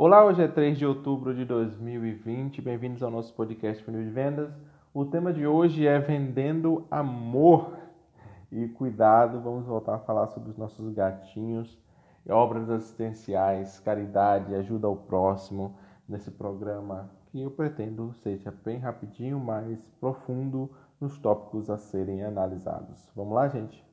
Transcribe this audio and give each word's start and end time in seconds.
Olá, 0.00 0.24
hoje 0.24 0.40
é 0.40 0.46
3 0.46 0.78
de 0.78 0.86
outubro 0.86 1.34
de 1.34 1.44
2020. 1.44 2.62
Bem-vindos 2.62 3.02
ao 3.02 3.10
nosso 3.10 3.34
podcast 3.34 3.82
Funil 3.82 4.04
de 4.04 4.10
Vendas. 4.10 4.48
O 4.94 5.04
tema 5.04 5.32
de 5.32 5.44
hoje 5.44 5.88
é 5.88 5.98
vendendo 5.98 6.86
amor. 6.88 7.76
E 8.52 8.68
cuidado, 8.68 9.40
vamos 9.40 9.66
voltar 9.66 9.96
a 9.96 9.98
falar 9.98 10.28
sobre 10.28 10.50
os 10.50 10.56
nossos 10.56 10.94
gatinhos, 10.94 11.76
obras 12.28 12.70
assistenciais, 12.70 13.80
caridade, 13.80 14.54
ajuda 14.54 14.86
ao 14.86 14.94
próximo 14.94 15.74
nesse 16.08 16.30
programa 16.30 17.10
que 17.26 17.42
eu 17.42 17.50
pretendo 17.50 18.12
seja 18.22 18.54
bem 18.64 18.78
rapidinho, 18.78 19.40
mas 19.40 19.84
profundo 20.00 20.70
nos 21.00 21.18
tópicos 21.18 21.68
a 21.68 21.76
serem 21.76 22.22
analisados. 22.22 23.10
Vamos 23.16 23.34
lá, 23.34 23.48
gente? 23.48 23.87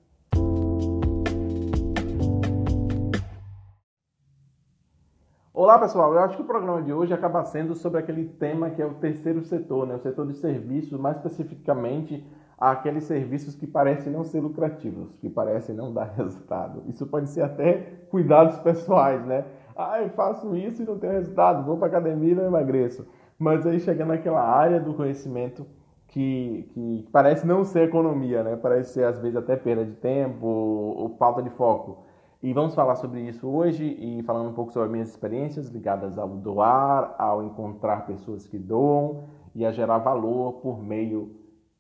Olá 5.76 5.82
pessoal, 5.82 6.14
eu 6.14 6.20
acho 6.22 6.38
que 6.38 6.42
o 6.42 6.46
programa 6.46 6.82
de 6.82 6.94
hoje 6.94 7.14
acaba 7.14 7.44
sendo 7.44 7.76
sobre 7.76 8.00
aquele 8.00 8.24
tema 8.24 8.70
que 8.70 8.82
é 8.82 8.86
o 8.86 8.94
terceiro 8.94 9.44
setor, 9.44 9.86
né? 9.86 9.96
o 9.96 10.00
setor 10.00 10.26
de 10.26 10.34
serviços, 10.36 10.98
mais 10.98 11.18
especificamente 11.18 12.26
aqueles 12.58 13.04
serviços 13.04 13.56
que 13.56 13.68
parecem 13.68 14.14
não 14.14 14.24
ser 14.24 14.40
lucrativos, 14.40 15.12
que 15.20 15.30
parecem 15.30 15.76
não 15.76 15.94
dar 15.94 16.06
resultado. 16.16 16.82
Isso 16.88 17.06
pode 17.06 17.30
ser 17.30 17.42
até 17.42 17.74
cuidados 18.10 18.58
pessoais, 18.60 19.26
né? 19.26 19.44
Ah, 19.76 20.02
eu 20.02 20.10
faço 20.12 20.56
isso 20.56 20.82
e 20.82 20.86
não 20.86 20.98
tenho 20.98 21.12
resultado, 21.12 21.66
vou 21.66 21.76
para 21.76 21.88
academia 21.90 22.32
e 22.32 22.36
não 22.36 22.46
emagreço. 22.46 23.06
Mas 23.38 23.68
aí 23.68 23.78
chega 23.82 24.06
naquela 24.06 24.44
área 24.44 24.80
do 24.80 24.94
conhecimento 24.94 25.66
que, 26.08 26.70
que 26.74 27.06
parece 27.12 27.46
não 27.46 27.66
ser 27.66 27.90
economia, 27.90 28.44
né? 28.44 28.56
Parece 28.56 28.94
ser 28.94 29.04
às 29.04 29.20
vezes 29.20 29.36
até 29.36 29.58
perda 29.58 29.84
de 29.84 29.96
tempo 29.96 30.48
ou 30.48 31.18
falta 31.18 31.44
de 31.44 31.50
foco. 31.50 32.06
E 32.46 32.54
vamos 32.54 32.76
falar 32.76 32.96
sobre 32.98 33.22
isso 33.22 33.48
hoje 33.48 33.84
e 33.84 34.22
falando 34.22 34.52
um 34.52 34.54
pouco 34.54 34.72
sobre 34.72 34.86
as 34.86 34.92
minhas 34.92 35.10
experiências 35.10 35.70
ligadas 35.70 36.16
ao 36.16 36.30
doar, 36.30 37.16
ao 37.18 37.44
encontrar 37.44 38.06
pessoas 38.06 38.46
que 38.46 38.60
doam 38.60 39.24
e 39.56 39.66
a 39.66 39.72
gerar 39.72 39.98
valor 39.98 40.62
por 40.62 40.80
meio 40.80 41.36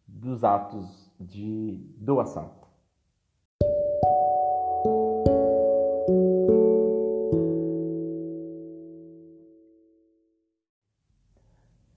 dos 0.07 0.43
atos 0.43 1.13
de 1.19 1.79
doação. 1.99 2.49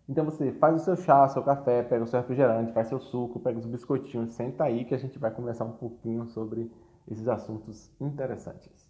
Então 0.06 0.26
você 0.26 0.52
faz 0.52 0.82
o 0.82 0.84
seu 0.84 0.96
chá, 0.96 1.26
seu 1.28 1.42
café, 1.42 1.82
pega 1.82 2.04
o 2.04 2.06
seu 2.06 2.20
refrigerante, 2.20 2.72
faz 2.72 2.88
seu 2.88 3.00
suco, 3.00 3.40
pega 3.40 3.58
os 3.58 3.64
biscoitinhos, 3.64 4.34
senta 4.34 4.64
aí 4.64 4.84
que 4.84 4.94
a 4.94 4.98
gente 4.98 5.18
vai 5.18 5.30
conversar 5.30 5.64
um 5.64 5.72
pouquinho 5.72 6.26
sobre 6.26 6.70
esses 7.10 7.26
assuntos 7.28 7.90
interessantes. 8.00 8.88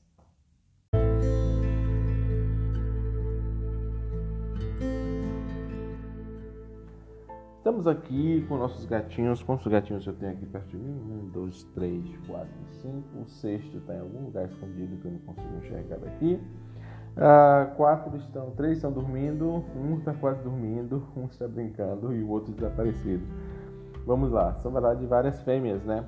Estamos 7.59 7.87
aqui 7.87 8.47
com 8.49 8.57
nossos 8.57 8.87
gatinhos. 8.87 9.43
Quantos 9.43 9.67
gatinhos 9.67 10.07
eu 10.07 10.15
tenho 10.15 10.33
aqui 10.33 10.47
perto 10.47 10.69
de 10.69 10.77
mim? 10.79 10.91
Um, 10.91 11.29
dois, 11.29 11.65
três, 11.75 12.03
quatro, 12.27 12.49
cinco. 12.81 13.21
O 13.21 13.27
sexto 13.27 13.77
está 13.77 13.95
em 13.95 14.01
algum 14.01 14.25
lugar 14.25 14.47
escondido 14.47 14.97
que 14.97 15.07
eu 15.07 15.13
não 15.13 15.19
consigo 15.19 15.57
enxergar 15.59 15.99
daqui. 15.99 16.41
Uh, 17.15 17.75
quatro 17.77 18.17
estão, 18.17 18.53
três 18.53 18.79
estão 18.79 18.93
dormindo, 18.93 19.65
um 19.77 19.99
está 19.99 20.15
quase 20.15 20.41
dormindo, 20.43 21.07
um 21.17 21.25
está 21.27 21.47
brincando 21.47 22.15
e 22.15 22.23
o 22.23 22.31
outro 22.31 22.55
desaparecido. 22.55 23.27
Vamos 24.07 24.31
lá, 24.31 24.55
são 24.55 24.73
verdade 24.73 25.05
várias 25.05 25.43
fêmeas, 25.43 25.85
né? 25.85 26.07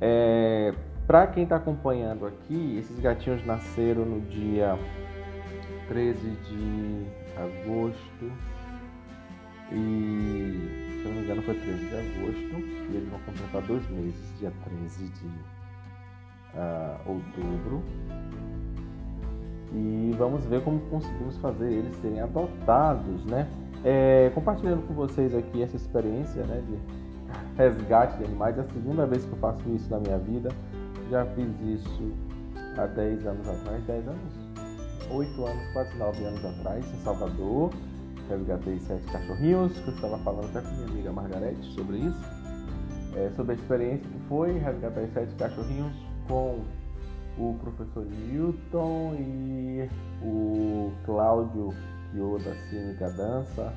É, 0.00 0.74
para 1.06 1.26
quem 1.28 1.44
está 1.44 1.56
acompanhando 1.56 2.26
aqui, 2.26 2.76
esses 2.78 2.98
gatinhos 2.98 3.44
nasceram 3.46 4.04
no 4.04 4.20
dia 4.22 4.76
13 5.88 6.18
de 6.18 7.06
agosto 7.36 8.32
e, 9.70 10.98
se 11.00 11.02
eu 11.04 11.10
não 11.10 11.12
me 11.12 11.24
engano, 11.24 11.42
foi 11.42 11.54
13 11.54 11.86
de 11.86 11.94
agosto 11.94 12.58
e 12.90 12.96
eles 12.96 13.08
vão 13.08 13.20
completar 13.20 13.62
dois 13.62 13.88
meses, 13.90 14.38
dia 14.38 14.52
13 14.64 15.08
de 15.08 15.26
uh, 16.54 17.08
outubro. 17.08 17.82
E 19.72 20.14
vamos 20.16 20.44
ver 20.46 20.62
como 20.62 20.80
conseguimos 20.88 21.36
fazer 21.38 21.70
eles 21.70 21.94
serem 21.96 22.20
adotados, 22.20 23.24
né? 23.26 23.48
É, 23.84 24.30
compartilhando 24.34 24.86
com 24.86 24.94
vocês 24.94 25.34
aqui 25.34 25.62
essa 25.62 25.76
experiência 25.76 26.42
né, 26.44 26.62
de 26.66 26.78
resgate 27.56 28.16
de 28.18 28.24
animais, 28.24 28.56
é 28.56 28.62
a 28.62 28.64
segunda 28.64 29.06
vez 29.06 29.24
que 29.24 29.32
eu 29.32 29.38
faço 29.38 29.68
isso 29.70 29.90
na 29.90 29.98
minha 29.98 30.18
vida. 30.18 30.48
Já 31.10 31.24
fiz 31.26 31.48
isso 31.60 32.12
há 32.76 32.86
10 32.86 33.26
anos 33.26 33.48
atrás, 33.48 33.84
10 33.84 34.08
anos? 34.08 34.46
8 35.10 35.46
anos, 35.46 35.72
quase 35.72 35.96
9 35.96 36.24
anos 36.24 36.44
atrás, 36.44 36.84
em 36.84 36.98
Salvador. 37.04 37.70
Resgatei 38.28 38.78
sete 38.80 39.04
cachorrinhos, 39.12 39.72
que 39.78 39.88
eu 39.88 39.94
estava 39.94 40.18
falando 40.18 40.46
até 40.46 40.60
com 40.60 40.74
minha 40.74 40.88
amiga 40.88 41.12
Margarete 41.12 41.62
sobre 41.74 41.98
isso. 41.98 42.24
É, 43.14 43.30
sobre 43.36 43.52
a 43.52 43.54
experiência 43.54 44.04
que 44.04 44.28
foi 44.28 44.58
resgatar 44.58 45.06
sete 45.14 45.32
cachorrinhos 45.36 45.94
com 46.26 46.60
o 47.38 47.54
professor 47.60 48.04
Newton 48.04 49.14
e 49.14 49.88
o 50.22 50.90
Cláudio 51.04 51.72
Kyo 52.10 52.38
da 52.38 52.54
Cínica 52.68 53.10
Dança, 53.10 53.72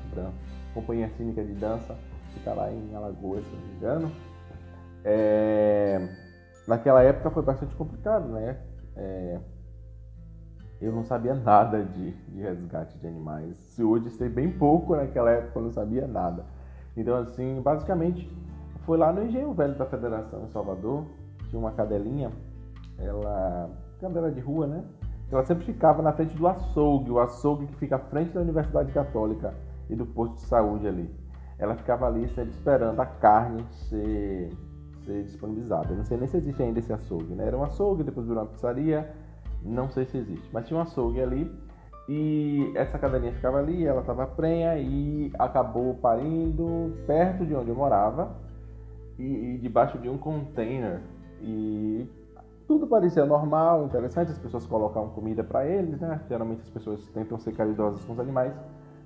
Companhia 0.74 1.10
Cínica 1.16 1.44
de 1.44 1.54
Dança, 1.54 1.96
que 2.32 2.38
está 2.38 2.54
lá 2.54 2.72
em 2.72 2.94
Alagoas, 2.94 3.44
se 3.44 3.50
não 3.54 3.60
me 3.60 3.76
engano. 3.76 4.12
É, 5.04 6.08
naquela 6.66 7.02
época 7.02 7.30
foi 7.30 7.42
bastante 7.42 7.74
complicado, 7.74 8.28
né? 8.28 8.58
É, 8.96 9.40
eu 10.80 10.92
não 10.92 11.04
sabia 11.04 11.34
nada 11.34 11.84
de, 11.84 12.12
de, 12.12 12.40
resgate 12.40 12.98
de 12.98 13.06
animais. 13.06 13.56
Se 13.56 13.84
hoje 13.84 14.10
sei 14.10 14.28
bem 14.28 14.50
pouco, 14.50 14.96
naquela 14.96 15.30
época 15.30 15.58
eu 15.58 15.62
não 15.64 15.70
sabia 15.70 16.06
nada. 16.06 16.44
Então, 16.96 17.16
assim, 17.16 17.60
basicamente, 17.60 18.30
foi 18.86 18.96
lá 18.96 19.12
no 19.12 19.22
Engenho 19.22 19.52
Velho 19.52 19.76
da 19.76 19.84
Federação 19.86 20.44
em 20.44 20.48
Salvador, 20.48 21.04
tinha 21.48 21.60
uma 21.60 21.72
cadelinha, 21.72 22.30
ela, 22.98 23.70
cadela 24.00 24.30
de 24.30 24.40
rua, 24.40 24.66
né? 24.66 24.84
Ela 25.30 25.44
sempre 25.44 25.64
ficava 25.64 26.02
na 26.02 26.12
frente 26.12 26.34
do 26.34 26.48
açougue, 26.48 27.10
o 27.10 27.20
açougue 27.20 27.66
que 27.66 27.76
fica 27.76 27.96
à 27.96 27.98
frente 27.98 28.32
da 28.32 28.40
Universidade 28.40 28.90
Católica 28.90 29.54
e 29.88 29.94
do 29.94 30.06
posto 30.06 30.36
de 30.36 30.42
saúde 30.42 30.88
ali. 30.88 31.14
Ela 31.58 31.76
ficava 31.76 32.06
ali 32.06 32.26
sempre 32.28 32.50
esperando 32.50 32.98
a 32.98 33.06
carne 33.06 33.64
ser 33.88 34.50
ser 35.10 35.24
disponibilizada. 35.24 35.92
Eu 35.92 35.96
não 35.96 36.04
sei 36.04 36.16
nem 36.16 36.28
se 36.28 36.36
existe 36.36 36.62
ainda 36.62 36.78
esse 36.78 36.92
açougue, 36.92 37.34
né? 37.34 37.46
Era 37.46 37.56
um 37.56 37.64
açougue, 37.64 38.04
depois 38.04 38.26
virou 38.26 38.42
uma 38.42 38.48
pizzaria, 38.48 39.10
não 39.62 39.88
sei 39.88 40.04
se 40.06 40.16
existe. 40.16 40.48
Mas 40.52 40.66
tinha 40.66 40.78
um 40.78 40.82
açougue 40.82 41.20
ali 41.20 41.50
e 42.08 42.72
essa 42.76 42.98
cadelinha 42.98 43.32
ficava 43.32 43.58
ali, 43.58 43.86
ela 43.86 44.00
estava 44.00 44.26
prenha 44.26 44.78
e 44.78 45.32
acabou 45.38 45.94
parindo 45.94 46.96
perto 47.06 47.44
de 47.44 47.54
onde 47.54 47.70
eu 47.70 47.74
morava 47.74 48.36
e, 49.18 49.54
e 49.54 49.58
debaixo 49.58 49.98
de 49.98 50.08
um 50.08 50.16
container. 50.16 51.00
E 51.42 52.08
tudo 52.66 52.86
parecia 52.86 53.24
normal, 53.24 53.86
interessante, 53.86 54.30
as 54.30 54.38
pessoas 54.38 54.66
colocavam 54.66 55.10
comida 55.10 55.42
para 55.42 55.66
eles, 55.66 56.00
né? 56.00 56.20
Geralmente 56.28 56.62
as 56.62 56.70
pessoas 56.70 57.08
tentam 57.10 57.38
ser 57.38 57.52
caridosas 57.52 58.04
com 58.04 58.12
os 58.12 58.20
animais. 58.20 58.54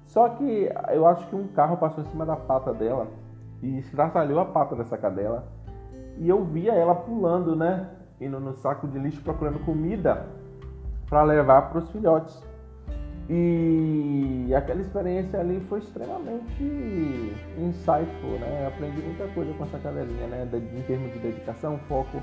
Só 0.05 0.29
que 0.29 0.71
eu 0.93 1.07
acho 1.07 1.27
que 1.29 1.35
um 1.35 1.49
carro 1.49 1.79
passou 1.79 2.05
em 2.05 2.07
cima 2.09 2.27
da 2.27 2.37
pata 2.37 2.75
dela 2.75 3.09
e 3.63 3.79
estraçalhou 3.79 4.39
a 4.39 4.45
pata 4.45 4.77
dessa 4.77 4.99
cadela 4.99 5.49
e 6.19 6.29
eu 6.29 6.45
via 6.45 6.73
ela 6.73 6.95
pulando, 6.95 7.57
né? 7.57 7.89
Indo 8.21 8.39
no 8.41 8.53
saco 8.55 8.87
de 8.87 8.99
lixo 8.99 9.21
procurando 9.23 9.59
comida 9.65 10.27
para 11.09 11.23
levar 11.23 11.71
para 11.71 11.79
os 11.79 11.91
filhotes. 11.91 12.43
E 13.29 14.53
aquela 14.55 14.81
experiência 14.81 15.41
ali 15.41 15.61
foi 15.69 15.79
extremamente 15.79 17.33
insightful, 17.59 18.39
né? 18.39 18.67
Aprendi 18.67 19.01
muita 19.01 19.27
coisa 19.29 19.53
com 19.55 19.65
essa 19.65 19.79
cadelinha, 19.79 20.27
né? 20.27 20.49
Em 20.53 20.83
termos 20.83 21.13
de 21.13 21.19
dedicação, 21.19 21.79
foco, 21.89 22.21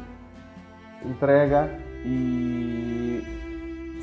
entrega 1.04 1.70
e 2.06 3.24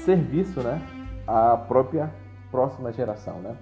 serviço, 0.04 0.60
né? 0.60 0.82
À 1.27 1.57
própria 1.57 2.10
próxima 2.51 2.92
geração, 2.92 3.39
né? 3.41 3.57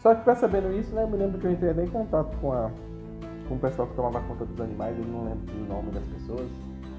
Só 0.00 0.14
que 0.14 0.22
percebendo 0.22 0.70
isso, 0.72 0.94
né? 0.94 1.04
Eu 1.04 1.08
me 1.08 1.16
lembro 1.16 1.38
que 1.38 1.46
eu 1.46 1.52
entrei 1.52 1.72
em 1.84 1.88
contato 1.88 2.36
com 2.38 2.52
a 2.52 2.70
com 3.48 3.54
o 3.54 3.58
pessoal 3.58 3.88
que 3.88 3.94
tomava 3.94 4.20
conta 4.22 4.44
dos 4.44 4.60
animais, 4.60 4.96
eu 4.98 5.04
não 5.04 5.24
lembro 5.24 5.54
o 5.54 5.66
nome 5.66 5.90
das 5.90 6.04
pessoas 6.04 6.48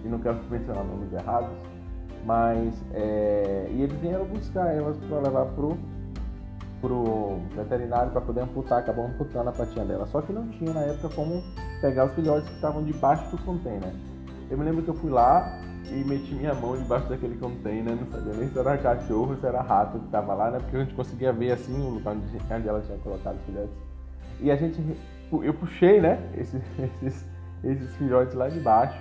e 0.04 0.08
não 0.08 0.20
quero 0.20 0.38
mencionar 0.50 0.84
nomes 0.84 1.12
errados, 1.14 1.50
mas 2.26 2.74
é, 2.94 3.68
e 3.72 3.82
eles 3.82 3.98
vieram 4.00 4.26
buscar 4.26 4.74
elas 4.74 4.98
para 4.98 5.20
levar 5.20 5.46
pro 5.48 5.78
pro 6.82 7.40
veterinário 7.56 8.12
para 8.12 8.22
poder 8.22 8.42
amputar, 8.42 8.80
acabou 8.80 9.06
amputando 9.06 9.50
a 9.50 9.52
patinha 9.52 9.86
dela, 9.86 10.06
só 10.06 10.22
que 10.22 10.32
não 10.32 10.48
tinha 10.50 10.72
na 10.72 10.82
época 10.82 11.10
como 11.16 11.42
pegar 11.82 12.06
os 12.06 12.14
filhotes 12.14 12.48
que 12.48 12.56
estavam 12.56 12.84
debaixo 12.84 13.30
do 13.32 13.42
container. 13.44 13.92
Eu 14.52 14.58
me 14.58 14.64
lembro 14.64 14.84
que 14.84 14.90
eu 14.90 14.94
fui 14.94 15.10
lá 15.10 15.60
e 15.90 16.04
meti 16.04 16.36
minha 16.36 16.54
mão 16.54 16.78
debaixo 16.78 17.08
daquele 17.10 17.38
container, 17.38 17.96
não 17.96 18.06
sabia 18.12 18.34
nem 18.34 18.50
se 18.50 18.60
era 18.60 18.78
cachorro, 18.78 19.36
se 19.36 19.46
era 19.46 19.62
rato 19.62 20.00
que 20.00 20.06
estava 20.06 20.34
lá, 20.34 20.52
né? 20.52 20.60
Porque 20.60 20.78
a 20.78 20.80
gente 20.82 20.94
conseguia 20.94 21.34
ver 21.34 21.52
assim 21.52 21.74
o 21.74 21.90
lugar 21.90 22.16
onde 22.16 22.68
ela 22.68 22.82
tinha 22.82 22.98
colocado 23.00 23.36
os 23.36 23.46
filhotes. 23.46 23.76
E 24.42 24.52
a 24.52 24.56
gente 24.56 24.80
eu 25.32 25.54
puxei, 25.54 26.02
né, 26.02 26.20
esses, 26.38 26.62
esses, 27.04 27.26
esses 27.64 27.96
filhotes 27.96 28.34
lá 28.34 28.48
de 28.48 28.60
baixo. 28.60 29.00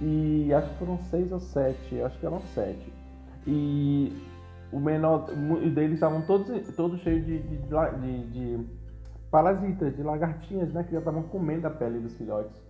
E 0.00 0.52
acho 0.54 0.68
que 0.70 0.78
foram 0.78 0.98
seis 1.04 1.32
ou 1.32 1.40
sete, 1.40 2.00
acho 2.00 2.18
que 2.18 2.26
eram 2.26 2.40
sete. 2.54 2.92
E 3.46 4.12
o 4.72 4.78
menor 4.78 5.26
deles 5.74 5.94
estavam 5.94 6.22
todos, 6.22 6.74
todos 6.76 7.00
cheios 7.00 7.24
de, 7.24 7.38
de, 7.38 7.56
de, 7.56 8.30
de, 8.30 8.66
parasitas, 9.30 9.96
de 9.96 10.02
lagartinhas, 10.02 10.72
né? 10.72 10.84
Que 10.84 10.92
já 10.92 10.98
estavam 10.98 11.22
comendo 11.24 11.66
a 11.66 11.70
pele 11.70 11.98
dos 11.98 12.14
filhotes. 12.16 12.62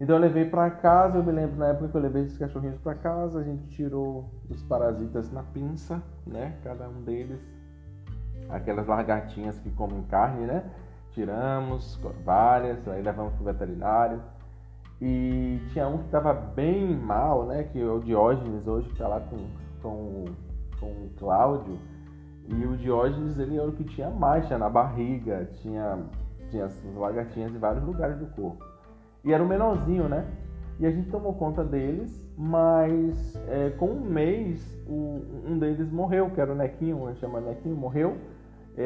Então 0.00 0.16
eu 0.16 0.20
levei 0.20 0.44
para 0.44 0.70
casa, 0.70 1.18
eu 1.18 1.24
me 1.24 1.32
lembro 1.32 1.56
na 1.56 1.68
época 1.68 1.88
que 1.88 1.96
eu 1.96 2.00
levei 2.00 2.22
esses 2.22 2.38
cachorrinhos 2.38 2.78
para 2.78 2.94
casa, 2.94 3.40
a 3.40 3.42
gente 3.42 3.66
tirou 3.68 4.30
os 4.48 4.62
parasitas 4.62 5.32
na 5.32 5.42
pinça, 5.42 6.02
né? 6.26 6.54
Cada 6.62 6.88
um 6.88 7.02
deles, 7.02 7.40
aquelas 8.50 8.86
lagartinhas 8.86 9.58
que 9.58 9.70
comem 9.70 10.02
carne, 10.02 10.46
né? 10.46 10.64
Tiramos 11.16 11.98
várias, 12.26 12.86
aí 12.86 13.00
levamos 13.00 13.32
para 13.32 13.40
o 13.40 13.44
veterinário. 13.46 14.20
E 15.00 15.58
tinha 15.72 15.88
um 15.88 15.96
que 15.96 16.04
estava 16.04 16.34
bem 16.34 16.94
mal, 16.94 17.46
né? 17.46 17.62
Que 17.64 17.80
é 17.80 17.86
o 17.86 18.00
Diógenes 18.00 18.66
hoje, 18.66 18.88
que 18.88 18.92
está 18.92 19.08
lá 19.08 19.20
com, 19.20 19.38
com, 19.80 20.26
com 20.78 20.86
o 20.86 21.10
Cláudio. 21.18 21.78
E 22.46 22.66
o 22.66 22.76
Diógenes, 22.76 23.38
ele 23.38 23.56
era 23.56 23.66
o 23.66 23.72
que 23.72 23.84
tinha 23.84 24.10
mancha 24.10 24.58
na 24.58 24.68
barriga, 24.68 25.48
tinha, 25.62 26.00
tinha 26.50 26.66
as 26.66 26.84
lagartinhas 26.94 27.50
em 27.50 27.58
vários 27.58 27.82
lugares 27.82 28.18
do 28.18 28.26
corpo. 28.26 28.62
E 29.24 29.32
era 29.32 29.42
o 29.42 29.48
menorzinho, 29.48 30.10
né? 30.10 30.22
E 30.78 30.84
a 30.84 30.90
gente 30.90 31.08
tomou 31.08 31.32
conta 31.32 31.64
deles, 31.64 32.22
mas 32.36 33.34
é, 33.48 33.70
com 33.70 33.86
um 33.86 34.00
mês 34.02 34.62
o, 34.86 35.22
um 35.46 35.58
deles 35.58 35.90
morreu, 35.90 36.28
que 36.28 36.42
era 36.42 36.52
o 36.52 36.54
Nequinho, 36.54 37.06
a 37.06 37.08
gente 37.08 37.20
chama 37.20 37.40
Nequinho, 37.40 37.74
morreu 37.74 38.18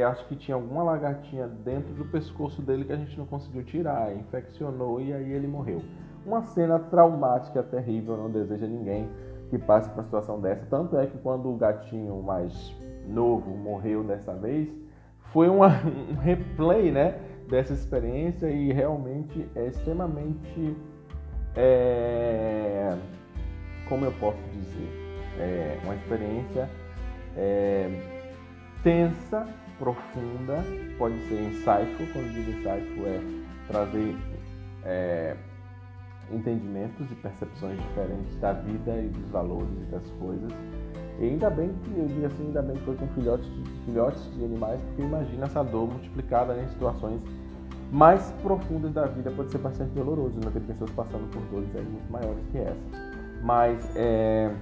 acho 0.04 0.24
que 0.26 0.36
tinha 0.36 0.54
alguma 0.54 0.82
lagartinha 0.84 1.48
dentro 1.48 1.92
do 1.94 2.04
pescoço 2.04 2.62
dele 2.62 2.84
que 2.84 2.92
a 2.92 2.96
gente 2.96 3.18
não 3.18 3.26
conseguiu 3.26 3.64
tirar, 3.64 4.14
infeccionou 4.14 5.00
e 5.00 5.12
aí 5.12 5.32
ele 5.32 5.48
morreu. 5.48 5.82
Uma 6.24 6.42
cena 6.42 6.78
traumática, 6.78 7.62
terrível, 7.62 8.16
não 8.16 8.30
deseja 8.30 8.66
ninguém 8.66 9.08
que 9.48 9.58
passe 9.58 9.88
por 9.88 9.96
uma 9.98 10.04
situação 10.04 10.40
dessa. 10.40 10.64
Tanto 10.66 10.96
é 10.96 11.06
que 11.06 11.18
quando 11.18 11.50
o 11.50 11.56
gatinho 11.56 12.22
mais 12.22 12.72
novo 13.08 13.50
morreu 13.50 14.04
dessa 14.04 14.32
vez, 14.34 14.68
foi 15.32 15.48
uma, 15.48 15.68
um 16.10 16.14
replay 16.14 16.92
né, 16.92 17.18
dessa 17.48 17.72
experiência 17.72 18.46
e 18.48 18.72
realmente 18.72 19.48
é 19.56 19.66
extremamente. 19.66 20.76
É, 21.56 22.96
como 23.88 24.04
eu 24.04 24.12
posso 24.12 24.38
dizer? 24.52 24.88
É 25.36 25.80
uma 25.82 25.96
experiência 25.96 26.70
é, 27.36 27.90
tensa 28.84 29.48
profunda, 29.80 30.62
pode 30.98 31.18
ser 31.26 31.40
insightful, 31.40 32.06
quando 32.12 32.32
digo 32.34 32.50
insightful 32.50 33.06
é 33.06 33.20
trazer 33.66 34.14
é, 34.84 35.36
entendimentos 36.30 37.10
e 37.10 37.14
percepções 37.16 37.80
diferentes 37.80 38.36
da 38.36 38.52
vida 38.52 38.96
e 38.98 39.08
dos 39.08 39.30
valores 39.30 39.72
e 39.80 39.90
das 39.90 40.06
coisas. 40.20 40.52
E 41.18 41.24
ainda 41.24 41.50
bem 41.50 41.70
que, 41.82 41.98
eu 41.98 42.06
digo 42.06 42.26
assim, 42.26 42.46
ainda 42.46 42.62
bem 42.62 42.76
que 42.76 42.84
foi 42.84 42.96
com 42.96 43.08
filhotes 43.08 43.46
de, 43.46 43.70
filhotes 43.86 44.34
de 44.36 44.44
animais, 44.44 44.80
porque 44.82 45.02
imagina 45.02 45.46
essa 45.46 45.64
dor 45.64 45.88
multiplicada 45.88 46.56
em 46.56 46.68
situações 46.68 47.20
mais 47.90 48.30
profundas 48.42 48.92
da 48.92 49.06
vida, 49.06 49.30
pode 49.32 49.50
ser 49.50 49.58
bastante 49.58 49.90
doloroso, 49.92 50.36
né? 50.36 50.50
Tem 50.52 50.62
pessoas 50.62 50.90
passando 50.90 51.28
por 51.30 51.42
dores 51.50 51.74
aí 51.74 51.82
muito 51.82 52.12
maiores 52.12 52.44
que 52.52 52.58
essa. 52.58 52.76
Mas, 53.42 53.96
é, 53.96 54.54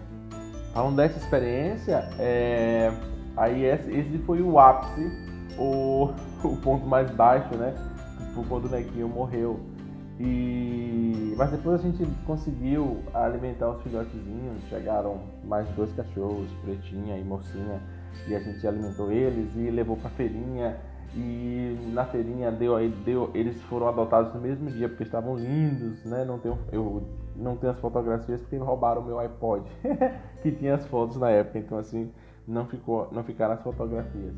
falando 0.73 0.97
dessa 0.97 1.19
experiência, 1.19 2.09
é, 2.19 2.91
Aí 3.39 3.65
esse 3.65 4.19
foi 4.27 4.43
o 4.43 4.59
ápice, 4.59 5.11
o, 5.57 6.11
o 6.43 6.57
ponto 6.57 6.85
mais 6.87 7.09
baixo, 7.13 7.55
né? 7.57 7.73
Foi 8.35 8.45
quando 8.45 8.65
o 8.67 8.69
Nequinho 8.69 9.09
morreu. 9.09 9.61
E... 10.19 11.35
Mas 11.37 11.53
depois 11.53 11.79
a 11.81 11.83
gente 11.83 12.05
conseguiu 12.27 12.99
alimentar 13.15 13.71
os 13.71 13.83
filhotezinhos, 13.83 14.61
chegaram 14.69 15.21
mais 15.45 15.69
dois 15.71 15.93
cachorros, 15.93 16.49
Pretinha 16.65 17.17
e 17.17 17.23
Mocinha, 17.23 17.81
e 18.27 18.35
a 18.35 18.41
gente 18.41 18.67
alimentou 18.67 19.13
eles 19.13 19.55
e 19.55 19.71
levou 19.71 19.97
pra 19.97 20.11
feirinha. 20.11 20.77
E 21.15 21.79
na 21.93 22.05
feirinha 22.05 22.51
deu, 22.51 22.77
deu, 23.05 23.31
eles 23.35 23.61
foram 23.63 23.89
adotados 23.89 24.35
no 24.35 24.41
mesmo 24.41 24.69
dia 24.69 24.89
porque 24.89 25.05
estavam 25.05 25.37
lindos, 25.37 26.05
né? 26.05 26.25
Não 26.25 26.39
tenho, 26.39 26.59
eu 26.73 27.03
não 27.37 27.57
tenho 27.57 27.73
as 27.73 27.79
fotografias 27.79 28.41
porque 28.41 28.57
roubaram 28.57 29.01
o 29.01 29.05
meu 29.05 29.19
iPod, 29.19 29.65
que 30.43 30.51
tinha 30.51 30.75
as 30.75 30.85
fotos 30.87 31.17
na 31.17 31.31
época. 31.31 31.59
Então 31.61 31.79
assim, 31.79 32.11
não, 32.49 32.67
ficou, 32.67 33.09
não 33.13 33.23
ficaram 33.23 33.55
as 33.55 33.63
fotografias. 33.63 34.35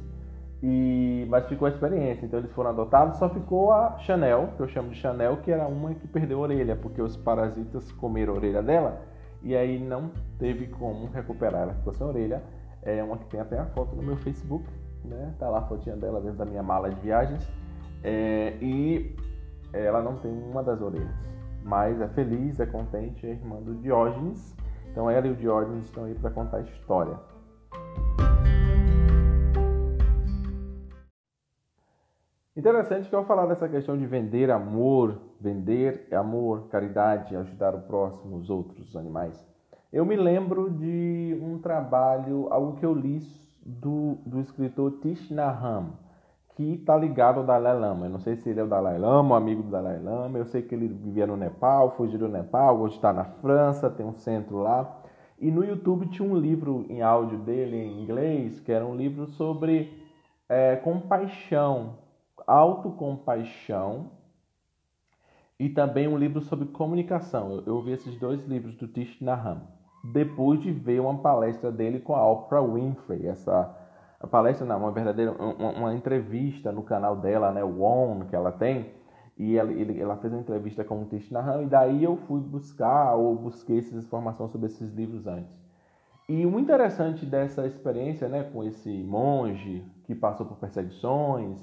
E, 0.62 1.26
mas 1.30 1.46
ficou 1.46 1.66
a 1.66 1.70
experiência, 1.70 2.26
então 2.26 2.38
eles 2.38 2.52
foram 2.52 2.70
adotados, 2.70 3.18
só 3.18 3.30
ficou 3.30 3.72
a 3.72 3.96
Chanel, 4.00 4.50
que 4.56 4.62
eu 4.62 4.68
chamo 4.68 4.90
de 4.90 4.96
Chanel, 4.96 5.38
que 5.38 5.50
era 5.50 5.66
uma 5.66 5.94
que 5.94 6.06
perdeu 6.06 6.38
a 6.38 6.42
orelha, 6.42 6.76
porque 6.76 7.00
os 7.00 7.16
parasitas 7.16 7.90
comeram 7.92 8.34
a 8.34 8.36
orelha 8.36 8.62
dela 8.62 9.00
e 9.42 9.56
aí 9.56 9.78
não 9.78 10.10
teve 10.38 10.66
como 10.66 11.06
recuperar, 11.06 11.62
ela 11.62 11.74
ficou 11.74 11.94
sem 11.94 12.06
orelha. 12.06 12.42
É 12.82 13.02
uma 13.02 13.16
que 13.16 13.26
tem 13.26 13.40
até 13.40 13.58
a 13.58 13.66
foto 13.66 13.94
no 13.94 14.02
meu 14.02 14.16
Facebook, 14.16 14.64
né? 15.04 15.34
Tá 15.38 15.48
lá 15.48 15.58
a 15.58 15.62
fotinha 15.62 15.96
dela 15.96 16.20
dentro 16.20 16.38
da 16.38 16.44
minha 16.44 16.62
mala 16.62 16.90
de 16.90 17.00
viagens. 17.00 17.46
É, 18.02 18.56
e 18.60 19.14
ela 19.72 20.02
não 20.02 20.16
tem 20.16 20.30
uma 20.30 20.62
das 20.62 20.80
orelhas, 20.80 21.14
mas 21.62 22.00
é 22.00 22.08
feliz, 22.08 22.58
é 22.58 22.66
contente, 22.66 23.26
é 23.26 23.30
irmã 23.30 23.56
do 23.60 23.74
Diógenes. 23.76 24.56
Então 24.90 25.10
ela 25.10 25.26
e 25.26 25.30
o 25.30 25.36
Diógenes 25.36 25.84
estão 25.84 26.04
aí 26.04 26.14
para 26.14 26.30
contar 26.30 26.58
a 26.58 26.60
história. 26.62 27.18
Interessante 32.56 33.08
que 33.08 33.14
ao 33.14 33.24
falar 33.24 33.46
dessa 33.46 33.68
questão 33.68 33.96
de 33.96 34.04
vender 34.06 34.50
amor, 34.50 35.18
vender 35.40 36.06
amor, 36.12 36.68
caridade, 36.68 37.34
ajudar 37.34 37.74
o 37.74 37.80
próximo, 37.80 38.36
os 38.36 38.50
outros 38.50 38.94
animais, 38.94 39.34
eu 39.90 40.04
me 40.04 40.14
lembro 40.14 40.70
de 40.70 41.40
um 41.40 41.58
trabalho, 41.58 42.48
algo 42.50 42.76
que 42.76 42.84
eu 42.84 42.92
li 42.92 43.20
do, 43.64 44.18
do 44.26 44.40
escritor 44.40 44.98
Tish 45.00 45.30
Naham, 45.30 45.94
que 46.54 46.74
está 46.74 46.96
ligado 46.96 47.40
ao 47.40 47.46
Dalai 47.46 47.78
Lama. 47.78 48.06
Eu 48.06 48.10
não 48.10 48.20
sei 48.20 48.36
se 48.36 48.50
ele 48.50 48.60
é 48.60 48.62
o 48.62 48.68
Dalai 48.68 48.98
Lama, 48.98 49.34
o 49.34 49.38
amigo 49.38 49.62
do 49.62 49.70
Dalai 49.70 49.98
Lama. 49.98 50.36
Eu 50.36 50.44
sei 50.44 50.60
que 50.60 50.74
ele 50.74 50.86
vivia 50.86 51.26
no 51.26 51.38
Nepal, 51.38 51.92
fugiu 51.96 52.18
do 52.18 52.28
Nepal, 52.28 52.78
hoje 52.78 52.96
está 52.96 53.12
na 53.12 53.24
França, 53.24 53.88
tem 53.88 54.04
um 54.04 54.12
centro 54.12 54.58
lá. 54.58 54.99
E 55.40 55.50
no 55.50 55.64
YouTube 55.64 56.06
tinha 56.08 56.28
um 56.28 56.36
livro 56.36 56.84
em 56.90 57.00
áudio 57.00 57.38
dele 57.38 57.76
em 57.76 58.02
inglês, 58.02 58.60
que 58.60 58.70
era 58.70 58.84
um 58.84 58.94
livro 58.94 59.26
sobre 59.26 59.90
é, 60.46 60.76
compaixão, 60.76 61.96
autocompaixão 62.46 64.10
e 65.58 65.70
também 65.70 66.06
um 66.06 66.18
livro 66.18 66.42
sobre 66.42 66.66
comunicação. 66.68 67.52
Eu, 67.52 67.62
eu 67.66 67.82
vi 67.82 67.92
esses 67.92 68.18
dois 68.18 68.44
livros 68.44 68.76
do 68.76 68.86
Tish 68.86 69.18
Naham. 69.22 69.62
Depois 70.12 70.60
de 70.60 70.70
ver 70.70 71.00
uma 71.00 71.16
palestra 71.18 71.72
dele 71.72 72.00
com 72.00 72.14
a 72.14 72.30
Oprah 72.30 72.62
Winfrey, 72.62 73.26
essa 73.26 73.74
palestra 74.30 74.66
não, 74.66 74.78
uma 74.78 74.92
verdadeira 74.92 75.32
uma, 75.32 75.70
uma 75.70 75.94
entrevista 75.94 76.70
no 76.70 76.82
canal 76.82 77.16
dela, 77.16 77.50
né, 77.50 77.64
o 77.64 77.82
On 77.82 78.26
que 78.26 78.36
ela 78.36 78.52
tem, 78.52 78.90
e 79.40 79.56
ela, 79.56 79.72
ele, 79.72 79.98
ela 79.98 80.18
fez 80.18 80.30
uma 80.30 80.42
entrevista 80.42 80.84
com 80.84 81.00
o 81.00 81.06
Tishnaham, 81.06 81.62
e 81.62 81.66
daí 81.66 82.04
eu 82.04 82.18
fui 82.28 82.40
buscar 82.40 83.14
ou 83.14 83.34
busquei 83.34 83.78
essas 83.78 84.04
informações 84.04 84.52
sobre 84.52 84.66
esses 84.66 84.92
livros 84.92 85.26
antes. 85.26 85.58
E 86.28 86.44
o 86.44 86.60
interessante 86.60 87.24
dessa 87.24 87.66
experiência 87.66 88.28
né, 88.28 88.44
com 88.52 88.62
esse 88.62 88.90
monge 89.02 89.82
que 90.04 90.14
passou 90.14 90.44
por 90.44 90.58
perseguições, 90.58 91.58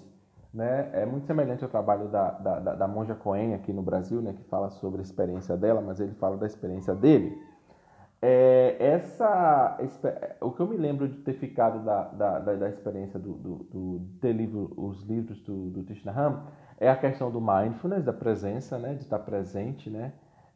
né, 0.52 0.90
é 0.92 1.06
muito 1.06 1.28
semelhante 1.28 1.64
ao 1.64 1.70
trabalho 1.70 2.08
da, 2.08 2.32
da, 2.32 2.60
da 2.60 2.88
monja 2.88 3.14
Cohen 3.14 3.54
aqui 3.54 3.72
no 3.72 3.84
Brasil, 3.84 4.24
né, 4.24 4.34
que 4.34 4.44
fala 4.46 4.72
sobre 4.72 5.02
a 5.02 5.04
experiência 5.04 5.56
dela, 5.56 5.80
mas 5.80 6.00
ele 6.00 6.16
fala 6.16 6.36
da 6.36 6.48
experiência 6.48 6.96
dele. 6.96 7.40
É, 8.20 8.76
essa, 8.80 9.78
o 10.42 10.50
que 10.50 10.60
eu 10.60 10.68
me 10.68 10.78
lembro 10.78 11.08
de 11.08 11.18
ter 11.18 11.34
ficado 11.34 11.86
da, 11.86 12.06
da, 12.06 12.40
da, 12.40 12.70
experiência 12.70 13.20
do, 13.20 13.34
do, 13.34 13.56
do, 13.66 14.02
ter 14.20 14.34
livro, 14.34 14.74
os 14.76 15.04
livros 15.04 15.40
do, 15.42 15.70
do 15.70 15.84
Tishnaham 15.84 16.42
é 16.80 16.90
a 16.90 16.96
questão 16.96 17.32
do 17.32 17.42
mindfulness, 17.42 18.04
da 18.04 18.14
presença, 18.14 18.78
né, 18.78 18.94
de 18.94 19.02
estar 19.02 19.20
presente, 19.20 19.90
né, 19.90 20.14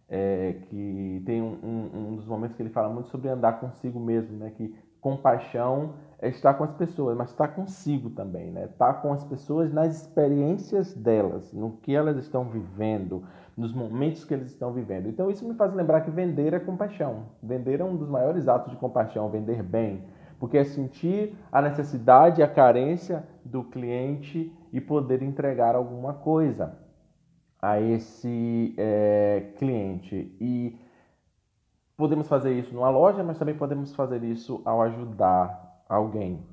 é, 0.08 0.56
que 0.70 1.24
tem 1.25 1.42
um, 1.42 1.58
um, 1.63 1.90
um, 1.94 2.16
dos 2.16 2.25
momentos 2.25 2.56
que 2.56 2.62
ele 2.62 2.70
fala 2.70 2.90
muito 2.90 3.10
sobre 3.10 3.30
andar 3.30 3.60
consigo 3.60 4.00
mesmo, 4.00 4.38
né, 4.38 4.51
que 4.56 4.75
compaixão 5.00 5.94
é 6.20 6.30
estar 6.30 6.54
com 6.54 6.63
as 6.63 6.74
pessoas, 6.74 7.18
mas 7.18 7.32
estar 7.32 7.48
consigo 7.50 8.12
também, 8.12 8.51
né, 8.51 8.66
estar 8.66 9.01
com 9.01 9.12
as 9.12 9.24
pessoas 9.24 9.74
nas 9.74 10.01
experiências 10.01 10.94
delas, 10.94 11.51
no 11.51 11.72
que 11.78 11.96
elas 11.96 12.18
estão 12.18 12.46
vivendo, 12.46 13.24
nos 13.58 13.74
momentos 13.74 14.24
que 14.24 14.34
eles 14.34 14.48
estão 14.48 14.72
vivendo. 14.72 15.10
Então 15.10 15.30
isso 15.30 15.48
me 15.48 15.56
faz 15.56 15.74
lembrar 15.74 16.01
que 16.01 16.12
vender 16.12 16.54
é 16.54 16.60
compaixão. 16.60 17.25
Vender 17.42 17.82
é 17.82 17.84
um 17.84 17.98
dos 17.98 18.08
maiores 18.08 18.48
atos 18.48 18.72
de 18.72 18.78
compaixão, 18.78 19.30
vender 19.30 19.62
bem, 19.62 20.04
porque 20.40 20.58
é 20.58 20.63
sentir 20.63 21.36
a 21.51 21.62
necessidade, 21.62 22.42
a 22.42 22.48
carência 22.48 23.24
do 23.44 23.63
cliente 23.63 24.51
e 24.72 24.80
poder 24.80 25.22
entregar 25.22 25.75
alguma 25.75 26.13
coisa 26.13 26.78
a 27.62 27.80
esse 27.80 28.74
é, 28.78 29.54
cliente. 29.58 30.36
E 30.40 30.80
podemos 31.96 32.28
fazer 32.28 32.54
isso 32.54 32.74
numa 32.74 32.90
loja, 32.90 33.24
mas 33.24 33.38
também 33.38 33.56
podemos 33.56 33.94
fazer 33.96 34.24
isso 34.24 34.62
ao 34.66 34.82
ajudar 34.82 35.84
alguém. 35.88 36.44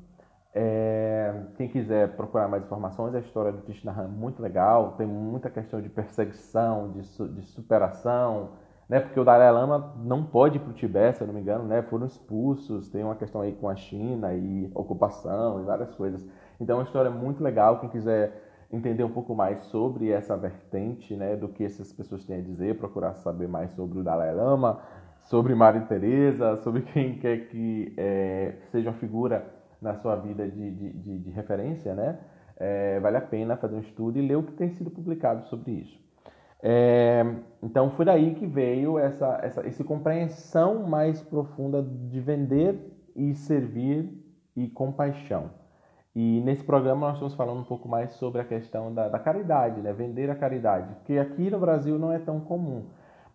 É, 0.54 1.44
quem 1.56 1.68
quiser 1.68 2.16
procurar 2.16 2.48
mais 2.48 2.64
informações, 2.64 3.14
a 3.14 3.20
história 3.20 3.52
do 3.52 3.62
Krishna 3.62 3.94
é 4.02 4.06
muito 4.06 4.42
legal, 4.42 4.92
tem 4.92 5.06
muita 5.06 5.48
questão 5.48 5.80
de 5.80 5.88
perseguição, 5.88 6.90
de, 6.92 7.02
de 7.34 7.42
superação, 7.46 8.50
né? 8.88 8.98
Porque 9.00 9.20
o 9.20 9.24
Dalai 9.24 9.52
Lama 9.52 9.94
não 9.98 10.24
pode 10.24 10.56
ir 10.56 10.60
para 10.60 10.70
o 10.70 10.74
Tibete, 10.74 11.18
se 11.18 11.22
eu 11.22 11.26
não 11.26 11.34
me 11.34 11.40
engano, 11.40 11.64
né? 11.64 11.82
Foram 11.82 12.06
expulsos, 12.06 12.88
tem 12.88 13.04
uma 13.04 13.14
questão 13.14 13.40
aí 13.42 13.52
com 13.52 13.68
a 13.68 13.76
China 13.76 14.32
e 14.34 14.70
ocupação 14.74 15.60
e 15.60 15.64
várias 15.64 15.94
coisas. 15.94 16.26
Então 16.60 16.76
é 16.76 16.78
uma 16.80 16.84
história 16.84 17.10
muito 17.10 17.42
legal, 17.42 17.80
quem 17.80 17.88
quiser 17.88 18.48
entender 18.70 19.02
um 19.04 19.10
pouco 19.10 19.34
mais 19.34 19.60
sobre 19.64 20.10
essa 20.10 20.36
vertente, 20.36 21.16
né, 21.16 21.36
do 21.36 21.48
que 21.48 21.64
essas 21.64 21.92
pessoas 21.92 22.24
têm 22.24 22.38
a 22.38 22.42
dizer, 22.42 22.76
procurar 22.76 23.14
saber 23.14 23.48
mais 23.48 23.70
sobre 23.72 23.98
o 23.98 24.02
Dalai 24.02 24.34
Lama, 24.34 24.80
sobre 25.22 25.54
Maria 25.54 25.80
Teresa, 25.82 26.56
sobre 26.58 26.82
quem 26.82 27.18
quer 27.18 27.48
que 27.48 27.94
é, 27.96 28.56
seja 28.70 28.90
uma 28.90 28.98
figura 28.98 29.46
na 29.80 29.94
sua 29.94 30.16
vida 30.16 30.48
de, 30.48 30.70
de, 30.70 30.92
de, 30.92 31.18
de 31.18 31.30
referência, 31.30 31.94
né? 31.94 32.18
É, 32.56 32.98
vale 32.98 33.16
a 33.16 33.20
pena 33.20 33.56
fazer 33.56 33.76
um 33.76 33.80
estudo 33.80 34.18
e 34.18 34.26
ler 34.26 34.36
o 34.36 34.42
que 34.42 34.52
tem 34.52 34.70
sido 34.70 34.90
publicado 34.90 35.46
sobre 35.46 35.70
isso. 35.72 35.98
É, 36.60 37.24
então 37.62 37.90
foi 37.90 38.04
daí 38.04 38.34
que 38.34 38.46
veio 38.46 38.98
essa, 38.98 39.38
essa, 39.42 39.64
essa 39.64 39.84
compreensão 39.84 40.82
mais 40.82 41.22
profunda 41.22 41.80
de 41.82 42.20
vender 42.20 42.76
e 43.14 43.32
servir 43.34 44.10
e 44.56 44.68
compaixão. 44.68 45.50
E 46.20 46.40
nesse 46.40 46.64
programa 46.64 47.06
nós 47.06 47.14
estamos 47.14 47.34
falando 47.36 47.60
um 47.60 47.64
pouco 47.64 47.88
mais 47.88 48.10
sobre 48.14 48.40
a 48.40 48.44
questão 48.44 48.92
da, 48.92 49.08
da 49.08 49.20
caridade, 49.20 49.80
né? 49.80 49.92
vender 49.92 50.28
a 50.28 50.34
caridade, 50.34 50.92
que 51.04 51.16
aqui 51.16 51.48
no 51.48 51.60
Brasil 51.60 51.96
não 51.96 52.10
é 52.10 52.18
tão 52.18 52.40
comum, 52.40 52.86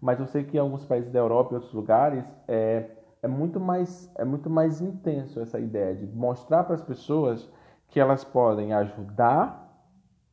mas 0.01 0.19
eu 0.19 0.27
sei 0.27 0.43
que 0.43 0.57
em 0.57 0.59
alguns 0.59 0.85
países 0.85 1.09
da 1.09 1.17
Europa 1.17 1.53
e 1.53 1.55
outros 1.55 1.71
lugares 1.71 2.25
é, 2.45 2.89
é, 3.21 3.27
muito, 3.29 3.57
mais, 3.57 4.11
é 4.17 4.25
muito 4.25 4.49
mais 4.49 4.81
intenso 4.81 5.39
essa 5.39 5.61
ideia 5.61 5.95
de 5.95 6.05
mostrar 6.07 6.65
para 6.65 6.75
as 6.75 6.81
pessoas 6.81 7.49
que 7.87 8.01
elas 8.01 8.25
podem 8.25 8.73
ajudar 8.73 9.65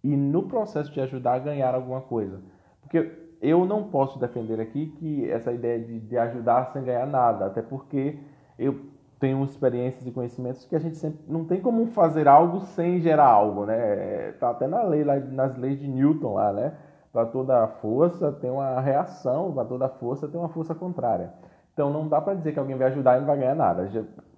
e 0.02 0.16
no 0.16 0.48
processo 0.48 0.90
de 0.90 1.00
ajudar 1.00 1.38
ganhar 1.38 1.72
alguma 1.72 2.00
coisa. 2.00 2.42
Porque 2.80 3.16
eu 3.40 3.64
não 3.64 3.84
posso 3.84 4.18
defender 4.18 4.58
aqui 4.58 4.88
que 4.98 5.30
essa 5.30 5.52
ideia 5.52 5.78
de, 5.78 6.00
de 6.00 6.18
ajudar 6.18 6.72
sem 6.72 6.82
ganhar 6.82 7.06
nada, 7.06 7.46
até 7.46 7.62
porque 7.62 8.18
eu 8.58 8.89
tenho 9.20 9.44
experiências 9.44 10.06
e 10.06 10.10
conhecimentos 10.10 10.64
que 10.64 10.74
a 10.74 10.78
gente 10.78 10.96
sempre 10.96 11.20
não 11.28 11.44
tem 11.44 11.60
como 11.60 11.86
fazer 11.88 12.26
algo 12.26 12.60
sem 12.60 13.00
gerar 13.00 13.26
algo, 13.26 13.66
né? 13.66 14.32
Tá 14.40 14.50
até 14.50 14.66
na 14.66 14.82
lei 14.82 15.04
lá, 15.04 15.16
nas 15.16 15.56
leis 15.58 15.78
de 15.78 15.86
Newton 15.86 16.34
lá, 16.34 16.52
né? 16.52 16.72
Para 17.12 17.26
toda 17.26 17.66
força 17.66 18.32
tem 18.32 18.50
uma 18.50 18.80
reação, 18.80 19.52
para 19.52 19.64
toda 19.66 19.88
força 19.90 20.26
tem 20.26 20.40
uma 20.40 20.48
força 20.48 20.74
contrária. 20.74 21.30
Então 21.74 21.90
não 21.92 22.08
dá 22.08 22.18
para 22.20 22.34
dizer 22.34 22.52
que 22.52 22.58
alguém 22.58 22.76
vai 22.76 22.88
ajudar 22.88 23.18
e 23.18 23.20
não 23.20 23.26
vai 23.26 23.36
ganhar 23.36 23.54
nada. 23.54 23.90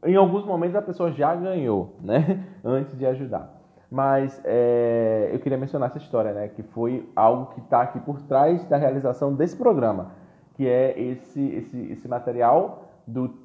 Em 0.05 0.17
alguns 0.17 0.45
momentos 0.45 0.75
a 0.75 0.83
pessoa 0.83 1.13
já 1.13 1.33
ganhou, 1.37 1.95
né? 2.01 2.45
Antes 2.65 2.99
de 2.99 3.07
ajudar. 3.07 3.55
Mas 3.89 4.41
é, 4.45 5.31
eu 5.33 5.39
queria 5.39 5.59
mencionar 5.59 5.91
essa 5.91 5.99
história, 5.99 6.33
né? 6.33 6.49
Que 6.49 6.63
foi 6.65 7.09
algo 7.15 7.53
que 7.55 7.61
está 7.61 7.83
aqui 7.83 8.01
por 8.01 8.21
trás 8.23 8.65
da 8.65 8.77
realização 8.77 9.33
desse 9.33 9.57
programa, 9.57 10.11
que 10.55 10.67
é 10.67 11.01
esse 11.01 11.41
esse, 11.41 11.93
esse 11.93 12.09
material 12.09 12.89
do 13.07 13.42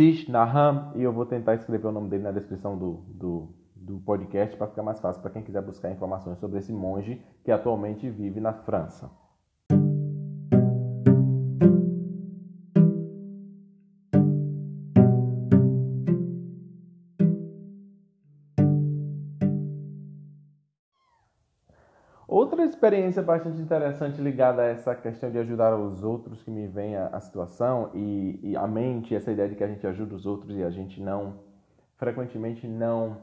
Tish 0.00 0.28
Naham, 0.28 0.92
e 0.94 1.02
eu 1.02 1.12
vou 1.12 1.26
tentar 1.26 1.56
escrever 1.56 1.86
o 1.86 1.92
nome 1.92 2.08
dele 2.08 2.22
na 2.22 2.32
descrição 2.32 2.74
do, 2.74 3.04
do, 3.06 3.50
do 3.76 3.98
podcast 3.98 4.56
para 4.56 4.66
ficar 4.66 4.82
mais 4.82 4.98
fácil 4.98 5.20
para 5.20 5.30
quem 5.30 5.42
quiser 5.42 5.60
buscar 5.60 5.90
informações 5.90 6.38
sobre 6.38 6.58
esse 6.58 6.72
monge 6.72 7.20
que 7.44 7.50
atualmente 7.50 8.08
vive 8.08 8.40
na 8.40 8.54
França. 8.54 9.10
Experiência 22.80 23.22
bastante 23.22 23.60
interessante 23.60 24.18
ligada 24.22 24.62
a 24.62 24.64
essa 24.64 24.94
questão 24.94 25.30
de 25.30 25.36
ajudar 25.36 25.76
os 25.76 26.02
outros 26.02 26.42
que 26.42 26.50
me 26.50 26.66
vem 26.66 26.96
a, 26.96 27.08
a 27.08 27.20
situação 27.20 27.90
e, 27.92 28.40
e, 28.42 28.56
a 28.56 28.66
mente, 28.66 29.14
essa 29.14 29.30
ideia 29.30 29.50
de 29.50 29.54
que 29.54 29.62
a 29.62 29.68
gente 29.68 29.86
ajuda 29.86 30.14
os 30.14 30.24
outros 30.24 30.56
e 30.56 30.64
a 30.64 30.70
gente 30.70 30.98
não, 30.98 31.34
frequentemente 31.98 32.66
não, 32.66 33.18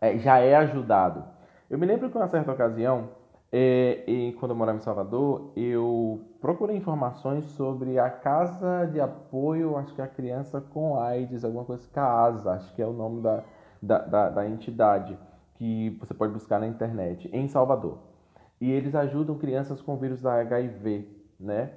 é, 0.00 0.16
já 0.16 0.38
é 0.38 0.54
ajudado. 0.54 1.24
Eu 1.68 1.76
me 1.76 1.84
lembro 1.84 2.08
que 2.08 2.16
uma 2.16 2.28
certa 2.28 2.52
ocasião, 2.52 3.08
é, 3.50 4.04
e 4.06 4.32
quando 4.34 4.52
eu 4.52 4.56
morava 4.56 4.78
em 4.78 4.80
Salvador, 4.80 5.50
eu 5.56 6.20
procurei 6.40 6.76
informações 6.76 7.44
sobre 7.46 7.98
a 7.98 8.08
Casa 8.10 8.86
de 8.86 9.00
Apoio, 9.00 9.76
acho 9.76 9.92
que 9.92 10.02
a 10.02 10.06
criança 10.06 10.60
com 10.60 11.00
AIDS, 11.00 11.44
alguma 11.44 11.64
coisa, 11.64 11.82
CASA, 11.92 12.52
acho 12.52 12.72
que 12.76 12.80
é 12.80 12.86
o 12.86 12.92
nome 12.92 13.22
da, 13.22 13.42
da, 13.82 13.98
da, 13.98 14.30
da 14.30 14.48
entidade 14.48 15.18
que 15.56 15.96
você 15.98 16.14
pode 16.14 16.32
buscar 16.32 16.60
na 16.60 16.68
internet, 16.68 17.28
em 17.32 17.48
Salvador. 17.48 18.11
E 18.62 18.70
eles 18.70 18.94
ajudam 18.94 19.36
crianças 19.36 19.82
com 19.82 19.96
vírus 19.96 20.22
da 20.22 20.34
HIV, 20.34 21.08
né? 21.40 21.72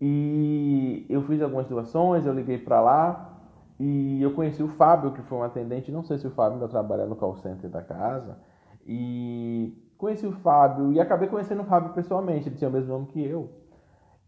E 0.00 1.04
eu 1.08 1.22
fiz 1.22 1.42
algumas 1.42 1.66
doações, 1.66 2.24
eu 2.24 2.32
liguei 2.32 2.56
para 2.56 2.80
lá 2.80 3.36
e 3.80 4.22
eu 4.22 4.32
conheci 4.32 4.62
o 4.62 4.68
Fábio, 4.68 5.10
que 5.10 5.22
foi 5.22 5.38
um 5.38 5.42
atendente, 5.42 5.90
não 5.90 6.04
sei 6.04 6.18
se 6.18 6.28
o 6.28 6.30
Fábio 6.30 6.54
ainda 6.54 6.68
trabalha 6.68 7.04
no 7.04 7.16
call 7.16 7.34
center 7.34 7.68
da 7.68 7.82
casa, 7.82 8.38
e 8.86 9.76
conheci 9.98 10.24
o 10.24 10.30
Fábio 10.30 10.92
e 10.92 11.00
acabei 11.00 11.28
conhecendo 11.28 11.62
o 11.62 11.66
Fábio 11.66 11.94
pessoalmente, 11.94 12.48
ele 12.48 12.54
tinha 12.54 12.70
o 12.70 12.72
mesmo 12.72 12.92
nome 12.92 13.06
que 13.06 13.20
eu. 13.20 13.50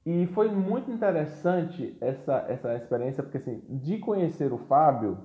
E 0.04 0.26
foi 0.26 0.50
muito 0.50 0.90
interessante 0.90 1.96
essa, 2.00 2.44
essa 2.48 2.74
experiência, 2.74 3.22
porque 3.22 3.38
assim, 3.38 3.62
de 3.68 3.98
conhecer 3.98 4.52
o 4.52 4.58
Fábio, 4.58 5.18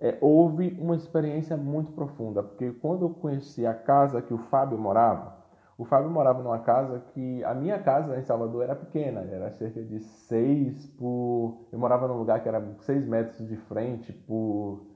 é, 0.00 0.18
houve 0.20 0.76
uma 0.80 0.96
experiência 0.96 1.56
muito 1.56 1.92
profunda, 1.92 2.42
porque 2.42 2.72
quando 2.72 3.04
eu 3.04 3.10
conheci 3.10 3.64
a 3.64 3.72
casa 3.72 4.20
que 4.20 4.34
o 4.34 4.38
Fábio 4.38 4.76
morava, 4.76 5.35
o 5.78 5.84
Fábio 5.84 6.10
morava 6.10 6.42
numa 6.42 6.58
casa 6.60 7.02
que 7.12 7.44
a 7.44 7.54
minha 7.54 7.78
casa 7.78 8.18
em 8.18 8.22
Salvador 8.22 8.62
era 8.64 8.74
pequena, 8.74 9.20
era 9.30 9.50
cerca 9.52 9.82
de 9.82 10.00
seis 10.00 10.86
por. 10.98 11.66
Eu 11.70 11.78
morava 11.78 12.08
num 12.08 12.16
lugar 12.16 12.42
que 12.42 12.48
era 12.48 12.62
seis 12.80 13.06
metros 13.06 13.46
de 13.46 13.56
frente 13.56 14.12
por 14.12 14.86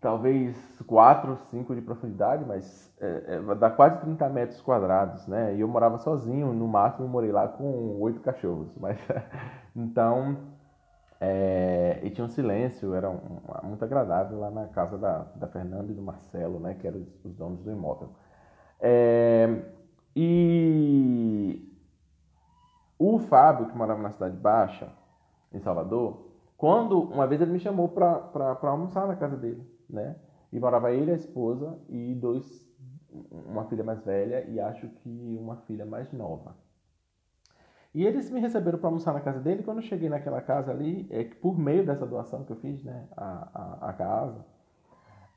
talvez 0.00 0.56
quatro, 0.86 1.36
cinco 1.50 1.74
de 1.74 1.80
profundidade, 1.80 2.44
mas 2.44 2.92
é, 3.00 3.36
é, 3.36 3.54
dá 3.54 3.70
quase 3.70 4.00
30 4.00 4.28
metros 4.28 4.60
quadrados, 4.60 5.28
né? 5.28 5.54
E 5.54 5.60
eu 5.60 5.68
morava 5.68 5.98
sozinho, 5.98 6.52
no 6.52 6.66
máximo 6.66 7.06
morei 7.06 7.30
lá 7.30 7.46
com 7.46 8.00
oito 8.00 8.20
cachorros, 8.20 8.76
mas 8.76 8.98
então 9.76 10.36
é, 11.20 12.00
e 12.02 12.10
tinha 12.10 12.24
um 12.24 12.28
silêncio, 12.28 12.92
era 12.94 13.08
um, 13.08 13.40
muito 13.62 13.84
agradável 13.84 14.40
lá 14.40 14.50
na 14.50 14.66
casa 14.66 14.98
da, 14.98 15.18
da 15.36 15.46
Fernanda 15.46 15.92
e 15.92 15.94
do 15.94 16.02
Marcelo, 16.02 16.58
né, 16.58 16.74
que 16.74 16.84
eram 16.84 16.98
os, 16.98 17.24
os 17.24 17.32
donos 17.36 17.62
do 17.62 17.70
imóvel. 17.70 18.08
É, 18.80 19.48
e 20.14 21.72
o 22.98 23.18
Fábio, 23.18 23.66
que 23.66 23.76
morava 23.76 24.00
na 24.00 24.10
Cidade 24.10 24.36
Baixa, 24.36 24.92
em 25.52 25.60
Salvador, 25.60 26.30
quando 26.56 27.00
uma 27.00 27.26
vez 27.26 27.40
ele 27.40 27.52
me 27.52 27.58
chamou 27.58 27.88
para 27.88 28.58
almoçar 28.62 29.06
na 29.06 29.16
casa 29.16 29.36
dele, 29.36 29.66
né? 29.88 30.16
E 30.52 30.60
morava 30.60 30.92
ele, 30.92 31.10
a 31.10 31.14
esposa 31.14 31.78
e 31.88 32.14
dois, 32.14 32.64
uma 33.30 33.64
filha 33.64 33.82
mais 33.82 34.04
velha 34.04 34.44
e 34.48 34.60
acho 34.60 34.88
que 34.88 35.36
uma 35.40 35.56
filha 35.56 35.84
mais 35.84 36.12
nova. 36.12 36.54
E 37.94 38.06
eles 38.06 38.30
me 38.30 38.40
receberam 38.40 38.78
para 38.78 38.88
almoçar 38.88 39.12
na 39.12 39.20
casa 39.20 39.40
dele. 39.40 39.62
Quando 39.62 39.78
eu 39.78 39.82
cheguei 39.82 40.08
naquela 40.08 40.40
casa 40.40 40.70
ali, 40.70 41.06
é 41.10 41.24
que 41.24 41.34
por 41.34 41.58
meio 41.58 41.84
dessa 41.84 42.06
doação 42.06 42.44
que 42.44 42.52
eu 42.52 42.56
fiz, 42.56 42.82
né, 42.82 43.06
a, 43.16 43.48
a, 43.52 43.90
a 43.90 43.92
casa, 43.92 44.46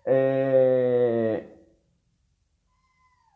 é, 0.05 1.54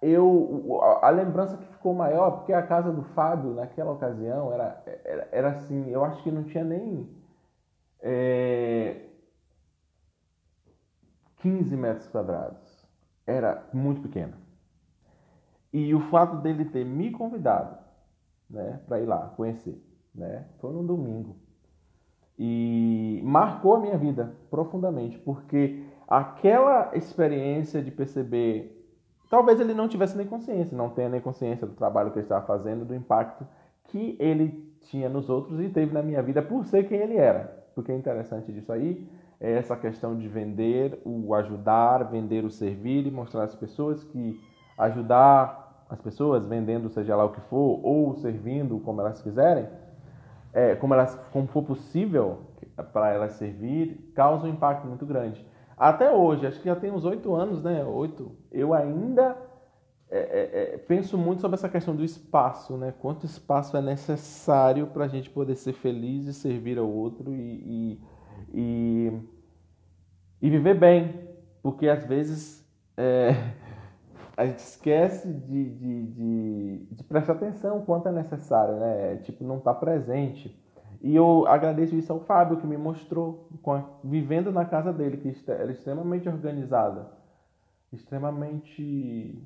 eu 0.01 0.79
a 1.01 1.10
lembrança 1.10 1.58
que 1.58 1.65
ficou 1.65 1.94
maior 1.94 2.32
porque 2.32 2.53
a 2.53 2.65
casa 2.65 2.91
do 2.91 3.03
Fábio 3.03 3.53
naquela 3.53 3.91
ocasião 3.91 4.53
era 4.53 4.82
era, 5.03 5.27
era 5.32 5.50
assim, 5.50 5.89
eu 5.89 6.03
acho 6.03 6.24
que 6.24 6.32
não 6.32 6.44
tinha 6.44 6.63
nem 6.63 7.10
é, 8.01 9.10
15 11.38 11.75
metros 11.75 12.08
quadrados. 12.08 12.88
Era 13.25 13.68
muito 13.74 14.01
pequena. 14.01 14.38
E 15.72 15.94
o 15.94 16.00
fato 16.10 16.38
dele 16.38 16.65
ter 16.65 16.84
me 16.86 17.12
convidado 17.12 17.77
né, 18.50 18.82
para 18.88 19.00
ir 19.00 19.06
lá 19.06 19.29
conhecer. 19.36 19.82
Né? 20.13 20.46
Foi 20.60 20.74
num 20.74 20.86
domingo. 20.86 21.38
E 22.38 23.22
marcou 23.24 23.75
a 23.75 23.79
minha 23.79 23.98
vida 23.98 24.36
profundamente, 24.50 25.18
porque 25.20 25.84
aquela 26.08 26.96
experiência 26.96 27.82
de 27.82 27.91
perceber. 27.91 28.77
Talvez 29.29 29.59
ele 29.59 29.74
não 29.74 29.88
tivesse 29.88 30.17
nem 30.17 30.25
consciência, 30.25 30.75
não 30.75 30.89
tenha 30.89 31.09
nem 31.09 31.21
consciência 31.21 31.67
do 31.67 31.74
trabalho 31.74 32.12
que 32.12 32.17
ele 32.17 32.25
estava 32.25 32.45
fazendo, 32.45 32.83
do 32.83 32.95
impacto 32.95 33.45
que 33.86 34.15
ele 34.19 34.67
tinha 34.81 35.07
nos 35.07 35.29
outros 35.29 35.59
e 35.59 35.69
teve 35.69 35.93
na 35.93 36.01
minha 36.01 36.21
vida 36.21 36.41
por 36.41 36.65
ser 36.65 36.88
quem 36.88 37.00
ele 37.00 37.15
era. 37.15 37.57
Porque 37.75 37.91
é 37.91 37.95
interessante 37.95 38.51
disso 38.51 38.71
aí 38.71 39.07
é 39.39 39.53
essa 39.53 39.75
questão 39.75 40.17
de 40.17 40.27
vender, 40.27 41.01
o 41.05 41.33
ajudar, 41.33 42.03
vender 42.03 42.43
o 42.43 42.51
servir 42.51 43.07
e 43.07 43.12
mostrar 43.12 43.43
às 43.43 43.55
pessoas 43.55 44.03
que 44.03 44.39
ajudar 44.77 45.86
as 45.89 46.01
pessoas, 46.01 46.45
vendendo 46.45 46.89
seja 46.89 47.15
lá 47.15 47.24
o 47.24 47.29
que 47.29 47.41
for, 47.41 47.79
ou 47.83 48.13
servindo 48.15 48.79
como 48.79 49.01
elas 49.01 49.21
quiserem, 49.21 49.67
é, 50.53 50.75
como, 50.75 50.93
elas, 50.93 51.15
como 51.31 51.48
for 51.48 51.63
possível 51.63 52.41
para 52.91 53.12
elas 53.12 53.33
servir, 53.33 54.12
causa 54.13 54.45
um 54.45 54.50
impacto 54.50 54.86
muito 54.88 55.05
grande. 55.05 55.45
Até 55.79 56.12
hoje, 56.12 56.45
acho 56.45 56.59
que 56.59 56.65
já 56.65 56.75
tem 56.75 56.91
uns 56.91 57.05
oito 57.05 57.33
anos, 57.33 57.63
né? 57.63 57.86
Oito, 57.86 58.36
eu 58.51 58.74
ainda 58.74 59.38
é, 60.12 60.19
é, 60.19 60.74
é, 60.74 60.77
penso 60.77 61.17
muito 61.17 61.39
sobre 61.39 61.55
essa 61.55 61.69
questão 61.69 61.95
do 61.95 62.03
espaço, 62.03 62.75
né? 62.75 62.93
Quanto 63.00 63.25
espaço 63.25 63.77
é 63.77 63.81
necessário 63.81 64.88
para 64.88 65.05
a 65.05 65.07
gente 65.07 65.29
poder 65.29 65.55
ser 65.55 65.71
feliz 65.71 66.27
e 66.27 66.33
servir 66.33 66.77
ao 66.77 66.89
outro 66.89 67.33
e, 67.33 67.39
e, 67.95 68.01
e, 68.53 69.21
e 70.41 70.50
viver 70.50 70.77
bem, 70.77 71.29
porque 71.63 71.88
às 71.88 72.05
vezes 72.05 72.67
é, 72.98 73.29
a 74.36 74.48
gente 74.48 74.59
esquece 74.59 75.31
de, 75.31 75.69
de, 75.69 76.07
de, 76.07 76.88
de, 76.91 77.03
prestar 77.05 77.33
atenção 77.33 77.86
quanto 77.86 78.09
é 78.09 78.12
necessário, 78.12 78.75
né? 78.75 79.15
Tipo, 79.24 79.45
não 79.45 79.59
estar 79.59 79.75
tá 79.75 79.79
presente. 79.79 80.59
E 81.01 81.15
eu 81.15 81.48
agradeço 81.48 81.96
isso 81.96 82.12
ao 82.12 82.20
Fábio, 82.20 82.58
que 82.58 82.68
me 82.68 82.77
mostrou, 82.77 83.48
vivendo 84.03 84.51
na 84.51 84.65
casa 84.65 84.91
dele, 84.91 85.18
que 85.18 85.51
era 85.51 85.72
extremamente 85.72 86.27
organizada, 86.27 87.10
extremamente 87.91 89.41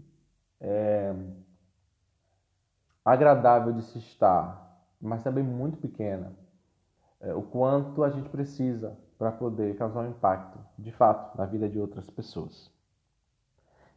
é, 0.59 1.13
agradável 3.05 3.71
de 3.71 3.83
se 3.83 3.99
estar, 3.99 4.83
mas 4.99 5.21
também 5.21 5.43
muito 5.43 5.77
pequena. 5.77 6.33
É, 7.21 7.33
o 7.35 7.43
quanto 7.43 8.03
a 8.03 8.09
gente 8.09 8.29
precisa 8.29 8.97
para 9.17 9.31
poder 9.31 9.77
causar 9.77 10.01
um 10.01 10.09
impacto, 10.09 10.59
de 10.77 10.91
fato, 10.91 11.37
na 11.37 11.45
vida 11.45 11.69
de 11.69 11.79
outras 11.79 12.09
pessoas. 12.09 12.71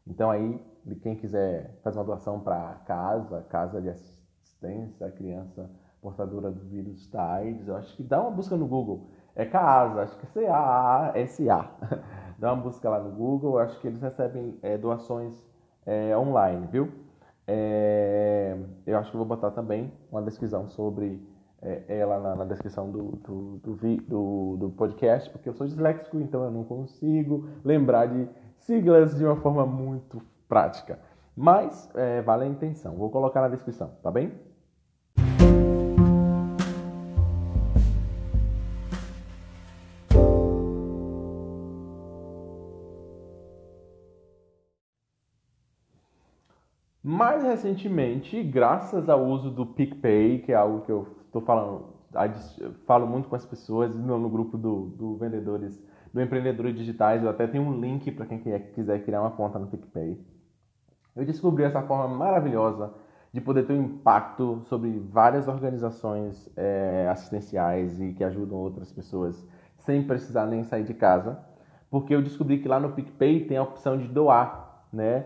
Então 0.07 0.31
aí, 0.31 0.63
quem 1.03 1.17
quiser 1.17 1.81
fazer 1.83 1.99
uma 1.99 2.05
doação 2.05 2.39
para 2.39 2.75
casa, 2.87 3.43
casa 3.49 3.81
de 3.81 3.89
assistência 3.89 5.07
à 5.07 5.11
criança 5.11 5.69
portadora 6.01 6.51
do 6.51 6.61
vírus 6.61 7.09
da 7.09 7.35
AIDS, 7.35 7.69
eu 7.69 7.77
acho 7.77 7.97
que 7.97 8.03
dá 8.03 8.21
uma 8.21 8.31
busca 8.31 8.57
no 8.57 8.67
Google. 8.67 9.09
É 9.35 9.45
CASA, 9.45 10.03
acho 10.03 10.19
que 10.19 10.27
é 10.27 10.29
C-A-A-S-A. 10.29 11.71
Dá 12.39 12.53
uma 12.53 12.63
busca 12.63 12.89
lá 12.91 12.99
no 13.01 13.11
Google, 13.11 13.59
acho 13.59 13.81
que 13.81 13.87
eles 13.87 14.01
recebem 14.01 14.59
é, 14.63 14.77
doações 14.77 15.43
é, 15.87 16.15
online, 16.17 16.67
viu? 16.71 16.93
É, 17.47 18.59
eu 18.87 18.99
acho 18.99 19.11
que 19.11 19.17
vou 19.17 19.25
botar 19.25 19.53
também 19.53 19.91
uma 20.11 20.21
descrição 20.21 20.69
sobre 20.69 21.19
é, 21.63 21.85
ela 21.89 22.19
na, 22.21 22.37
na, 22.37 22.45
descrição 22.45 22.91
do, 22.91 23.13
do, 23.17 23.59
do, 23.59 23.77
do, 24.03 24.57
do 24.59 24.71
podcast, 24.71 25.31
porque 25.31 25.49
eu 25.49 25.55
sou 25.55 25.67
disléxico, 25.67 26.19
então 26.21 26.45
eu 26.45 26.51
não 26.51 26.65
consigo 26.65 27.49
lembrar 27.65 28.07
de 28.07 28.29
siglas 28.59 29.17
de 29.17 29.25
uma 29.25 29.37
forma 29.37 29.65
muito 29.65 30.21
prática. 30.49 30.99
Mas 31.37 31.89
é, 31.95 32.23
vale 32.23 32.45
a 32.45 32.47
intenção. 32.47 32.97
Vou 32.97 33.11
colocar 33.11 33.41
na 33.41 33.49
descrição, 33.49 33.91
tá 34.03 34.11
bem? 34.11 34.33
Mais 47.17 47.43
recentemente, 47.43 48.43
graças 48.43 49.09
ao 49.09 49.25
uso 49.25 49.51
do 49.51 49.65
PicPay, 49.65 50.41
que 50.41 50.53
é 50.53 50.55
algo 50.55 50.83
que 50.83 50.93
eu 50.93 51.17
estou 51.25 51.41
falando, 51.41 51.87
falo 52.85 53.07
muito 53.07 53.27
com 53.27 53.35
as 53.35 53.47
pessoas 53.47 53.97
no, 53.97 54.29
grupo 54.29 54.59
do, 54.59 54.91
do, 54.91 55.17
vendedores, 55.17 55.83
do 56.13 56.21
empreendedores 56.21 56.77
digitais, 56.77 57.23
eu 57.23 57.31
até 57.31 57.47
tenho 57.47 57.65
um 57.65 57.81
link 57.81 58.11
para 58.13 58.27
quem 58.27 58.39
quiser 58.39 59.03
criar 59.03 59.23
uma 59.23 59.31
conta 59.31 59.59
no 59.59 59.67
PicPay. 59.67 60.21
Eu 61.17 61.25
descobri 61.25 61.65
essa 61.65 61.81
forma 61.81 62.07
maravilhosa 62.15 62.93
de 63.33 63.41
poder 63.41 63.67
ter 63.67 63.73
um 63.73 63.85
impacto 63.85 64.61
sobre 64.67 64.99
várias 65.11 65.49
organizações 65.49 66.53
é, 66.55 67.09
assistenciais 67.11 67.99
e 67.99 68.13
que 68.13 68.25
ajudam 68.25 68.59
outras 68.59 68.93
pessoas 68.93 69.43
sem 69.79 70.07
precisar 70.07 70.45
nem 70.45 70.65
sair 70.65 70.85
de 70.85 70.93
casa, 70.93 71.43
porque 71.91 72.15
eu 72.15 72.21
descobri 72.21 72.59
que 72.59 72.69
lá 72.69 72.79
no 72.79 72.93
PicPay 72.93 73.47
tem 73.47 73.57
a 73.57 73.63
opção 73.63 73.97
de 73.97 74.07
doar, 74.07 74.85
né? 74.93 75.25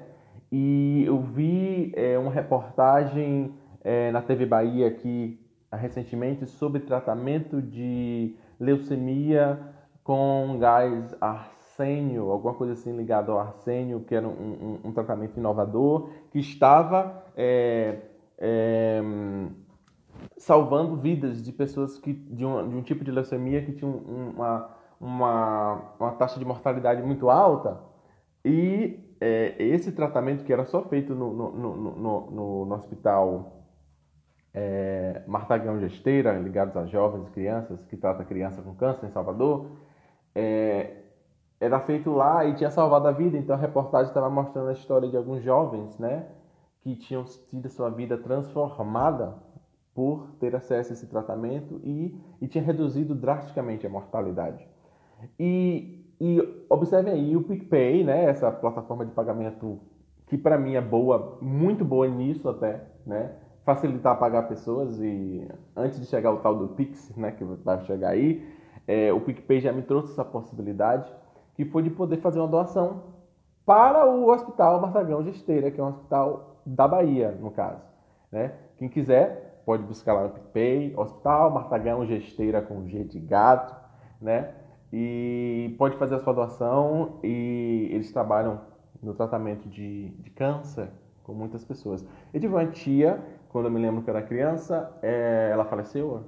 E 0.51 1.05
eu 1.07 1.21
vi 1.21 1.93
é, 1.95 2.19
uma 2.19 2.31
reportagem 2.31 3.55
é, 3.83 4.11
na 4.11 4.21
TV 4.21 4.47
Bahia 4.47 4.89
aqui 4.89 5.39
recentemente 5.73 6.47
sobre 6.47 6.81
tratamento 6.81 7.63
de 7.63 8.35
leucemia 8.59 9.59
com 10.03 10.59
gás 10.59 11.15
arsênio, 11.21 12.31
alguma 12.31 12.55
coisa 12.55 12.73
assim 12.73 12.97
ligada 12.97 13.31
ao 13.31 13.39
arsênio, 13.39 14.01
que 14.01 14.15
era 14.15 14.27
um, 14.27 14.79
um, 14.85 14.89
um 14.89 14.93
tratamento 14.93 15.39
inovador, 15.39 16.11
que 16.33 16.41
estava 16.41 17.25
é, 17.37 17.99
é, 18.37 19.01
salvando 20.37 20.97
vidas 20.97 21.43
de 21.43 21.53
pessoas 21.53 21.99
que, 21.99 22.13
de, 22.13 22.45
um, 22.45 22.69
de 22.69 22.77
um 22.77 22.83
tipo 22.83 23.05
de 23.05 23.13
leucemia 23.13 23.63
que 23.63 23.73
tinha 23.73 23.91
uma, 23.91 24.71
uma, 25.01 25.95
uma 25.99 26.13
taxa 26.13 26.39
de 26.39 26.45
mortalidade 26.45 27.03
muito 27.03 27.31
alta. 27.31 27.81
E 28.45 28.99
é, 29.21 29.55
esse 29.63 29.93
tratamento 29.93 30.45
que 30.45 30.53
era 30.53 30.65
só 30.65 30.83
feito 30.83 31.15
no, 31.15 31.33
no, 31.33 31.51
no, 31.53 32.31
no, 32.31 32.65
no 32.65 32.75
hospital 32.75 33.61
é, 34.55 35.23
Martagão 35.27 35.79
Gesteira, 35.79 36.39
ligados 36.39 36.77
a 36.77 36.87
jovens 36.87 37.29
e 37.29 37.31
crianças, 37.31 37.85
que 37.85 37.97
trata 37.97 38.25
criança 38.25 38.63
com 38.63 38.75
câncer 38.75 39.07
em 39.07 39.11
Salvador, 39.11 39.67
é, 40.35 40.97
era 41.61 41.79
feito 41.81 42.11
lá 42.11 42.45
e 42.47 42.55
tinha 42.55 42.71
salvado 42.71 43.07
a 43.07 43.13
vida. 43.13 43.37
Então 43.37 43.55
a 43.55 43.59
reportagem 43.59 44.09
estava 44.09 44.31
mostrando 44.31 44.69
a 44.71 44.73
história 44.73 45.09
de 45.09 45.17
alguns 45.17 45.43
jovens, 45.43 45.99
né, 45.99 46.27
que 46.83 46.97
tinham 46.97 47.25
tido 47.25 47.69
sua 47.69 47.91
vida 47.91 48.17
transformada 48.17 49.35
por 49.95 50.29
ter 50.41 50.57
acesso 50.57 50.93
a 50.93 50.95
esse 50.95 51.07
tratamento 51.07 51.79
e, 51.85 52.19
e 52.41 52.49
tinha 52.49 52.65
reduzido 52.65 53.15
drasticamente 53.15 53.87
a 53.87 53.91
mortalidade. 53.91 54.67
E 55.39 56.00
e 56.21 56.65
observem 56.69 57.15
aí 57.15 57.37
o 57.37 57.43
PicPay, 57.43 58.05
né, 58.05 58.25
essa 58.25 58.51
plataforma 58.53 59.07
de 59.07 59.13
pagamento 59.13 59.81
que 60.27 60.37
para 60.37 60.59
mim 60.59 60.75
é 60.75 60.81
boa, 60.81 61.39
muito 61.41 61.85
boa 61.85 62.07
nisso 62.07 62.49
até, 62.49 62.85
né? 63.05 63.33
Facilitar 63.65 64.19
pagar 64.19 64.49
pessoas 64.49 65.01
e 65.01 65.49
antes 65.75 65.99
de 65.99 66.07
chegar 66.07 66.31
o 66.31 66.39
tal 66.39 66.57
do 66.57 66.69
Pix, 66.69 67.15
né, 67.17 67.33
que 67.33 67.43
vai 67.45 67.81
chegar 67.85 68.11
aí, 68.11 68.47
é, 68.87 69.13
o 69.13 69.21
PicPay 69.21 69.61
já 69.61 69.73
me 69.73 69.83
trouxe 69.83 70.13
essa 70.13 70.25
possibilidade, 70.25 71.11
que 71.55 71.65
foi 71.65 71.83
de 71.83 71.91
poder 71.91 72.19
fazer 72.19 72.39
uma 72.39 72.49
doação 72.49 73.03
para 73.67 74.09
o 74.09 74.31
Hospital 74.31 74.81
Martagão 74.81 75.23
de 75.23 75.31
Esteira, 75.31 75.71
que 75.71 75.81
é 75.81 75.85
um 75.85 75.89
hospital 75.89 76.63
da 76.65 76.87
Bahia, 76.87 77.33
no 77.33 77.51
caso. 77.51 77.83
Né? 78.31 78.53
Quem 78.79 78.89
quiser, 78.89 79.63
pode 79.65 79.83
buscar 79.83 80.15
lá 80.15 80.25
no 80.25 80.31
PicPay, 80.31 80.95
Hospital 80.97 81.51
Martagão 81.51 82.07
Gesteira 82.07 82.63
com 82.63 82.87
G 82.87 83.05
de 83.05 83.19
gato, 83.21 83.75
né? 84.21 84.55
E 84.93 85.75
pode 85.79 85.97
fazer 85.97 86.17
a 86.17 86.19
sua 86.21 86.33
doação 86.33 87.21
e 87.23 87.89
eles 87.93 88.11
trabalham 88.13 88.61
no 89.03 89.15
tratamento 89.15 89.69
de, 89.69 90.09
de 90.09 90.31
câncer 90.31 90.89
com 91.23 91.33
muitas 91.33 91.65
pessoas. 91.65 92.05
Eu 92.35 92.41
tive 92.41 92.53
uma 92.53 92.67
tia, 92.67 93.23
quando 93.49 93.67
eu 93.67 93.71
me 93.71 93.81
lembro 93.81 94.03
que 94.03 94.11
era 94.11 94.23
criança, 94.23 94.93
é, 95.03 95.51
ela 95.53 95.65
faleceu, 95.65 96.25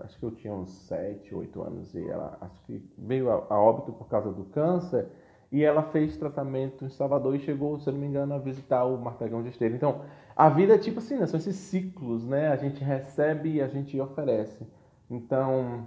acho 0.00 0.18
que 0.18 0.24
eu 0.24 0.30
tinha 0.30 0.52
uns 0.52 0.70
7, 0.70 1.34
8 1.34 1.62
anos, 1.62 1.94
e 1.94 2.08
ela 2.08 2.38
acho 2.40 2.60
que 2.62 2.82
veio 2.96 3.30
a, 3.30 3.46
a, 3.50 3.60
óbito 3.60 3.92
por 3.92 4.08
causa 4.08 4.32
do 4.32 4.44
câncer, 4.44 5.06
e 5.52 5.62
ela 5.62 5.82
fez 5.82 6.16
tratamento 6.16 6.84
em 6.84 6.88
Salvador 6.88 7.34
e 7.36 7.38
chegou, 7.38 7.78
se 7.78 7.88
eu 7.88 7.92
não 7.92 8.00
me 8.00 8.06
engano, 8.06 8.34
a 8.34 8.38
visitar 8.38 8.84
o 8.84 8.98
Martagão 8.98 9.42
de 9.42 9.50
Esteira. 9.50 9.76
Então, 9.76 10.00
a 10.34 10.48
vida 10.48 10.74
é 10.74 10.78
tipo 10.78 10.98
assim, 10.98 11.16
né? 11.18 11.26
são 11.26 11.38
esses 11.38 11.56
ciclos, 11.56 12.26
né? 12.26 12.48
A 12.48 12.56
gente 12.56 12.82
recebe 12.82 13.54
e 13.54 13.62
a 13.62 13.68
gente 13.68 13.98
oferece. 14.00 14.66
Então, 15.08 15.86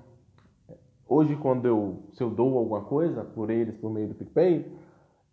Hoje, 1.12 1.36
quando 1.36 1.66
eu, 1.66 2.04
se 2.14 2.22
eu 2.22 2.30
dou 2.30 2.56
alguma 2.56 2.82
coisa 2.82 3.24
por 3.24 3.50
eles 3.50 3.76
por 3.76 3.90
meio 3.90 4.10
do 4.10 4.14
PicPay, 4.14 4.72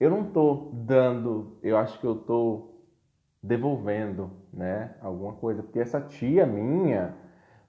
eu 0.01 0.09
não 0.09 0.23
estou 0.23 0.71
dando, 0.73 1.59
eu 1.63 1.77
acho 1.77 2.01
que 2.01 2.07
eu 2.07 2.15
estou 2.15 2.81
devolvendo, 3.43 4.31
né, 4.51 4.95
alguma 5.03 5.35
coisa, 5.35 5.63
porque 5.63 5.79
essa 5.79 6.01
tia 6.01 6.47
minha 6.47 7.15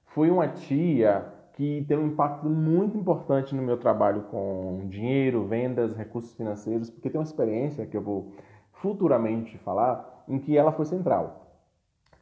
foi 0.05 0.31
uma 0.31 0.47
tia 0.47 1.25
que 1.51 1.83
teve 1.85 2.01
um 2.01 2.07
impacto 2.07 2.47
muito 2.47 2.97
importante 2.97 3.53
no 3.53 3.61
meu 3.61 3.75
trabalho 3.75 4.21
com 4.31 4.87
dinheiro, 4.89 5.45
vendas, 5.45 5.93
recursos 5.93 6.33
financeiros, 6.33 6.89
porque 6.89 7.09
tem 7.09 7.19
uma 7.19 7.25
experiência 7.25 7.85
que 7.85 7.97
eu 7.97 8.01
vou 8.01 8.31
futuramente 8.71 9.57
falar 9.57 10.23
em 10.29 10.39
que 10.39 10.55
ela 10.57 10.71
foi 10.71 10.85
central, 10.85 11.57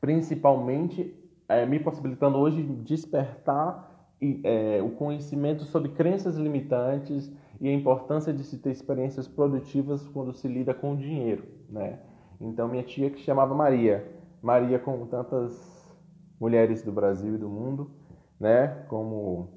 principalmente 0.01 1.15
é, 1.47 1.63
me 1.63 1.79
possibilitando 1.79 2.39
hoje 2.39 2.63
despertar 2.63 3.94
é, 4.43 4.81
o 4.81 4.91
conhecimento 4.91 5.63
sobre 5.65 5.89
crenças 5.89 6.37
limitantes 6.37 7.31
e 7.59 7.69
a 7.69 7.73
importância 7.73 8.33
de 8.33 8.43
se 8.43 8.57
ter 8.57 8.71
experiências 8.71 9.27
produtivas 9.27 10.07
quando 10.07 10.33
se 10.33 10.47
lida 10.47 10.73
com 10.73 10.95
dinheiro, 10.95 11.43
né? 11.69 11.99
Então 12.39 12.67
minha 12.67 12.83
tia 12.83 13.09
que 13.09 13.21
chamava 13.21 13.53
Maria, 13.53 14.05
Maria 14.41 14.79
como 14.79 15.05
tantas 15.05 15.85
mulheres 16.39 16.83
do 16.83 16.91
Brasil 16.91 17.35
e 17.35 17.37
do 17.37 17.49
mundo, 17.49 17.91
né? 18.39 18.67
Como 18.87 19.49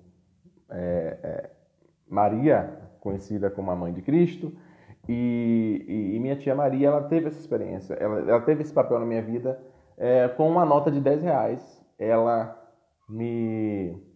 é, 0.71 1.19
é, 1.23 1.51
Maria 2.09 2.89
conhecida 3.01 3.51
como 3.51 3.71
a 3.71 3.77
mãe 3.77 3.93
de 3.93 4.03
Cristo 4.03 4.53
e, 5.09 5.85
e, 5.89 6.17
e, 6.17 6.21
minha 6.21 6.37
tia 6.37 6.55
Maria 6.55 6.89
ela 6.89 7.03
teve 7.05 7.29
essa 7.29 7.39
experiência, 7.39 7.95
ela, 7.95 8.21
ela 8.21 8.41
teve 8.41 8.63
esse 8.63 8.73
papel 8.73 8.99
na 8.99 9.07
minha 9.07 9.23
vida 9.23 9.59
é, 9.97 10.29
com 10.29 10.49
uma 10.49 10.65
nota 10.65 10.91
de 10.91 11.01
10 11.01 11.23
reais, 11.23 11.85
ela 11.99 12.57
me 13.09 14.08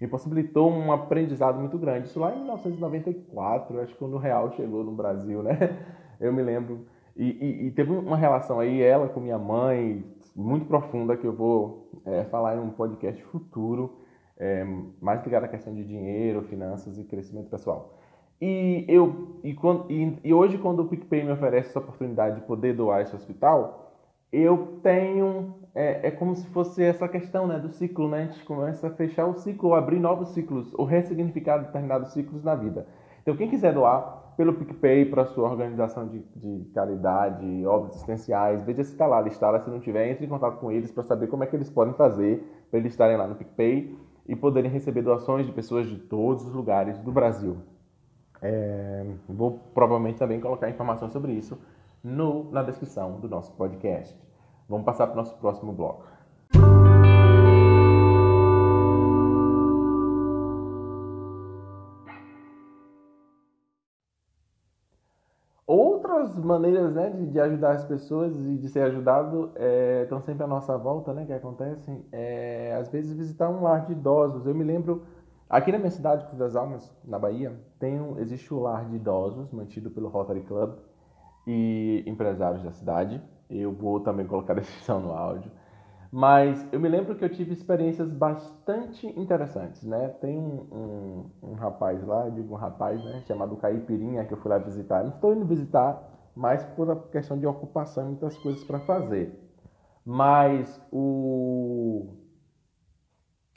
me 0.00 0.06
possibilitou 0.06 0.70
um 0.70 0.92
aprendizado 0.92 1.58
muito 1.58 1.78
grande. 1.78 2.08
Isso 2.08 2.20
lá 2.20 2.32
em 2.32 2.38
1994, 2.38 3.80
acho 3.80 3.92
que 3.92 3.98
quando 3.98 4.14
o 4.14 4.18
real 4.18 4.52
chegou 4.52 4.84
no 4.84 4.92
Brasil, 4.92 5.42
né? 5.42 5.58
Eu 6.20 6.32
me 6.32 6.42
lembro. 6.42 6.86
E, 7.16 7.24
e, 7.24 7.66
e, 7.66 7.70
teve 7.72 7.90
uma 7.90 8.16
relação 8.16 8.60
aí, 8.60 8.80
ela 8.80 9.08
com 9.08 9.18
minha 9.18 9.38
mãe, 9.38 10.04
muito 10.36 10.66
profunda, 10.66 11.16
que 11.16 11.26
eu 11.26 11.32
vou 11.32 11.90
é, 12.04 12.22
falar 12.24 12.56
em 12.56 12.60
um 12.60 12.70
podcast 12.70 13.20
futuro, 13.24 13.96
é, 14.36 14.64
mais 15.00 15.24
ligado 15.24 15.42
à 15.44 15.48
questão 15.48 15.74
de 15.74 15.84
dinheiro, 15.84 16.42
finanças 16.42 16.96
e 16.96 17.02
crescimento 17.02 17.50
pessoal. 17.50 17.98
E, 18.40 18.84
eu, 18.86 19.40
e, 19.42 19.52
quando, 19.52 19.90
e, 19.90 20.16
e 20.22 20.32
hoje, 20.32 20.58
quando 20.58 20.80
o 20.80 20.88
PicPay 20.88 21.24
me 21.24 21.32
oferece 21.32 21.70
essa 21.70 21.80
oportunidade 21.80 22.36
de 22.36 22.46
poder 22.46 22.72
doar 22.72 23.02
esse 23.02 23.14
hospital, 23.16 23.92
eu 24.32 24.78
tenho. 24.82 25.54
É, 25.78 26.08
é 26.08 26.10
como 26.10 26.34
se 26.34 26.44
fosse 26.48 26.82
essa 26.82 27.06
questão 27.06 27.46
né, 27.46 27.56
do 27.56 27.68
ciclo, 27.68 28.08
né? 28.08 28.22
A 28.22 28.26
gente 28.26 28.44
começa 28.44 28.88
a 28.88 28.90
fechar 28.90 29.26
o 29.26 29.34
ciclo, 29.34 29.68
ou 29.68 29.74
abrir 29.76 30.00
novos 30.00 30.30
ciclos, 30.30 30.74
ou 30.74 30.84
ressignificar 30.84 31.58
determinados 31.58 32.12
ciclos 32.12 32.42
na 32.42 32.56
vida. 32.56 32.84
Então, 33.22 33.36
quem 33.36 33.48
quiser 33.48 33.72
doar, 33.72 34.34
pelo 34.36 34.54
PicPay 34.54 35.04
para 35.04 35.24
sua 35.26 35.48
organização 35.48 36.08
de, 36.08 36.18
de 36.34 36.68
caridade, 36.74 37.64
obras 37.64 37.92
assistenciais. 37.92 38.64
Veja 38.64 38.82
se 38.82 38.90
está 38.90 39.06
lá 39.06 39.20
listada. 39.20 39.60
Se 39.60 39.70
não 39.70 39.78
tiver, 39.78 40.10
entre 40.10 40.26
em 40.26 40.28
contato 40.28 40.58
com 40.58 40.72
eles 40.72 40.90
para 40.90 41.04
saber 41.04 41.28
como 41.28 41.44
é 41.44 41.46
que 41.46 41.54
eles 41.54 41.70
podem 41.70 41.94
fazer 41.94 42.42
para 42.70 42.80
eles 42.80 42.92
estarem 42.92 43.16
lá 43.16 43.28
no 43.28 43.36
PicPay 43.36 43.96
e 44.26 44.34
poderem 44.34 44.70
receber 44.72 45.02
doações 45.02 45.46
de 45.46 45.52
pessoas 45.52 45.86
de 45.86 45.96
todos 45.96 46.44
os 46.44 46.54
lugares 46.54 46.98
do 46.98 47.12
Brasil. 47.12 47.56
É, 48.42 49.06
vou 49.28 49.60
provavelmente 49.72 50.18
também 50.18 50.40
colocar 50.40 50.68
informações 50.68 51.12
sobre 51.12 51.32
isso 51.32 51.56
no, 52.02 52.50
na 52.50 52.64
descrição 52.64 53.20
do 53.20 53.28
nosso 53.28 53.52
podcast. 53.52 54.27
Vamos 54.68 54.84
passar 54.84 55.06
para 55.06 55.14
o 55.14 55.16
nosso 55.16 55.36
próximo 55.36 55.72
bloco. 55.72 56.04
outras 66.18 66.38
maneiras 66.38 66.94
né, 66.94 67.10
de, 67.10 67.26
de, 67.26 67.40
ajudar 67.40 67.72
as 67.72 67.84
pessoas 67.84 68.34
e 68.34 68.56
de 68.56 68.68
ser 68.68 68.80
ajudado 68.80 69.52
é, 69.54 70.02
estão 70.02 70.20
sempre 70.20 70.44
à 70.44 70.46
nossa 70.46 70.76
volta, 70.76 71.12
né, 71.12 71.24
que 71.24 71.32
acontecem. 71.32 72.04
É, 72.10 72.74
às 72.78 72.88
vezes 72.88 73.16
visitar 73.16 73.48
um 73.48 73.62
lar 73.62 73.86
de 73.86 73.92
idosos. 73.92 74.46
Eu 74.46 74.54
me 74.54 74.64
lembro, 74.64 75.04
aqui 75.48 75.70
na 75.70 75.78
minha 75.78 75.90
cidade, 75.90 76.24
Cruz 76.24 76.38
das 76.38 76.56
Almas, 76.56 76.90
na 77.04 77.18
Bahia, 77.18 77.54
tem 77.78 78.00
um, 78.00 78.18
existe 78.18 78.52
o 78.52 78.60
lar 78.60 78.86
de 78.86 78.96
idosos 78.96 79.50
mantido 79.52 79.90
pelo 79.90 80.08
Rotary 80.08 80.42
Club 80.42 80.74
e 81.46 82.02
empresários 82.06 82.62
da 82.62 82.72
cidade. 82.72 83.22
Eu 83.50 83.72
vou 83.72 84.00
também 84.00 84.26
colocar 84.26 84.52
a 84.58 84.60
descrição 84.60 85.00
no 85.00 85.12
áudio. 85.12 85.50
Mas 86.10 86.66
eu 86.72 86.80
me 86.80 86.88
lembro 86.88 87.14
que 87.16 87.24
eu 87.24 87.28
tive 87.28 87.52
experiências 87.52 88.12
bastante 88.14 89.06
interessantes, 89.18 89.82
né? 89.82 90.08
Tem 90.20 90.38
um, 90.38 91.30
um, 91.42 91.50
um 91.50 91.54
rapaz 91.54 92.02
lá, 92.06 92.26
eu 92.26 92.30
digo 92.32 92.54
um 92.54 92.56
rapaz, 92.56 93.02
né? 93.04 93.22
Chamado 93.26 93.56
Caipirinha, 93.56 94.24
que 94.24 94.32
eu 94.32 94.38
fui 94.38 94.50
lá 94.50 94.58
visitar. 94.58 95.02
não 95.02 95.10
estou 95.10 95.34
indo 95.34 95.44
visitar 95.44 96.02
mais 96.34 96.64
por 96.64 97.08
questão 97.10 97.38
de 97.38 97.46
ocupação 97.46 98.06
muitas 98.06 98.36
coisas 98.38 98.64
para 98.64 98.80
fazer. 98.80 99.38
Mas 100.04 100.80
o, 100.90 102.14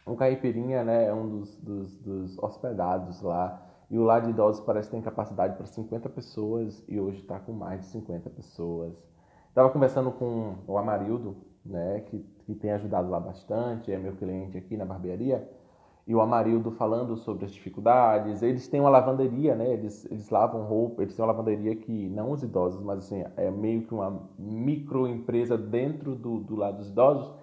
o 0.06 0.16
Caipirinha, 0.18 0.84
né? 0.84 1.06
É 1.06 1.14
um 1.14 1.30
dos, 1.30 1.56
dos, 1.58 1.98
dos 2.00 2.38
hospedados 2.40 3.22
lá. 3.22 3.66
E 3.90 3.98
o 3.98 4.04
lar 4.04 4.22
de 4.22 4.30
idosos 4.30 4.62
parece 4.66 4.90
que 4.90 4.96
tem 4.96 5.02
capacidade 5.02 5.56
para 5.56 5.66
50 5.66 6.10
pessoas 6.10 6.84
e 6.88 7.00
hoje 7.00 7.20
está 7.22 7.40
com 7.40 7.54
mais 7.54 7.82
de 7.82 7.86
50 7.88 8.30
pessoas. 8.30 9.11
Estava 9.52 9.70
conversando 9.70 10.12
com 10.12 10.56
o 10.66 10.78
Amarildo, 10.78 11.36
né, 11.66 12.06
que, 12.08 12.20
que 12.46 12.56
tem 12.56 12.72
ajudado 12.72 13.10
lá 13.10 13.20
bastante, 13.20 13.92
é 13.92 13.98
meu 13.98 14.14
cliente 14.14 14.58
aqui 14.58 14.78
na 14.78 14.86
barbearia, 14.86 15.46
e 16.08 16.16
o 16.16 16.22
Amarildo 16.22 16.72
falando 16.72 17.18
sobre 17.18 17.44
as 17.44 17.52
dificuldades. 17.52 18.42
Eles 18.42 18.70
têm 18.70 18.80
uma 18.80 18.90
lavanderia, 18.90 19.54
né? 19.54 19.74
Eles, 19.74 20.10
eles 20.10 20.30
lavam 20.30 20.64
roupa, 20.64 21.02
eles 21.02 21.14
têm 21.14 21.24
uma 21.24 21.34
lavanderia 21.34 21.76
que, 21.76 22.10
não 22.10 22.32
os 22.32 22.42
idosos, 22.42 22.82
mas 22.82 23.00
assim, 23.00 23.26
é 23.36 23.52
meio 23.52 23.82
que 23.82 23.94
uma 23.94 24.22
microempresa 24.40 25.58
dentro 25.58 26.16
do, 26.16 26.40
do 26.40 26.56
lado 26.56 26.78
dos 26.78 26.90
idosos, 26.90 27.34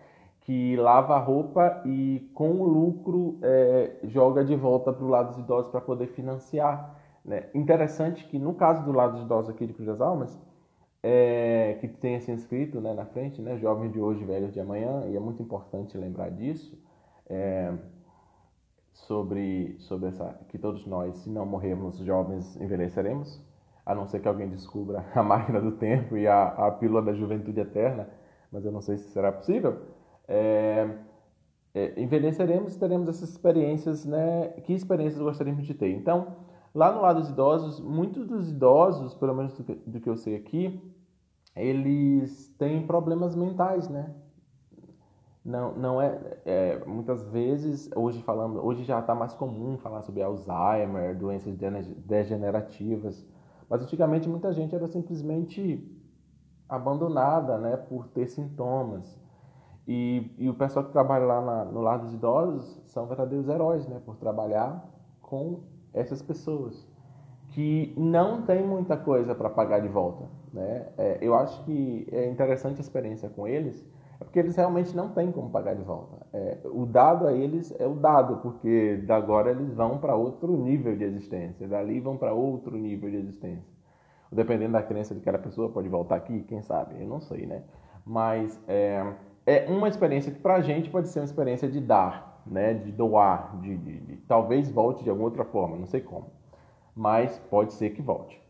que 0.41 0.77
lava 0.77 1.15
a 1.15 1.19
roupa 1.19 1.83
e 1.85 2.31
com 2.33 2.53
o 2.53 2.67
lucro 2.67 3.39
é, 3.43 3.99
joga 4.05 4.43
de 4.43 4.57
volta 4.57 4.95
para 4.95 5.05
o 5.05 5.09
lado 5.09 5.29
dos 5.29 5.39
idosos 5.41 5.71
para 5.71 5.83
poder 5.83 6.07
financiar. 6.07 6.97
Né? 7.23 7.51
Interessante 7.55 8.25
que 8.25 8.39
no 8.39 8.55
caso 8.55 8.83
do 8.83 8.93
lado 8.93 9.13
dos 9.13 9.25
idosos 9.25 9.51
aqui 9.51 9.67
de 9.67 9.75
Cruz 9.75 9.87
das 9.87 10.01
Almas, 10.01 10.48
é, 11.03 11.79
que 11.81 11.89
tem 11.89 12.17
assim 12.17 12.33
escrito 12.33 12.81
né, 12.81 12.93
na 12.93 13.07
frente, 13.07 13.41
né, 13.41 13.57
jovens 13.59 13.93
de 13.93 14.01
hoje, 14.01 14.25
velhos 14.25 14.53
de 14.53 14.61
amanhã, 14.61 15.05
e 15.07 15.17
é 15.17 15.21
muito 15.21 15.43
importante 15.43 15.97
lembrar 15.97 16.31
disso, 16.31 16.79
é, 17.29 17.73
sobre, 18.93 19.77
sobre 19.79 20.09
essa, 20.09 20.39
que 20.49 20.59
todos 20.59 20.87
nós, 20.87 21.17
se 21.19 21.31
não 21.31 21.47
morrermos 21.47 21.99
jovens, 21.99 22.57
envelheceremos, 22.61 23.41
a 23.87 23.95
não 23.95 24.07
ser 24.07 24.21
que 24.21 24.29
alguém 24.29 24.49
descubra 24.49 25.05
a 25.15 25.23
máquina 25.23 25.61
do 25.61 25.73
tempo 25.73 26.17
e 26.17 26.27
a, 26.27 26.49
a 26.49 26.71
pílula 26.73 27.03
da 27.03 27.15
juventude 27.15 27.61
eterna, 27.61 28.09
mas 28.51 28.65
eu 28.65 28.73
não 28.73 28.81
sei 28.81 28.99
se 28.99 29.09
será 29.11 29.31
possível. 29.31 29.83
É, 30.27 30.89
é, 31.75 32.01
envelheceremos 32.01 32.75
e 32.75 32.79
teremos 32.79 33.09
essas 33.09 33.31
experiências, 33.31 34.05
né? 34.05 34.49
Que 34.65 34.73
experiências 34.73 35.23
gostaríamos 35.23 35.67
de 35.67 35.75
ter? 35.75 35.91
Então, 35.91 36.37
Lá 36.75 36.93
no 36.93 37.01
lado 37.01 37.21
dos 37.21 37.31
idosos, 37.31 37.81
muitos 37.81 38.27
dos 38.27 38.51
idosos, 38.51 39.15
pelo 39.15 39.35
menos 39.35 39.55
do 39.55 39.65
que, 39.65 39.75
do 39.75 40.01
que 40.01 40.09
eu 40.09 40.17
sei 40.17 40.37
aqui, 40.37 40.81
eles 41.57 42.49
têm 42.59 42.87
problemas 42.87 43.35
mentais, 43.35 43.89
né? 43.89 44.15
Não, 45.45 45.73
não 45.73 46.03
é, 46.03 46.39
é, 46.45 46.85
muitas 46.85 47.27
vezes 47.29 47.89
hoje 47.97 48.23
falando 48.23 48.63
hoje 48.63 48.85
já 48.85 48.99
está 48.99 49.15
mais 49.15 49.33
comum 49.33 49.79
falar 49.79 50.03
sobre 50.03 50.21
Alzheimer 50.21 51.17
doenças 51.17 51.57
degenerativas 51.57 53.25
mas 53.71 53.81
antigamente 53.81 54.29
muita 54.29 54.53
gente 54.53 54.75
era 54.75 54.87
simplesmente 54.89 55.91
abandonada 56.69 57.57
né 57.57 57.79
por 57.79 58.09
ter 58.09 58.27
sintomas 58.27 59.19
e, 59.87 60.31
e 60.37 60.51
o 60.51 60.55
pessoal 60.55 60.85
que 60.85 60.93
trabalha 60.93 61.25
lá 61.25 61.41
na, 61.41 61.65
no 61.65 61.81
lar 61.81 61.99
dos 61.99 62.13
idosos 62.13 62.83
são 62.89 63.07
verdadeiros 63.07 63.49
heróis 63.49 63.87
né 63.89 64.03
por 64.05 64.17
trabalhar 64.17 64.87
com 65.23 65.61
essas 65.99 66.23
pessoas 66.23 66.87
que 67.49 67.93
não 67.97 68.43
tem 68.43 68.67
muita 68.67 68.97
coisa 68.97 69.35
para 69.35 69.51
pagar 69.51 69.81
de 69.81 69.89
volta. 69.89 70.27
Né? 70.53 70.87
É, 70.97 71.19
eu 71.21 71.35
acho 71.35 71.65
que 71.65 72.07
é 72.13 72.29
interessante 72.29 72.79
a 72.79 72.81
experiência 72.81 73.29
com 73.29 73.47
eles, 73.47 73.85
é 74.21 74.25
porque 74.25 74.39
eles 74.39 74.57
realmente 74.57 74.97
não 74.97 75.11
têm 75.11 75.31
como 75.31 75.51
pagar 75.51 75.75
de 75.75 75.83
volta. 75.83 76.27
É, 76.33 76.59
o 76.65 76.85
dado 76.85 77.27
a 77.27 77.33
eles 77.33 77.75
é 77.79 77.87
o 77.87 77.95
dado, 77.95 78.39
porque 78.39 79.03
da 79.07 79.17
agora 79.17 79.51
eles 79.51 79.73
vão 79.75 79.99
para 79.99 80.15
outro 80.15 80.57
nível 80.57 80.97
de 80.97 81.05
existência, 81.05 81.67
dali 81.69 82.01
vão 82.01 82.17
para 82.17 82.33
outro 82.33 82.77
nível 82.77 83.11
de 83.11 83.17
existência. 83.17 83.79
Dependendo 84.31 84.73
da 84.73 84.83
crença 84.83 85.15
de 85.15 85.21
cada 85.21 85.39
pessoa, 85.39 85.71
pode 85.71 85.89
voltar 85.89 86.17
aqui, 86.17 86.43
quem 86.43 86.61
sabe, 86.63 87.01
eu 87.01 87.09
não 87.09 87.21
sei, 87.21 87.47
né? 87.47 87.63
Mas 88.05 88.61
é, 88.69 89.15
é 89.47 89.67
uma 89.69 89.89
experiência 89.89 90.33
que 90.33 90.39
para 90.39 90.57
a 90.57 90.61
gente 90.61 90.91
pode 90.91 91.09
ser 91.09 91.21
uma 91.21 91.25
experiência 91.25 91.69
de 91.69 91.81
dar, 91.81 92.28
né, 92.47 92.75
de 92.75 92.93
doar, 92.93 93.59
de, 93.61 93.77
de, 93.77 94.01
de, 94.01 94.17
talvez 94.29 94.71
volte 94.71 95.05
de 95.05 95.11
alguma 95.11 95.29
outra 95.29 95.45
forma, 95.45 95.77
não 95.77 95.87
sei 95.87 96.01
como, 96.01 96.27
mas 96.95 97.39
pode 97.51 97.73
ser 97.75 97.91
que 97.91 98.03
volte. 98.03 98.41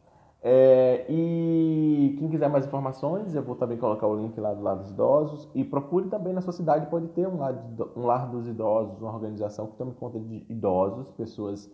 É, 0.40 1.04
e 1.08 2.14
quem 2.18 2.28
quiser 2.28 2.48
mais 2.48 2.64
informações, 2.64 3.34
eu 3.34 3.42
vou 3.42 3.56
também 3.56 3.76
colocar 3.76 4.06
o 4.06 4.14
link 4.14 4.38
lá 4.38 4.54
do 4.54 4.62
lado 4.62 4.82
dos 4.82 4.90
idosos 4.90 5.48
e 5.52 5.64
procure 5.64 6.08
também 6.08 6.32
na 6.32 6.40
sua 6.40 6.52
cidade, 6.52 6.86
pode 6.86 7.08
ter 7.08 7.26
um 7.26 7.38
lar, 7.38 7.54
um 7.96 8.06
lar 8.06 8.30
dos 8.30 8.46
idosos, 8.46 9.00
uma 9.00 9.12
organização 9.12 9.66
que 9.66 9.76
tome 9.76 9.92
conta 9.94 10.18
de 10.20 10.46
idosos, 10.48 11.10
pessoas 11.12 11.68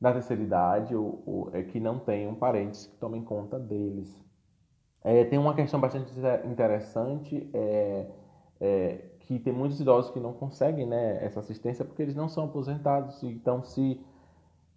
da 0.00 0.12
terceira 0.12 0.42
idade 0.42 0.96
ou, 0.96 1.22
ou 1.26 1.50
é, 1.52 1.62
que 1.62 1.78
não 1.78 1.98
tenham 1.98 2.34
parentes 2.34 2.86
que 2.86 2.96
tomem 2.96 3.22
conta 3.22 3.58
deles. 3.58 4.20
É, 5.04 5.24
tem 5.24 5.38
uma 5.38 5.54
questão 5.54 5.80
bastante 5.80 6.12
interessante, 6.44 7.50
é, 7.52 8.06
é 8.60 9.04
que 9.38 9.44
tem 9.44 9.52
muitos 9.52 9.80
idosos 9.80 10.10
que 10.10 10.20
não 10.20 10.32
conseguem 10.32 10.86
né, 10.86 11.24
essa 11.24 11.40
assistência 11.40 11.84
porque 11.84 12.02
eles 12.02 12.14
não 12.14 12.28
são 12.28 12.44
aposentados. 12.44 13.22
Então, 13.22 13.62
se, 13.62 14.00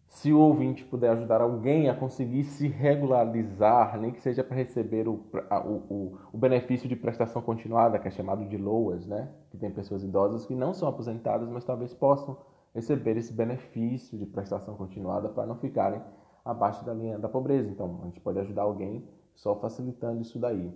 se 0.07 0.31
o 0.31 0.39
ouvinte 0.39 0.83
puder 0.85 1.11
ajudar 1.11 1.41
alguém 1.41 1.89
a 1.89 1.95
conseguir 1.95 2.43
se 2.43 2.67
regularizar, 2.67 3.99
nem 3.99 4.11
que 4.11 4.21
seja 4.21 4.43
para 4.43 4.55
receber 4.55 5.07
o, 5.07 5.23
o, 5.65 6.17
o, 6.31 6.37
benefício 6.37 6.87
de 6.87 6.95
prestação 6.95 7.41
continuada, 7.41 7.99
que 7.99 8.07
é 8.07 8.11
chamado 8.11 8.45
de 8.45 8.57
LOAS, 8.57 9.05
né? 9.05 9.29
que 9.51 9.57
tem 9.57 9.71
pessoas 9.71 10.03
idosas 10.03 10.45
que 10.45 10.55
não 10.55 10.73
são 10.73 10.87
aposentadas, 10.87 11.49
mas 11.49 11.65
talvez 11.65 11.93
possam 11.93 12.37
receber 12.73 13.17
esse 13.17 13.33
benefício 13.33 14.17
de 14.17 14.25
prestação 14.25 14.75
continuada 14.75 15.29
para 15.29 15.45
não 15.45 15.55
ficarem 15.55 16.01
abaixo 16.43 16.85
da 16.85 16.93
linha 16.93 17.17
da 17.17 17.27
pobreza. 17.27 17.69
Então, 17.69 17.99
a 18.03 18.05
gente 18.05 18.19
pode 18.19 18.39
ajudar 18.39 18.63
alguém 18.63 19.03
só 19.35 19.55
facilitando 19.55 20.21
isso 20.21 20.39
daí. 20.39 20.71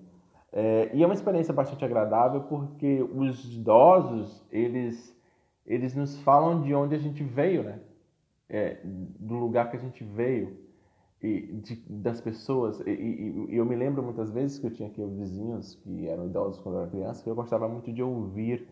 É, 0.52 0.90
e 0.94 1.04
é 1.04 1.06
uma 1.06 1.14
experiência 1.14 1.54
bastante 1.54 1.86
agradável 1.86 2.42
porque 2.42 3.02
os 3.02 3.46
idosos, 3.54 4.44
eles, 4.52 5.16
eles 5.66 5.96
nos 5.96 6.20
falam 6.22 6.62
de 6.62 6.74
onde 6.74 6.96
a 6.96 7.00
gente 7.00 7.24
veio, 7.24 7.64
né? 7.64 7.80
É, 8.50 8.80
do 8.84 9.36
lugar 9.36 9.70
que 9.70 9.78
a 9.78 9.80
gente 9.80 10.04
veio 10.04 10.58
e 11.22 11.42
de, 11.62 11.76
das 11.88 12.20
pessoas. 12.20 12.80
E, 12.82 12.90
e, 12.90 13.46
e, 13.50 13.58
eu 13.58 13.66
me 13.66 13.76
lembro 13.76 14.02
muitas 14.02 14.32
vezes 14.32 14.58
que 14.58 14.66
eu 14.66 14.72
tinha 14.72 14.90
aqui 14.90 15.06
vizinhos 15.06 15.76
que 15.76 16.08
eram 16.08 16.26
idosos 16.26 16.60
quando 16.62 16.76
eu 16.76 16.82
era 16.82 16.90
criança, 16.90 17.24
que 17.24 17.30
eu 17.30 17.36
gostava 17.36 17.68
muito 17.68 17.92
de 17.92 18.02
ouvir 18.02 18.68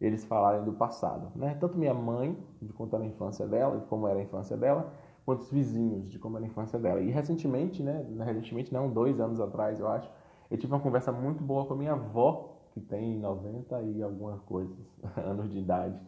eles 0.00 0.24
falarem 0.24 0.64
do 0.64 0.72
passado, 0.72 1.30
né? 1.36 1.56
Tanto 1.60 1.76
minha 1.76 1.92
mãe, 1.92 2.36
de 2.60 2.72
contar 2.72 2.98
a 2.98 3.04
infância 3.04 3.46
dela, 3.46 3.78
de 3.78 3.84
como 3.84 4.08
era 4.08 4.18
a 4.18 4.22
infância 4.22 4.56
dela, 4.56 4.90
quanto 5.26 5.42
os 5.42 5.50
vizinhos, 5.50 6.10
de 6.10 6.18
como 6.18 6.38
era 6.38 6.46
a 6.46 6.48
infância 6.48 6.78
dela. 6.78 7.00
E 7.00 7.10
recentemente, 7.10 7.82
né? 7.82 8.06
Recentemente, 8.24 8.72
não, 8.72 8.90
dois 8.90 9.20
anos 9.20 9.38
atrás, 9.40 9.78
eu 9.78 9.86
acho, 9.86 10.10
Eu 10.50 10.56
tive 10.58 10.72
uma 10.72 10.80
conversa 10.80 11.12
muito 11.12 11.44
boa 11.44 11.66
com 11.66 11.74
a 11.74 11.76
minha 11.76 11.92
avó, 11.92 12.56
que 12.72 12.80
tem 12.80 13.18
90 13.18 13.82
e 13.82 14.02
algumas 14.02 14.40
coisas, 14.40 14.74
anos 15.16 15.50
de 15.50 15.58
idade. 15.58 16.00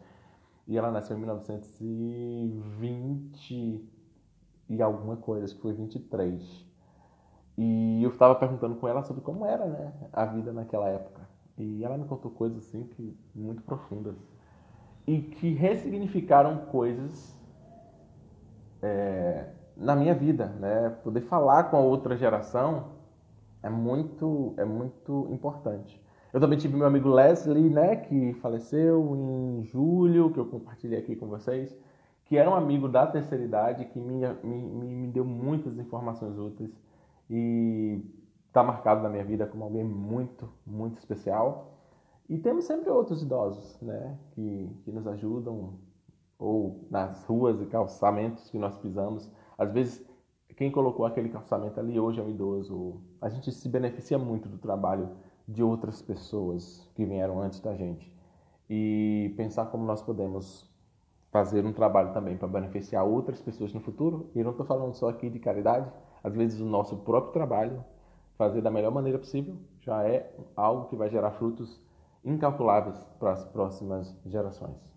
E 0.67 0.77
ela 0.77 0.91
nasceu 0.91 1.15
em 1.15 1.19
1920 1.19 3.89
e 4.69 4.81
alguma 4.81 5.17
coisa, 5.17 5.45
acho 5.45 5.55
que 5.55 5.61
foi 5.61 5.73
23. 5.73 6.65
E 7.57 8.03
eu 8.03 8.09
estava 8.09 8.35
perguntando 8.35 8.75
com 8.75 8.87
ela 8.87 9.03
sobre 9.03 9.21
como 9.21 9.45
era 9.45 9.65
né, 9.65 9.93
a 10.11 10.25
vida 10.25 10.51
naquela 10.51 10.89
época. 10.89 11.21
E 11.57 11.83
ela 11.83 11.97
me 11.97 12.05
contou 12.05 12.31
coisas 12.31 12.57
assim 12.57 12.83
que 12.83 13.15
muito 13.35 13.61
profundas 13.61 14.15
e 15.05 15.21
que 15.21 15.53
ressignificaram 15.53 16.65
coisas 16.65 17.37
é, 18.81 19.49
na 19.77 19.95
minha 19.95 20.15
vida, 20.15 20.47
né? 20.47 20.89
Poder 21.03 21.21
falar 21.21 21.65
com 21.65 21.77
a 21.77 21.79
outra 21.79 22.17
geração 22.17 22.92
é 23.63 23.69
muito 23.69 24.53
é 24.57 24.65
muito 24.65 25.27
importante. 25.31 26.01
Eu 26.33 26.39
também 26.39 26.57
tive 26.57 26.75
meu 26.75 26.87
amigo 26.87 27.09
Leslie, 27.09 27.69
né, 27.69 27.95
que 27.95 28.33
faleceu 28.33 29.15
em 29.15 29.63
julho, 29.65 30.31
que 30.31 30.39
eu 30.39 30.45
compartilhei 30.45 30.99
aqui 30.99 31.15
com 31.15 31.27
vocês, 31.27 31.77
que 32.25 32.37
era 32.37 32.49
um 32.49 32.55
amigo 32.55 32.87
da 32.87 33.05
terceira 33.07 33.43
idade 33.43 33.85
que 33.85 33.99
me, 33.99 34.27
me, 34.43 34.61
me 34.63 35.07
deu 35.07 35.23
muitas 35.23 35.77
informações 35.77 36.37
úteis 36.37 36.71
e 37.29 38.01
está 38.47 38.63
marcado 38.63 39.01
na 39.01 39.09
minha 39.09 39.23
vida 39.23 39.45
como 39.45 39.63
alguém 39.63 39.83
muito, 39.83 40.49
muito 40.65 40.97
especial. 40.97 41.71
E 42.27 42.37
temos 42.37 42.65
sempre 42.65 42.89
outros 42.89 43.21
idosos, 43.21 43.79
né, 43.81 44.17
que, 44.31 44.69
que 44.83 44.91
nos 44.91 45.05
ajudam, 45.07 45.75
ou 46.39 46.87
nas 46.89 47.23
ruas 47.25 47.61
e 47.61 47.65
calçamentos 47.65 48.49
que 48.49 48.57
nós 48.57 48.77
pisamos. 48.77 49.31
Às 49.57 49.71
vezes, 49.71 50.05
quem 50.55 50.71
colocou 50.71 51.05
aquele 51.05 51.29
calçamento 51.29 51.79
ali 51.79 51.99
hoje 51.99 52.19
é 52.19 52.23
um 52.23 52.29
idoso. 52.29 53.01
A 53.23 53.29
gente 53.29 53.53
se 53.53 53.69
beneficia 53.69 54.19
muito 54.19 54.49
do 54.49 54.57
trabalho 54.57 55.11
de 55.47 55.63
outras 55.63 56.01
pessoas 56.01 56.91
que 56.93 57.05
vieram 57.05 57.41
antes 57.41 57.61
da 57.61 57.73
gente. 57.73 58.13
E 58.69 59.33
pensar 59.37 59.67
como 59.67 59.85
nós 59.85 60.01
podemos 60.01 60.69
fazer 61.31 61.65
um 61.65 61.71
trabalho 61.71 62.11
também 62.11 62.35
para 62.35 62.49
beneficiar 62.49 63.05
outras 63.05 63.41
pessoas 63.41 63.73
no 63.73 63.79
futuro. 63.79 64.29
E 64.35 64.43
não 64.43 64.51
estou 64.51 64.65
falando 64.65 64.93
só 64.93 65.07
aqui 65.07 65.29
de 65.29 65.39
caridade, 65.39 65.89
às 66.21 66.35
vezes 66.35 66.59
o 66.59 66.65
nosso 66.65 66.97
próprio 66.97 67.31
trabalho, 67.31 67.81
fazer 68.37 68.61
da 68.61 68.69
melhor 68.69 68.91
maneira 68.91 69.17
possível, 69.17 69.55
já 69.79 70.03
é 70.03 70.29
algo 70.53 70.89
que 70.89 70.97
vai 70.97 71.09
gerar 71.09 71.31
frutos 71.31 71.81
incalculáveis 72.25 73.01
para 73.19 73.31
as 73.31 73.45
próximas 73.45 74.13
gerações. 74.25 74.92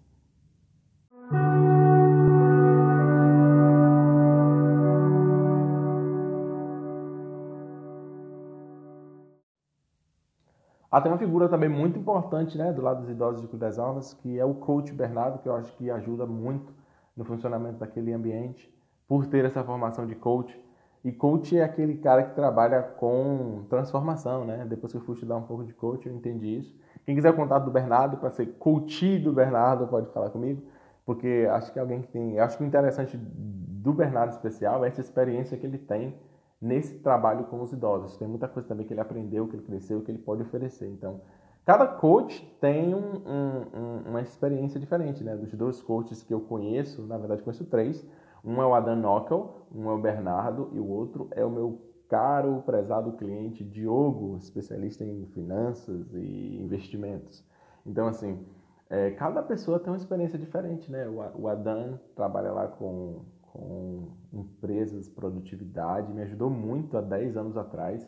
Ah, 10.96 11.00
tem 11.02 11.12
uma 11.12 11.18
figura 11.18 11.46
também 11.46 11.68
muito 11.68 11.98
importante 11.98 12.56
né, 12.56 12.72
do 12.72 12.80
lado 12.80 13.02
dos 13.02 13.10
idosos 13.10 13.44
Cruz 13.44 13.60
das 13.60 13.78
Almas, 13.78 14.14
que 14.14 14.38
é 14.38 14.44
o 14.46 14.54
coach 14.54 14.94
Bernardo, 14.94 15.40
que 15.40 15.46
eu 15.46 15.54
acho 15.54 15.70
que 15.76 15.90
ajuda 15.90 16.24
muito 16.24 16.72
no 17.14 17.22
funcionamento 17.22 17.80
daquele 17.80 18.14
ambiente, 18.14 18.74
por 19.06 19.26
ter 19.26 19.44
essa 19.44 19.62
formação 19.62 20.06
de 20.06 20.14
coach. 20.14 20.58
E 21.04 21.12
coach 21.12 21.54
é 21.54 21.62
aquele 21.62 21.98
cara 21.98 22.22
que 22.22 22.34
trabalha 22.34 22.80
com 22.80 23.66
transformação, 23.68 24.46
né? 24.46 24.64
Depois 24.66 24.90
que 24.90 24.96
eu 24.96 25.02
fui 25.02 25.12
estudar 25.12 25.36
um 25.36 25.42
pouco 25.42 25.64
de 25.64 25.74
coach, 25.74 26.08
eu 26.08 26.14
entendi 26.14 26.60
isso. 26.60 26.74
Quem 27.04 27.14
quiser 27.14 27.28
o 27.28 27.36
contato 27.36 27.64
do 27.66 27.70
Bernardo 27.70 28.16
para 28.16 28.30
ser 28.30 28.54
coach 28.58 29.18
do 29.18 29.34
Bernardo, 29.34 29.86
pode 29.88 30.10
falar 30.14 30.30
comigo, 30.30 30.62
porque 31.04 31.46
acho 31.50 31.74
que 31.74 31.78
é 31.78 31.82
alguém 31.82 32.00
que 32.00 32.08
tem. 32.08 32.38
Acho 32.40 32.56
que 32.56 32.64
o 32.64 32.66
interessante 32.66 33.18
do 33.18 33.92
Bernardo 33.92 34.30
especial 34.30 34.82
é 34.82 34.88
essa 34.88 35.02
experiência 35.02 35.58
que 35.58 35.66
ele 35.66 35.76
tem 35.76 36.14
nesse 36.60 36.98
trabalho 36.98 37.44
com 37.44 37.62
os 37.62 37.72
idosos. 37.72 38.16
Tem 38.16 38.26
muita 38.26 38.48
coisa 38.48 38.68
também 38.68 38.86
que 38.86 38.92
ele 38.92 39.00
aprendeu, 39.00 39.46
que 39.46 39.56
ele 39.56 39.62
cresceu, 39.62 40.02
que 40.02 40.10
ele 40.10 40.18
pode 40.18 40.42
oferecer. 40.42 40.88
Então, 40.88 41.20
cada 41.64 41.86
coach 41.86 42.44
tem 42.60 42.94
um, 42.94 43.22
um, 43.26 44.08
uma 44.08 44.20
experiência 44.20 44.80
diferente, 44.80 45.22
né? 45.22 45.36
Dos 45.36 45.52
dois 45.54 45.82
coaches 45.82 46.22
que 46.22 46.32
eu 46.32 46.40
conheço, 46.40 47.02
na 47.06 47.18
verdade 47.18 47.42
conheço 47.42 47.64
três. 47.66 48.06
Um 48.44 48.62
é 48.62 48.66
o 48.66 48.74
Adam 48.74 48.96
Knockel, 48.96 49.66
um 49.74 49.90
é 49.90 49.92
o 49.92 49.98
Bernardo 49.98 50.70
e 50.72 50.78
o 50.78 50.88
outro 50.88 51.28
é 51.32 51.44
o 51.44 51.50
meu 51.50 51.80
caro, 52.08 52.62
prezado 52.64 53.12
cliente 53.12 53.64
Diogo, 53.64 54.36
especialista 54.36 55.04
em 55.04 55.26
finanças 55.26 56.14
e 56.14 56.58
investimentos. 56.62 57.44
Então, 57.84 58.06
assim, 58.06 58.46
é, 58.88 59.10
cada 59.12 59.42
pessoa 59.42 59.80
tem 59.80 59.90
uma 59.90 59.96
experiência 59.96 60.38
diferente, 60.38 60.90
né? 60.90 61.08
O, 61.08 61.42
o 61.42 61.48
Adam 61.48 61.98
trabalha 62.14 62.52
lá 62.52 62.68
com, 62.68 63.24
com 63.56 64.08
empresas, 64.32 65.08
produtividade, 65.08 66.12
me 66.12 66.22
ajudou 66.22 66.50
muito 66.50 66.96
há 66.96 67.00
10 67.00 67.36
anos 67.36 67.56
atrás, 67.56 68.06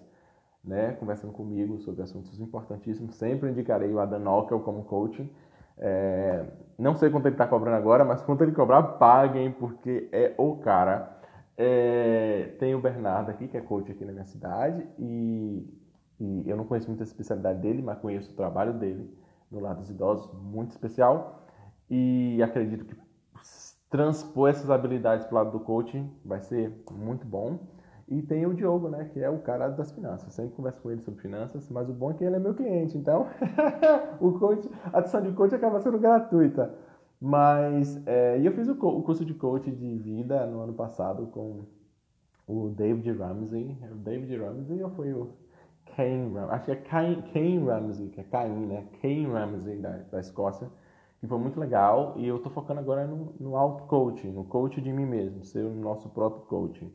né? 0.63 0.93
Conversando 0.93 1.33
comigo 1.33 1.79
sobre 1.79 2.03
assuntos 2.03 2.39
importantíssimos. 2.39 3.15
Sempre 3.15 3.51
indicarei 3.51 3.93
o 3.93 3.99
Adam 3.99 4.21
Knockel 4.21 4.61
como 4.61 4.85
coaching. 4.85 5.31
É, 5.79 6.45
não 6.77 6.97
sei 6.97 7.09
quanto 7.09 7.27
ele 7.27 7.35
está 7.35 7.47
cobrando 7.47 7.77
agora, 7.77 8.05
mas 8.05 8.23
quanto 8.25 8.43
ele 8.43 8.53
cobrar, 8.53 8.83
paguem, 8.83 9.51
porque 9.53 10.09
é 10.13 10.35
o 10.37 10.57
cara. 10.57 11.17
É, 11.57 12.55
tem 12.61 12.75
o 12.75 12.81
Bernardo 12.81 13.31
aqui, 13.31 13.49
que 13.49 13.57
é 13.57 13.61
coach 13.61 13.91
aqui 13.91 14.05
na 14.05 14.13
minha 14.13 14.25
cidade, 14.25 14.87
e, 14.97 15.67
e, 16.21 16.49
eu 16.49 16.57
não 16.57 16.65
conheço 16.65 16.87
muita 16.87 17.03
especialidade 17.03 17.61
dele, 17.61 17.83
mas 17.83 17.99
conheço 17.99 18.31
o 18.31 18.37
trabalho 18.37 18.75
dele 18.75 19.13
no 19.51 19.59
lado 19.59 19.81
dos 19.81 19.91
idosos, 19.91 20.33
muito 20.41 20.71
especial, 20.71 21.43
e 21.91 22.41
acredito 22.45 22.85
que 22.85 22.95
transpor 23.91 24.51
essas 24.51 24.71
habilidades 24.71 25.27
para 25.27 25.35
o 25.35 25.39
lado 25.39 25.59
do 25.59 25.61
coaching 25.61 26.11
vai 26.25 26.41
ser 26.41 26.73
muito 26.91 27.27
bom. 27.27 27.59
E 28.07 28.23
tem 28.23 28.47
o 28.47 28.55
Diogo, 28.55 28.89
né, 28.89 29.11
que 29.13 29.21
é 29.23 29.29
o 29.29 29.39
cara 29.41 29.69
das 29.69 29.93
finanças. 29.93 30.27
Eu 30.29 30.33
sempre 30.33 30.57
converso 30.57 30.81
com 30.81 30.91
ele 30.91 31.03
sobre 31.03 31.21
finanças, 31.21 31.69
mas 31.71 31.91
o 31.91 31.93
bom 31.93 32.11
é 32.11 32.15
que 32.15 32.25
ele 32.25 32.37
é 32.37 32.39
meu 32.39 32.55
cliente, 32.55 32.97
então 32.97 33.27
o 34.19 34.39
coach, 34.39 34.67
a 34.93 34.99
adição 34.99 35.21
de 35.21 35.31
coach 35.33 35.55
acaba 35.55 35.79
sendo 35.81 35.99
gratuita. 35.99 36.75
Mas 37.21 38.01
é, 38.07 38.41
eu 38.41 38.53
fiz 38.53 38.69
o, 38.69 38.73
o, 38.73 39.03
curso 39.03 39.25
de 39.25 39.35
coach 39.35 39.71
de 39.71 39.99
vida 39.99 40.47
no 40.47 40.61
ano 40.61 40.73
passado 40.73 41.27
com 41.27 41.65
o 42.47 42.69
David 42.71 43.11
Ramsey. 43.13 43.77
O 43.91 43.97
David 43.97 44.37
Ramsey 44.37 44.83
ou 44.83 44.91
foi 44.91 45.13
o 45.13 45.33
Kane 45.97 46.33
Ramsey? 46.33 46.55
Acho 46.55 46.65
que 46.65 46.71
é 46.71 46.77
Kane, 46.77 47.23
Kane 47.33 47.59
Ramsey, 47.59 48.09
que 48.09 48.21
é 48.21 48.25
Cain, 48.25 48.67
né? 48.67 48.87
Kane 49.03 49.27
Ramsey 49.27 49.79
da, 49.79 49.99
da 50.11 50.21
Escócia, 50.21 50.71
que 51.21 51.27
foi 51.27 51.39
muito 51.39 51.59
legal. 51.59 52.15
E 52.17 52.27
eu 52.27 52.37
estou 52.37 52.51
focando 52.53 52.81
agora 52.81 53.07
no, 53.07 53.35
no 53.39 53.57
auto-coaching, 53.57 54.31
no 54.31 54.45
coach 54.45 54.81
de 54.81 54.93
mim 54.93 55.07
mesmo, 55.07 55.45
ser 55.45 55.65
o 55.65 55.75
nosso 55.75 56.09
próprio 56.09 56.43
coaching. 56.43 56.93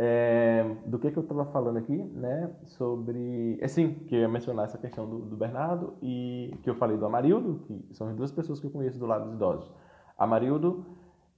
É, 0.00 0.64
do 0.86 0.96
que, 0.96 1.10
que 1.10 1.18
eu 1.18 1.24
estava 1.24 1.44
falando 1.46 1.76
aqui, 1.76 1.96
né? 1.96 2.52
Sobre. 2.66 3.58
É 3.60 3.66
sim, 3.66 3.94
que 4.06 4.14
eu 4.14 4.20
ia 4.20 4.28
mencionar 4.28 4.66
essa 4.66 4.78
questão 4.78 5.08
do, 5.08 5.18
do, 5.18 5.36
Bernardo 5.36 5.94
e 6.00 6.56
que 6.62 6.70
eu 6.70 6.76
falei 6.76 6.96
do 6.96 7.04
Amarildo, 7.04 7.64
que 7.66 7.94
são 7.94 8.08
as 8.08 8.14
duas 8.14 8.30
pessoas 8.30 8.60
que 8.60 8.66
eu 8.66 8.70
conheço 8.70 8.96
do 8.96 9.06
lado 9.06 9.24
dos 9.24 9.34
idosos. 9.34 9.72
Amarildo 10.16 10.86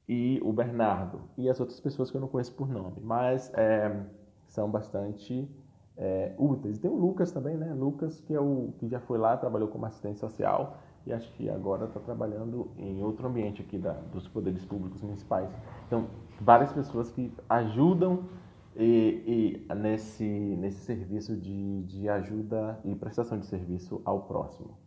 e 0.07 0.39
o 0.45 0.53
Bernardo. 0.53 1.23
E 1.39 1.49
as 1.49 1.59
outras 1.59 1.81
pessoas 1.81 2.11
que 2.11 2.19
eu 2.19 2.21
não 2.21 2.29
conheço 2.29 2.55
por 2.55 2.69
nome, 2.69 3.01
mas 3.01 3.51
é, 3.55 3.99
são 4.47 4.71
bastante 4.71 5.49
é, 5.97 6.35
úteis. 6.37 6.79
Tem 6.79 6.91
o 6.91 6.97
Lucas 6.97 7.33
também, 7.33 7.57
né? 7.57 7.73
Lucas, 7.73 8.21
que 8.21 8.35
é 8.35 8.41
o 8.41 8.75
que 8.79 8.89
já 8.89 9.01
foi 9.01 9.17
lá, 9.17 9.39
trabalhou 9.39 9.69
como 9.69 9.87
assistente 9.87 10.19
social 10.19 10.77
e 11.07 11.13
acho 11.13 11.33
que 11.33 11.49
agora 11.49 11.87
está 11.87 12.01
trabalhando 12.01 12.71
em 12.77 13.03
outro 13.03 13.27
ambiente 13.27 13.63
aqui 13.63 13.79
da, 13.79 13.93
dos 14.13 14.29
poderes 14.29 14.65
públicos 14.65 15.01
municipais. 15.03 15.49
Então, 15.87 16.07
várias 16.41 16.73
pessoas 16.73 17.11
que 17.11 17.33
ajudam 17.49 18.25
e, 18.77 19.65
e 19.69 19.75
nesse, 19.75 20.25
nesse 20.25 20.81
serviço 20.85 21.37
de, 21.37 21.83
de 21.83 22.09
ajuda 22.09 22.79
e 22.85 22.95
prestação 22.95 23.39
de 23.39 23.47
serviço 23.47 24.01
ao 24.05 24.23
próximo. 24.23 24.79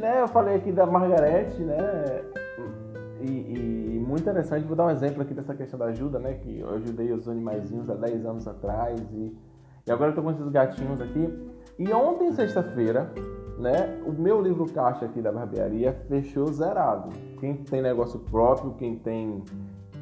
Né, 0.00 0.20
eu 0.20 0.28
falei 0.28 0.56
aqui 0.56 0.72
da 0.72 0.86
Margarete, 0.86 1.62
né, 1.62 2.24
e, 3.20 3.96
e, 3.96 4.00
muito 4.00 4.22
interessante, 4.22 4.66
vou 4.66 4.74
dar 4.74 4.86
um 4.86 4.90
exemplo 4.90 5.22
aqui 5.22 5.34
dessa 5.34 5.54
questão 5.54 5.78
da 5.78 5.86
ajuda, 5.86 6.18
né? 6.18 6.34
Que 6.34 6.60
eu 6.60 6.74
ajudei 6.74 7.12
os 7.12 7.28
animaizinhos 7.28 7.88
há 7.88 7.94
10 7.94 8.26
anos 8.26 8.48
atrás 8.48 9.00
e, 9.12 9.36
e 9.86 9.92
agora 9.92 10.10
eu 10.10 10.14
tô 10.14 10.22
com 10.22 10.30
esses 10.30 10.48
gatinhos 10.48 11.00
aqui. 11.00 11.28
E 11.78 11.92
ontem, 11.92 12.32
sexta-feira, 12.32 13.12
né? 13.58 14.00
O 14.06 14.12
meu 14.12 14.40
livro 14.40 14.66
caixa 14.72 15.04
aqui 15.04 15.20
da 15.20 15.30
barbearia 15.30 15.92
fechou 16.08 16.50
zerado. 16.52 17.10
Quem 17.38 17.56
tem 17.56 17.82
negócio 17.82 18.18
próprio, 18.18 18.72
quem 18.74 18.96
tem 18.96 19.44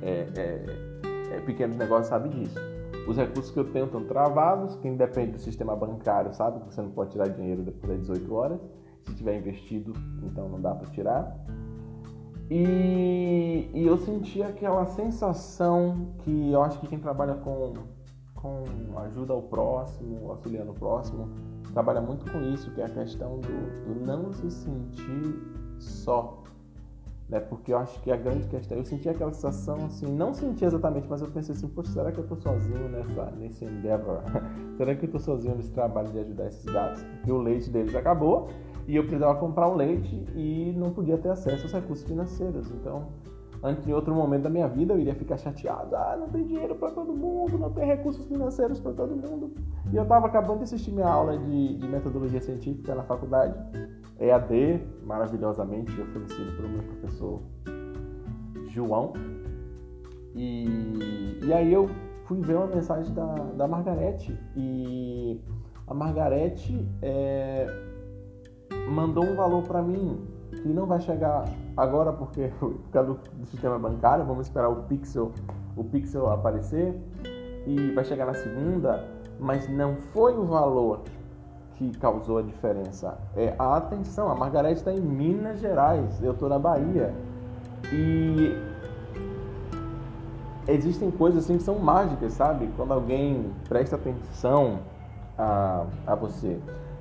é, 0.00 0.26
é, 0.36 1.36
é, 1.36 1.40
pequenos 1.40 1.76
negócios 1.76 2.06
sabe 2.06 2.28
disso. 2.28 2.58
Os 3.06 3.16
recursos 3.16 3.50
que 3.50 3.58
eu 3.58 3.64
tenho 3.72 3.86
estão 3.86 4.04
travados. 4.04 4.76
Quem 4.76 4.96
depende 4.96 5.32
do 5.32 5.38
sistema 5.38 5.74
bancário 5.74 6.32
sabe 6.32 6.60
que 6.60 6.72
você 6.72 6.80
não 6.80 6.90
pode 6.90 7.10
tirar 7.10 7.28
dinheiro 7.28 7.62
depois 7.62 7.92
das 7.92 8.00
18 8.00 8.34
horas. 8.34 8.60
Se 9.06 9.14
tiver 9.14 9.38
investido, 9.38 9.92
então 10.22 10.48
não 10.48 10.60
dá 10.60 10.74
para 10.74 10.88
tirar. 10.90 11.36
E, 12.50 13.70
e, 13.74 13.86
eu 13.86 13.98
senti 13.98 14.42
aquela 14.42 14.86
sensação 14.86 16.14
que 16.20 16.50
eu 16.50 16.62
acho 16.62 16.80
que 16.80 16.86
quem 16.86 16.98
trabalha 16.98 17.34
com, 17.34 17.74
com 18.34 18.64
ajuda 19.00 19.34
ao 19.34 19.42
próximo, 19.42 20.30
auxiliando 20.30 20.70
o 20.70 20.74
próximo, 20.74 21.28
trabalha 21.74 22.00
muito 22.00 22.30
com 22.30 22.40
isso, 22.40 22.70
que 22.70 22.80
é 22.80 22.86
a 22.86 22.88
questão 22.88 23.38
do, 23.38 23.84
do 23.94 24.06
não 24.06 24.32
se 24.32 24.50
sentir 24.50 25.42
só. 25.78 26.42
Né? 27.28 27.38
Porque 27.38 27.74
eu 27.74 27.78
acho 27.78 28.00
que 28.00 28.10
a 28.10 28.16
grande 28.16 28.48
questão, 28.48 28.78
eu 28.78 28.84
senti 28.84 29.10
aquela 29.10 29.32
sensação 29.34 29.84
assim, 29.84 30.06
não 30.06 30.32
senti 30.32 30.64
exatamente, 30.64 31.06
mas 31.06 31.20
eu 31.20 31.28
pensei 31.28 31.54
assim, 31.54 31.68
poxa, 31.68 31.92
será 31.92 32.10
que 32.10 32.16
eu 32.16 32.24
estou 32.24 32.38
sozinho 32.38 32.88
nessa, 32.88 33.30
nesse 33.32 33.66
endeavor? 33.66 34.22
será 34.78 34.94
que 34.94 35.04
eu 35.04 35.08
estou 35.08 35.20
sozinho 35.20 35.54
nesse 35.54 35.70
trabalho 35.70 36.10
de 36.10 36.18
ajudar 36.18 36.46
esses 36.46 36.64
gatos? 36.64 37.02
Porque 37.02 37.30
o 37.30 37.38
leite 37.38 37.68
deles 37.68 37.94
acabou 37.94 38.48
e 38.88 38.96
eu 38.96 39.02
precisava 39.02 39.38
comprar 39.38 39.68
o 39.68 39.74
leite 39.74 40.24
e 40.34 40.74
não 40.74 40.90
podia 40.90 41.18
ter 41.18 41.28
acesso 41.28 41.64
aos 41.64 41.72
recursos 41.74 42.06
financeiros. 42.08 42.70
Então, 42.70 43.08
em 43.86 43.92
outro 43.92 44.14
momento 44.14 44.44
da 44.44 44.50
minha 44.50 44.66
vida 44.66 44.94
eu 44.94 44.98
iria 44.98 45.14
ficar 45.14 45.36
chateado. 45.36 45.94
Ah, 45.94 46.16
não 46.18 46.28
tem 46.30 46.42
dinheiro 46.46 46.74
para 46.74 46.90
todo 46.92 47.12
mundo, 47.12 47.58
não 47.58 47.70
tem 47.70 47.86
recursos 47.86 48.24
financeiros 48.26 48.80
para 48.80 48.92
todo 48.92 49.14
mundo. 49.14 49.52
E 49.92 49.96
eu 49.96 50.04
estava 50.04 50.26
acabando 50.26 50.58
de 50.58 50.64
assistir 50.64 50.90
minha 50.90 51.06
aula 51.06 51.36
de, 51.36 51.76
de, 51.76 51.86
metodologia 51.86 52.40
científica 52.40 52.94
na 52.94 53.02
faculdade, 53.02 53.54
EAD, 54.18 54.82
maravilhosamente 55.04 55.92
oferecido 56.00 56.56
pelo 56.56 56.68
meu 56.70 56.82
professor 56.84 57.42
João. 58.68 59.12
E, 60.34 61.38
e 61.42 61.52
aí 61.52 61.74
eu 61.74 61.90
fui 62.24 62.40
ver 62.40 62.54
uma 62.54 62.68
mensagem 62.68 63.12
da, 63.12 63.34
da 63.34 63.68
Margarete. 63.68 64.34
E 64.56 65.42
a 65.86 65.92
Margarete 65.92 66.88
é, 67.02 67.87
mandou 68.88 69.24
um 69.24 69.34
valor 69.34 69.62
para 69.62 69.82
mim 69.82 70.26
que 70.62 70.68
não 70.68 70.86
vai 70.86 71.00
chegar 71.00 71.44
agora 71.76 72.12
porque 72.12 72.50
por 72.58 72.90
causa 72.90 73.14
do, 73.14 73.46
sistema 73.46 73.78
bancário, 73.78 74.24
vamos 74.24 74.46
esperar 74.46 74.68
o 74.68 74.82
Pixel, 74.84 75.32
o 75.76 75.84
Pixel 75.84 76.28
aparecer 76.28 76.94
e 77.66 77.92
vai 77.92 78.04
chegar 78.04 78.26
na 78.26 78.34
segunda, 78.34 79.04
mas 79.38 79.68
não 79.68 79.96
foi 80.12 80.36
o 80.36 80.44
valor 80.44 81.02
que 81.74 81.96
causou 81.98 82.38
a 82.38 82.42
diferença. 82.42 83.16
É 83.36 83.54
a 83.58 83.76
atenção. 83.76 84.28
A 84.28 84.34
Margarete 84.34 84.80
está 84.80 84.92
em 84.92 85.00
Minas 85.00 85.60
Gerais, 85.60 86.20
eu 86.22 86.32
estou 86.32 86.48
na 86.48 86.58
Bahia 86.58 87.14
e 87.92 88.56
existem 90.66 91.10
coisas 91.10 91.44
assim 91.44 91.56
que 91.56 91.62
são 91.62 91.78
mágicas, 91.78 92.32
sabe? 92.32 92.68
Quando 92.76 92.92
alguém 92.92 93.52
presta 93.68 93.96
atenção 93.96 94.80
a, 95.36 95.86
a 96.06 96.14
você. 96.14 96.58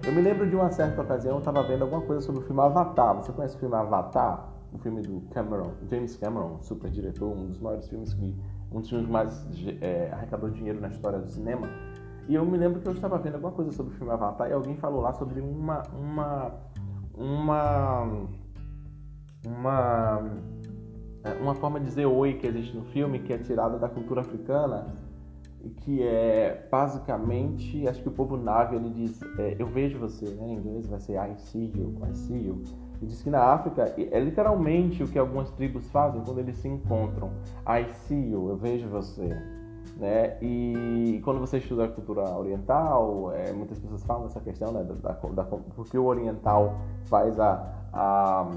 Eu 0.07 0.13
me 0.13 0.21
lembro 0.21 0.49
de 0.49 0.55
uma 0.55 0.71
certa 0.71 1.01
ocasião, 1.01 1.33
eu 1.33 1.39
estava 1.39 1.61
vendo 1.63 1.81
alguma 1.81 2.01
coisa 2.01 2.21
sobre 2.21 2.39
o 2.39 2.43
filme 2.45 2.61
Avatar. 2.61 3.13
Você 3.17 3.33
conhece 3.33 3.57
o 3.57 3.59
filme 3.59 3.75
Avatar? 3.75 4.53
O 4.71 4.77
filme 4.77 5.01
do 5.01 5.19
Cameron, 5.31 5.73
James 5.91 6.15
Cameron, 6.15 6.59
super 6.61 6.89
diretor, 6.89 7.27
um 7.27 7.47
dos 7.47 7.59
maiores 7.59 7.89
filmes 7.89 8.13
que. 8.13 8.33
um 8.71 8.79
dos 8.79 8.87
filmes 8.87 9.09
mais 9.09 9.45
é, 9.81 10.09
arrecadou 10.13 10.49
dinheiro 10.49 10.79
na 10.79 10.87
história 10.87 11.19
do 11.19 11.27
cinema. 11.27 11.67
E 12.25 12.35
eu 12.35 12.45
me 12.45 12.57
lembro 12.57 12.79
que 12.79 12.87
eu 12.87 12.93
estava 12.93 13.17
vendo 13.17 13.33
alguma 13.35 13.51
coisa 13.51 13.69
sobre 13.73 13.93
o 13.93 13.97
filme 13.97 14.13
Avatar 14.13 14.49
e 14.49 14.53
alguém 14.53 14.77
falou 14.77 15.01
lá 15.01 15.11
sobre 15.11 15.41
uma. 15.41 15.83
uma. 15.91 16.53
uma. 17.13 18.27
uma. 19.45 20.21
É, 21.25 21.33
uma 21.33 21.53
forma 21.53 21.81
de 21.81 21.85
dizer 21.85 22.05
oi 22.05 22.35
que 22.35 22.47
existe 22.47 22.73
no 22.77 22.85
filme, 22.85 23.19
que 23.19 23.33
é 23.33 23.37
tirada 23.39 23.77
da 23.77 23.89
cultura 23.89 24.21
africana 24.21 24.87
que 25.81 26.03
é 26.03 26.67
basicamente, 26.71 27.87
acho 27.87 28.01
que 28.01 28.07
o 28.07 28.11
povo 28.11 28.37
nave 28.37 28.75
ele 28.75 28.89
diz, 28.89 29.21
é, 29.39 29.55
eu 29.59 29.67
vejo 29.67 29.99
você, 29.99 30.25
né? 30.25 30.47
Em 30.47 30.53
inglês 30.53 30.87
vai 30.87 30.99
ser 30.99 31.13
I 31.13 31.35
see 31.37 31.71
you, 31.75 31.95
I 32.09 32.15
see 32.15 32.47
you. 32.47 32.61
E 33.01 33.05
diz 33.05 33.21
que 33.21 33.29
na 33.29 33.43
África 33.43 33.93
é 33.97 34.19
literalmente 34.19 35.03
o 35.03 35.07
que 35.07 35.19
algumas 35.19 35.51
tribos 35.51 35.89
fazem 35.89 36.21
quando 36.21 36.39
eles 36.39 36.57
se 36.57 36.67
encontram. 36.67 37.31
I 37.67 37.91
see 37.91 38.31
you, 38.31 38.49
eu 38.49 38.57
vejo 38.57 38.87
você. 38.89 39.27
Né? 39.97 40.37
E 40.41 41.19
quando 41.23 41.39
você 41.39 41.57
estuda 41.57 41.85
a 41.85 41.87
cultura 41.87 42.21
oriental, 42.37 43.31
é, 43.33 43.51
muitas 43.51 43.79
pessoas 43.79 44.03
falam 44.03 44.23
dessa 44.23 44.39
questão, 44.39 44.71
né? 44.71 44.83
Da, 44.83 45.11
da, 45.11 45.29
da, 45.29 45.43
porque 45.43 45.97
o 45.97 46.05
oriental 46.05 46.75
faz 47.05 47.39
a, 47.39 47.73
a 47.93 48.47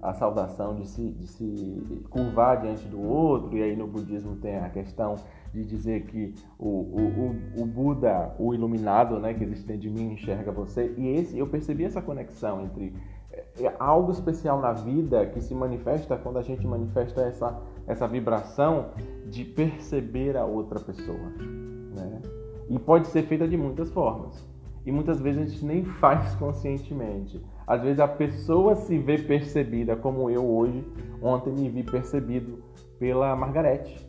a 0.00 0.12
saudação 0.12 0.74
de 0.76 0.86
se, 0.86 1.10
de 1.10 1.26
se 1.26 2.02
curvar 2.08 2.60
diante 2.60 2.86
do 2.86 3.00
outro, 3.00 3.56
e 3.56 3.62
aí 3.62 3.76
no 3.76 3.86
budismo 3.86 4.36
tem 4.36 4.56
a 4.58 4.68
questão 4.68 5.16
de 5.52 5.64
dizer 5.64 6.04
que 6.06 6.34
o, 6.58 6.68
o, 6.68 7.56
o, 7.58 7.62
o 7.62 7.66
Buda, 7.66 8.34
o 8.38 8.54
iluminado 8.54 9.18
né, 9.18 9.34
que 9.34 9.44
existe 9.44 9.76
de 9.76 9.90
mim, 9.90 10.12
enxerga 10.12 10.52
você, 10.52 10.94
e 10.96 11.08
esse 11.08 11.38
eu 11.38 11.46
percebi 11.48 11.84
essa 11.84 12.00
conexão 12.00 12.62
entre 12.62 12.94
é, 13.32 13.64
é 13.64 13.76
algo 13.78 14.10
especial 14.10 14.60
na 14.60 14.72
vida 14.72 15.26
que 15.26 15.40
se 15.40 15.54
manifesta 15.54 16.16
quando 16.16 16.38
a 16.38 16.42
gente 16.42 16.66
manifesta 16.66 17.22
essa, 17.22 17.60
essa 17.86 18.06
vibração 18.06 18.90
de 19.26 19.44
perceber 19.44 20.36
a 20.36 20.44
outra 20.44 20.80
pessoa. 20.80 21.18
Né? 21.18 22.22
E 22.68 22.78
pode 22.78 23.08
ser 23.08 23.22
feita 23.24 23.46
de 23.46 23.56
muitas 23.56 23.90
formas. 23.90 24.46
E 24.84 24.92
muitas 24.92 25.20
vezes 25.20 25.42
a 25.42 25.46
gente 25.46 25.64
nem 25.64 25.84
faz 26.00 26.34
conscientemente. 26.36 27.44
Às 27.68 27.82
vezes 27.82 28.00
a 28.00 28.08
pessoa 28.08 28.74
se 28.74 28.96
vê 28.96 29.18
percebida, 29.18 29.94
como 29.94 30.30
eu 30.30 30.42
hoje, 30.42 30.82
ontem 31.20 31.52
me 31.52 31.68
vi 31.68 31.82
percebido 31.82 32.64
pela 32.98 33.36
Margarete, 33.36 34.08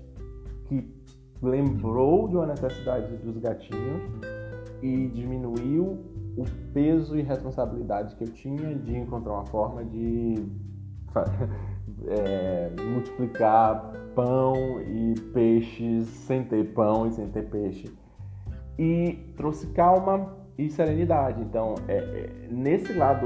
que 0.69 0.89
lembrou 1.41 2.29
de 2.29 2.37
uma 2.37 2.47
necessidade 2.47 3.17
dos 3.17 3.37
gatinhos 3.37 4.01
e 4.81 5.07
diminuiu 5.09 5.99
o 6.37 6.45
peso 6.73 7.17
e 7.17 7.21
responsabilidade 7.21 8.15
que 8.15 8.23
eu 8.23 8.29
tinha 8.29 8.75
de 8.75 8.95
encontrar 8.95 9.33
uma 9.33 9.45
forma 9.47 9.83
de 9.83 10.35
é, 12.07 12.71
multiplicar 12.81 13.91
pão 14.15 14.53
e 14.79 15.15
peixes 15.33 16.07
sem 16.07 16.45
ter 16.45 16.73
pão 16.73 17.07
e 17.07 17.11
sem 17.11 17.27
ter 17.27 17.49
peixe. 17.49 17.93
E 18.77 19.33
trouxe 19.35 19.67
calma 19.73 20.38
e 20.59 20.69
serenidade. 20.69 21.41
Então, 21.41 21.75
é, 21.87 21.95
é, 21.95 22.47
nesse 22.51 22.91
lado, 22.91 23.25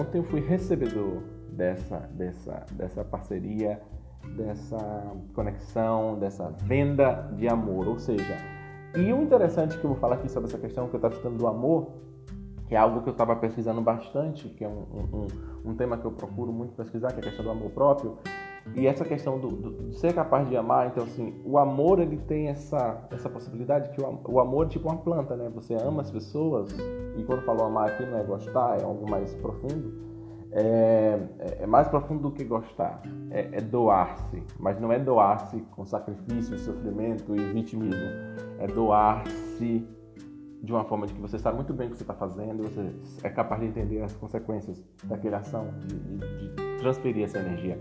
ontem 0.00 0.18
eu 0.18 0.24
fui 0.24 0.40
recebedor 0.40 1.22
dessa, 1.50 1.98
dessa, 2.14 2.64
dessa 2.72 3.04
parceria, 3.04 3.78
dessa 4.34 4.78
conexão, 5.34 6.18
dessa 6.18 6.50
venda 6.62 7.30
de 7.36 7.46
amor. 7.46 7.86
Ou 7.86 7.98
seja, 7.98 8.38
e 8.96 9.12
o 9.12 9.20
interessante 9.22 9.76
que 9.76 9.84
eu 9.84 9.90
vou 9.90 9.98
falar 9.98 10.14
aqui 10.14 10.30
sobre 10.30 10.48
essa 10.48 10.58
questão 10.58 10.88
que 10.88 10.94
eu 10.94 10.98
estava 10.98 11.14
estudando 11.14 11.36
do 11.36 11.46
amor, 11.46 11.90
que 12.66 12.74
é 12.74 12.78
algo 12.78 13.02
que 13.02 13.08
eu 13.10 13.12
estava 13.12 13.36
pesquisando 13.36 13.82
bastante, 13.82 14.48
que 14.48 14.64
é 14.64 14.68
um, 14.68 15.26
um, 15.62 15.70
um 15.72 15.74
tema 15.74 15.98
que 15.98 16.06
eu 16.06 16.12
procuro 16.12 16.50
muito 16.50 16.74
pesquisar, 16.74 17.08
que 17.08 17.16
é 17.16 17.18
a 17.18 17.22
questão 17.22 17.44
do 17.44 17.50
amor 17.50 17.70
próprio. 17.72 18.16
E 18.74 18.86
essa 18.86 19.04
questão 19.04 19.38
do, 19.38 19.48
do, 19.48 19.92
ser 19.94 20.14
capaz 20.14 20.48
de 20.48 20.56
amar, 20.56 20.88
então 20.88 21.04
assim, 21.04 21.34
o 21.44 21.58
amor 21.58 21.98
ele 21.98 22.16
tem 22.16 22.48
essa, 22.48 23.06
essa 23.10 23.28
possibilidade 23.28 23.90
que 23.90 24.00
o, 24.00 24.20
o 24.24 24.40
amor 24.40 24.66
é 24.66 24.68
tipo 24.70 24.88
uma 24.88 24.98
planta, 24.98 25.36
né? 25.36 25.50
Você 25.54 25.74
ama 25.74 26.02
as 26.02 26.10
pessoas, 26.10 26.72
e 27.16 27.22
quando 27.24 27.42
falo 27.42 27.64
amar 27.64 27.90
aqui 27.90 28.06
não 28.06 28.18
é 28.18 28.22
gostar, 28.22 28.80
é 28.80 28.84
algo 28.84 29.08
mais 29.10 29.34
profundo. 29.34 30.12
É, 30.52 31.18
é, 31.38 31.62
é 31.62 31.66
mais 31.66 31.88
profundo 31.88 32.28
do 32.28 32.30
que 32.30 32.44
gostar, 32.44 33.02
é, 33.30 33.48
é 33.52 33.60
doar-se, 33.60 34.42
mas 34.58 34.78
não 34.78 34.92
é 34.92 34.98
doar-se 34.98 35.62
com 35.74 35.84
sacrifício, 35.86 36.58
sofrimento 36.58 37.34
e 37.34 37.40
vitimismo, 37.52 38.10
é 38.58 38.66
doar-se 38.66 39.88
de 40.62 40.72
uma 40.72 40.84
forma 40.84 41.06
de 41.06 41.14
que 41.14 41.20
você 41.20 41.38
sabe 41.38 41.56
muito 41.56 41.72
bem 41.72 41.88
o 41.88 41.90
que 41.90 41.96
você 41.96 42.02
está 42.02 42.14
fazendo, 42.14 42.62
você 42.62 42.94
é 43.26 43.30
capaz 43.30 43.62
de 43.62 43.66
entender 43.66 44.02
as 44.02 44.14
consequências 44.14 44.84
daquela 45.04 45.38
ação, 45.38 45.68
de, 45.80 45.98
de, 45.98 46.71
transferir 46.82 47.24
essa 47.24 47.38
energia. 47.38 47.78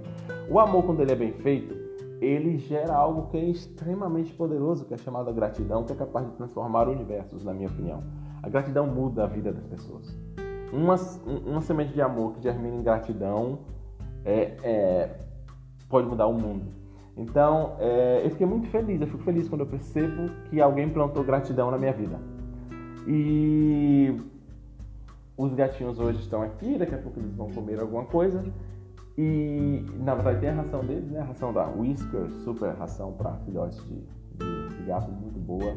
O 0.50 0.60
amor, 0.60 0.84
quando 0.84 1.02
ele 1.02 1.12
é 1.12 1.16
bem 1.16 1.34
feito, 1.34 1.76
ele 2.22 2.60
gera 2.60 2.94
algo 2.94 3.30
que 3.30 3.38
é 3.38 3.44
extremamente 3.46 4.32
poderoso, 4.34 4.86
que 4.86 4.94
é 4.94 4.98
chamado 4.98 5.34
gratidão, 5.34 5.84
que 5.84 5.92
é 5.92 5.96
capaz 5.96 6.28
de 6.28 6.34
transformar 6.34 6.88
universos, 6.88 7.44
na 7.44 7.54
minha 7.54 7.68
opinião. 7.68 8.04
A 8.44 8.48
gratidão 8.48 8.86
muda 8.86 9.24
a 9.24 9.28
vida 9.28 9.52
das 9.52 9.66
pessoas. 9.66 10.16
Uma, 10.72 10.96
uma 11.46 11.62
semente 11.62 11.94
de 11.94 12.02
amor 12.02 12.34
que 12.34 12.44
germina 12.44 12.76
em 12.76 12.84
gratidão 12.84 13.60
é, 14.24 14.56
é, 14.64 15.10
pode 15.90 16.08
mudar 16.08 16.28
o 16.28 16.34
mundo. 16.34 16.66
Então, 17.18 17.76
é, 17.80 18.22
eu 18.24 18.30
fiquei 18.30 18.46
muito 18.46 18.68
feliz, 18.70 19.02
eu 19.02 19.08
fico 19.08 19.24
feliz 19.24 19.50
quando 19.50 19.62
eu 19.62 19.68
percebo 19.68 20.32
que 20.50 20.62
alguém 20.62 20.90
plantou 20.90 21.24
gratidão 21.24 21.70
na 21.70 21.78
minha 21.78 21.92
vida. 21.92 22.20
E 23.08 24.16
os 25.36 25.54
gatinhos 25.54 26.00
hoje 26.00 26.20
estão 26.20 26.42
aqui, 26.42 26.78
daqui 26.78 26.94
a 26.94 26.98
pouco 27.00 27.20
eles 27.20 27.34
vão 27.36 27.50
comer 27.50 27.80
alguma 27.80 28.06
coisa. 28.06 28.44
E 29.18 29.86
na 30.00 30.16
verdade 30.16 30.40
tem 30.40 30.50
a 30.50 30.54
ração 30.54 30.86
deles, 30.86 31.10
né? 31.10 31.20
A 31.20 31.26
ração 31.26 31.54
da 31.54 31.68
Whisker, 31.68 32.30
super 32.44 32.74
ração 32.76 33.14
para 33.14 33.34
filhotes 33.46 33.84
de, 33.86 33.96
de, 33.96 34.78
de 34.78 34.84
gatos, 34.84 35.14
muito 35.20 35.40
boa. 35.40 35.76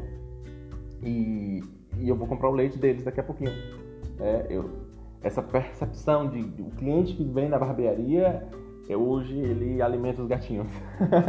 E, 1.03 1.61
e, 1.97 2.07
eu 2.07 2.15
vou 2.15 2.27
comprar 2.27 2.49
o 2.49 2.53
leite 2.53 2.77
deles 2.77 3.03
daqui 3.03 3.19
a 3.19 3.23
pouquinho. 3.23 3.51
É, 4.19 4.47
eu, 4.49 4.69
essa 5.21 5.41
percepção 5.41 6.29
de, 6.29 6.41
de 6.41 6.61
o 6.61 6.69
cliente 6.71 7.13
que 7.13 7.23
vem 7.23 7.49
na 7.49 7.59
barbearia, 7.59 8.47
é, 8.87 8.95
hoje 8.95 9.37
ele 9.37 9.81
alimenta 9.81 10.21
os 10.21 10.27
gatinhos. 10.27 10.71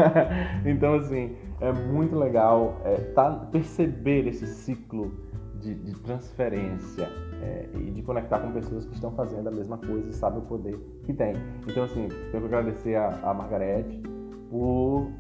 então 0.64 0.94
assim, 0.94 1.36
é 1.60 1.72
muito 1.72 2.16
legal 2.16 2.80
é, 2.84 2.94
tá, 2.94 3.30
perceber 3.50 4.28
esse 4.28 4.46
ciclo 4.46 5.12
de, 5.60 5.74
de 5.74 5.92
transferência 6.00 7.08
é, 7.42 7.68
e 7.74 7.90
de 7.90 8.02
conectar 8.02 8.38
com 8.40 8.52
pessoas 8.52 8.86
que 8.86 8.94
estão 8.94 9.10
fazendo 9.12 9.48
a 9.48 9.50
mesma 9.50 9.78
coisa 9.78 10.08
e 10.08 10.12
sabem 10.12 10.38
o 10.38 10.42
poder 10.42 10.78
que 11.04 11.12
tem. 11.12 11.34
Então, 11.66 11.84
assim, 11.84 12.08
tenho 12.30 12.42
que 12.42 12.54
agradecer 12.54 12.96
a, 12.96 13.08
a 13.22 13.34
Margarete 13.34 14.00
por 14.50 15.10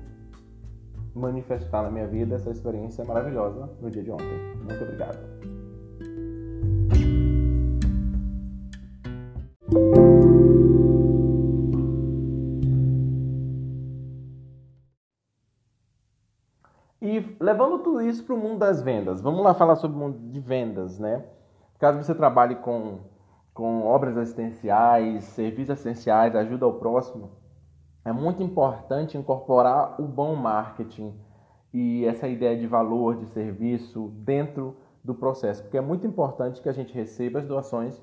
manifestar 1.14 1.82
na 1.82 1.90
minha 1.90 2.06
vida 2.06 2.34
essa 2.34 2.50
experiência 2.50 3.04
maravilhosa 3.04 3.70
no 3.80 3.90
dia 3.90 4.02
de 4.02 4.10
ontem. 4.10 4.38
Muito 4.62 4.82
obrigado. 4.82 5.18
E 17.00 17.36
levando 17.40 17.78
tudo 17.78 18.02
isso 18.02 18.24
para 18.24 18.34
o 18.34 18.38
mundo 18.38 18.58
das 18.58 18.82
vendas, 18.82 19.20
vamos 19.20 19.42
lá 19.44 19.54
falar 19.54 19.76
sobre 19.76 19.96
o 19.96 20.00
mundo 20.00 20.18
de 20.30 20.40
vendas, 20.40 20.98
né? 20.98 21.24
Caso 21.78 22.02
você 22.02 22.14
trabalhe 22.14 22.56
com, 22.56 23.00
com 23.52 23.84
obras 23.84 24.16
assistenciais, 24.16 25.24
serviços 25.24 25.78
essenciais, 25.78 26.34
ajuda 26.34 26.64
ao 26.64 26.74
próximo, 26.74 27.30
é 28.04 28.12
muito 28.12 28.42
importante 28.42 29.18
incorporar 29.18 30.00
o 30.00 30.04
bom 30.04 30.34
marketing 30.34 31.12
e 31.72 32.04
essa 32.06 32.26
ideia 32.26 32.56
de 32.56 32.66
valor, 32.66 33.16
de 33.16 33.26
serviço 33.26 34.08
dentro 34.18 34.76
do 35.04 35.14
processo, 35.14 35.62
porque 35.62 35.76
é 35.76 35.80
muito 35.80 36.06
importante 36.06 36.62
que 36.62 36.68
a 36.68 36.72
gente 36.72 36.94
receba 36.94 37.40
as 37.40 37.46
doações, 37.46 38.00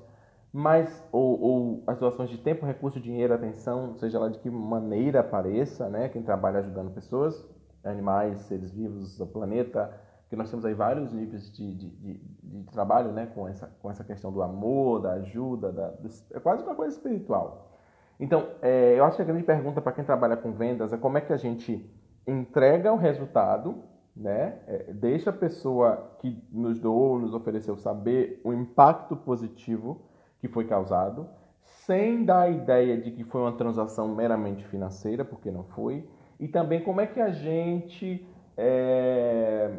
mas 0.52 1.04
ou, 1.10 1.40
ou 1.40 1.82
as 1.86 1.98
doações 1.98 2.30
de 2.30 2.38
tempo, 2.38 2.64
recurso, 2.64 3.00
dinheiro, 3.00 3.34
atenção, 3.34 3.94
seja 3.96 4.18
lá 4.18 4.28
de 4.28 4.38
que 4.38 4.48
maneira 4.48 5.20
apareça, 5.20 5.88
né? 5.88 6.08
Quem 6.08 6.22
trabalha 6.22 6.60
ajudando 6.60 6.94
pessoas, 6.94 7.44
animais, 7.82 8.38
seres 8.42 8.70
vivos, 8.70 9.18
o 9.18 9.26
planeta, 9.26 9.92
que 10.34 10.38
nós 10.38 10.50
temos 10.50 10.64
aí 10.64 10.74
vários 10.74 11.12
níveis 11.12 11.50
de, 11.52 11.74
de, 11.74 11.90
de, 11.90 12.20
de, 12.42 12.64
trabalho, 12.72 13.12
né? 13.12 13.26
Com 13.34 13.48
essa, 13.48 13.70
com 13.80 13.90
essa 13.90 14.04
questão 14.04 14.32
do 14.32 14.42
amor, 14.42 15.00
da 15.00 15.12
ajuda, 15.12 15.72
da, 15.72 15.88
do, 15.90 16.08
é 16.32 16.40
quase 16.40 16.62
uma 16.64 16.74
coisa 16.74 16.94
espiritual. 16.94 17.70
Então, 18.18 18.48
é, 18.60 18.98
eu 18.98 19.04
acho 19.04 19.16
que 19.16 19.22
a 19.22 19.24
grande 19.24 19.44
pergunta 19.44 19.80
para 19.80 19.92
quem 19.92 20.04
trabalha 20.04 20.36
com 20.36 20.52
vendas 20.52 20.92
é 20.92 20.96
como 20.96 21.18
é 21.18 21.20
que 21.20 21.32
a 21.32 21.36
gente 21.36 21.88
entrega 22.26 22.92
o 22.92 22.96
resultado, 22.96 23.82
né? 24.16 24.58
É, 24.66 24.92
deixa 24.92 25.30
a 25.30 25.32
pessoa 25.32 26.16
que 26.18 26.42
nos 26.52 26.78
doou, 26.78 27.18
nos 27.18 27.32
ofereceu 27.32 27.76
saber 27.76 28.40
o 28.44 28.52
impacto 28.52 29.16
positivo 29.16 30.02
que 30.40 30.48
foi 30.48 30.66
causado, 30.66 31.28
sem 31.62 32.24
dar 32.24 32.42
a 32.42 32.50
ideia 32.50 32.98
de 32.98 33.10
que 33.10 33.24
foi 33.24 33.40
uma 33.40 33.56
transação 33.56 34.08
meramente 34.14 34.64
financeira, 34.66 35.24
porque 35.24 35.50
não 35.50 35.64
foi, 35.64 36.08
e 36.38 36.48
também 36.48 36.82
como 36.82 37.00
é 37.00 37.06
que 37.06 37.20
a 37.20 37.30
gente 37.30 38.26
é, 38.56 39.70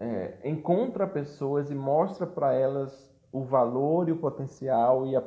é, 0.00 0.38
encontra 0.44 1.06
pessoas 1.06 1.70
e 1.70 1.74
mostra 1.74 2.26
para 2.26 2.54
elas 2.54 3.08
o 3.30 3.44
valor 3.44 4.08
e 4.08 4.12
o 4.12 4.16
potencial 4.16 5.06
e, 5.06 5.14
a, 5.14 5.22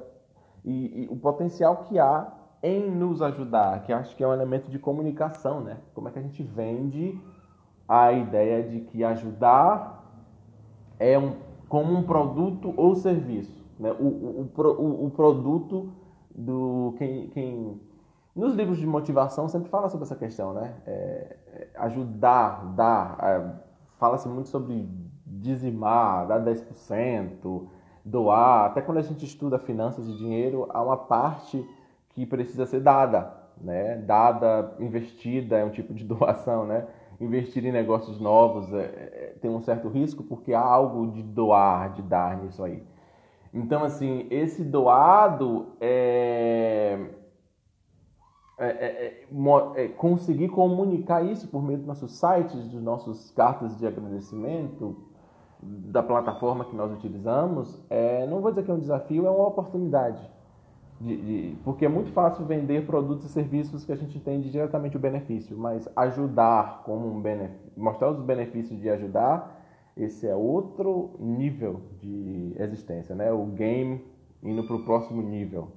e, 0.65 1.03
e 1.03 1.07
o 1.09 1.15
potencial 1.15 1.83
que 1.83 1.99
há 1.99 2.33
em 2.61 2.89
nos 2.89 3.21
ajudar, 3.21 3.83
que 3.83 3.93
acho 3.93 4.15
que 4.15 4.23
é 4.23 4.27
um 4.27 4.33
elemento 4.33 4.71
de 4.71 4.79
comunicação, 4.79 5.61
né? 5.61 5.77
Como 5.93 6.07
é 6.07 6.11
que 6.11 6.19
a 6.19 6.21
gente 6.21 6.41
vende 6.41 7.21
a 7.87 8.11
ideia 8.11 8.63
de 8.63 8.79
que 8.81 9.03
ajudar 9.03 10.01
é 10.97 11.19
um, 11.19 11.35
como 11.67 11.93
um 11.93 12.03
produto 12.03 12.73
ou 12.75 12.95
serviço, 12.95 13.63
né? 13.77 13.91
O, 13.91 14.05
o, 14.05 14.51
o, 14.57 15.05
o 15.07 15.11
produto 15.11 15.91
do 16.33 16.95
quem, 16.97 17.27
quem 17.29 17.79
nos 18.35 18.55
livros 18.55 18.79
de 18.79 18.87
motivação 18.87 19.47
sempre 19.47 19.69
fala 19.69 19.89
sobre 19.89 20.05
essa 20.05 20.15
questão, 20.15 20.53
né? 20.53 20.73
É, 20.87 21.37
é 21.47 21.67
ajudar, 21.75 22.73
dar, 22.75 23.17
é, 23.21 23.72
fala-se 23.97 24.27
muito 24.27 24.49
sobre 24.49 24.87
dizimar, 25.25 26.27
dar 26.27 26.43
10%, 26.43 27.67
doar. 28.03 28.65
Até 28.65 28.81
quando 28.81 28.97
a 28.97 29.01
gente 29.01 29.25
estuda 29.25 29.57
finanças 29.57 30.07
e 30.07 30.17
dinheiro, 30.17 30.67
há 30.69 30.81
uma 30.81 30.97
parte 30.97 31.67
que 32.09 32.25
precisa 32.25 32.65
ser 32.65 32.81
dada, 32.81 33.33
né? 33.59 33.97
Dada, 33.97 34.75
investida 34.79 35.57
é 35.57 35.65
um 35.65 35.69
tipo 35.69 35.93
de 35.93 36.03
doação, 36.05 36.65
né? 36.65 36.85
Investir 37.19 37.65
em 37.65 37.71
negócios 37.71 38.19
novos 38.19 38.73
é, 38.73 38.81
é, 38.81 39.35
tem 39.41 39.49
um 39.49 39.61
certo 39.61 39.87
risco 39.87 40.23
porque 40.23 40.53
há 40.53 40.61
algo 40.61 41.07
de 41.11 41.21
doar, 41.21 41.93
de 41.93 42.01
dar 42.01 42.37
nisso 42.37 42.63
aí. 42.63 42.83
Então, 43.53 43.83
assim, 43.83 44.25
esse 44.31 44.63
doado 44.63 45.67
é, 45.79 46.97
é, 48.57 48.67
é, 48.67 49.25
é, 49.75 49.83
é 49.83 49.87
conseguir 49.89 50.49
comunicar 50.49 51.23
isso 51.23 51.47
por 51.47 51.63
meio 51.63 51.79
dos 51.79 51.87
nossos 51.87 52.11
sites, 52.13 52.67
dos 52.67 52.81
nossos 52.81 53.31
cartas 53.31 53.77
de 53.77 53.87
agradecimento, 53.87 54.95
da 55.61 56.03
plataforma 56.03 56.65
que 56.65 56.75
nós 56.75 56.91
utilizamos, 56.91 57.81
é, 57.89 58.27
não 58.27 58.41
vou 58.41 58.51
dizer 58.51 58.63
que 58.63 58.71
é 58.71 58.73
um 58.73 58.79
desafio, 58.79 59.25
é 59.25 59.29
uma 59.29 59.47
oportunidade. 59.47 60.21
De, 60.99 61.17
de, 61.17 61.57
porque 61.63 61.85
é 61.85 61.89
muito 61.89 62.11
fácil 62.11 62.45
vender 62.45 62.85
produtos 62.85 63.25
e 63.25 63.29
serviços 63.29 63.83
que 63.83 63.91
a 63.91 63.95
gente 63.95 64.17
entende 64.17 64.49
diretamente 64.49 64.95
o 64.95 64.99
benefício, 64.99 65.57
mas 65.57 65.89
ajudar 65.95 66.83
como 66.85 67.07
um 67.07 67.21
benefício, 67.21 67.71
mostrar 67.75 68.11
os 68.11 68.19
benefícios 68.19 68.79
de 68.79 68.89
ajudar, 68.89 69.61
esse 69.97 70.27
é 70.27 70.35
outro 70.35 71.11
nível 71.19 71.81
de 71.99 72.55
existência, 72.57 73.13
né? 73.15 73.31
O 73.31 73.45
game 73.47 74.03
indo 74.41 74.63
para 74.63 74.75
o 74.75 74.83
próximo 74.83 75.21
nível. 75.21 75.71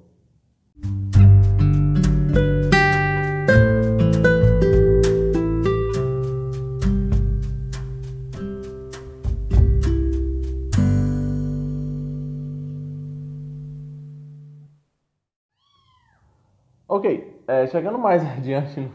Ok, 16.97 17.43
é, 17.47 17.67
chegando 17.67 17.99
mais 17.99 18.25
adiante, 18.39 18.91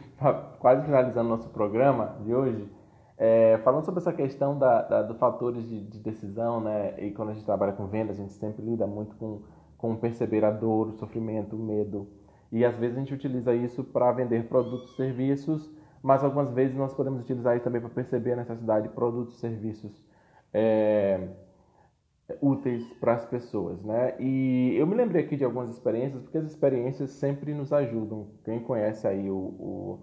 quase 0.60 0.84
finalizando 0.84 1.30
nosso 1.30 1.50
programa 1.50 2.16
de 2.24 2.34
hoje, 2.34 2.68
é, 3.16 3.60
falando 3.64 3.86
sobre 3.86 4.00
essa 4.00 4.12
questão 4.12 4.58
da, 4.58 4.82
da 4.82 5.02
do 5.04 5.14
fatores 5.16 5.64
de, 5.70 5.82
de, 5.82 6.00
decisão, 6.00 6.60
né? 6.60 6.96
E 6.98 7.12
quando 7.12 7.30
a 7.30 7.34
gente 7.34 7.46
trabalha 7.46 7.74
com 7.74 7.86
venda, 7.86 8.12
a 8.12 8.16
gente 8.16 8.34
sempre 8.34 8.66
lida 8.66 8.88
muito 8.88 9.16
com, 9.18 9.42
com 9.78 9.96
perceber 9.96 10.44
a 10.44 10.50
dor, 10.50 10.88
o 10.88 10.94
sofrimento, 10.94 11.56
o 11.56 11.60
medo. 11.60 12.08
E 12.52 12.66
às 12.66 12.76
vezes 12.78 12.98
a 12.98 13.00
gente 13.00 13.14
utiliza 13.14 13.54
isso 13.56 13.84
para 13.84 14.12
vender 14.12 14.48
produtos 14.48 14.92
e 14.94 14.96
serviços, 14.96 15.70
mas 16.04 16.24
algumas 16.24 16.52
vezes 16.52 16.76
nós 16.76 16.94
podemos 16.94 17.22
utilizar 17.22 17.56
isso 17.56 17.64
também 17.64 17.82
para 17.82 17.90
perceber 17.90 18.34
a 18.34 18.38
necessidade 18.38 18.88
de 18.88 18.94
produtos 18.94 19.36
e 19.36 19.40
serviços. 19.40 20.04
É, 20.54 21.28
úteis 22.42 22.86
para 23.00 23.14
as 23.14 23.26
pessoas, 23.26 23.82
né? 23.84 24.16
E 24.20 24.76
eu 24.78 24.86
me 24.88 24.96
lembrei 24.96 25.24
aqui 25.24 25.36
de 25.36 25.44
algumas 25.44 25.70
experiências, 25.70 26.22
porque 26.22 26.38
as 26.38 26.46
experiências 26.46 27.10
sempre 27.12 27.54
nos 27.54 27.74
ajudam. 27.74 28.28
Quem 28.44 28.60
conhece 28.60 29.08
aí 29.08 29.30
o, 29.30 29.36
o 29.36 30.00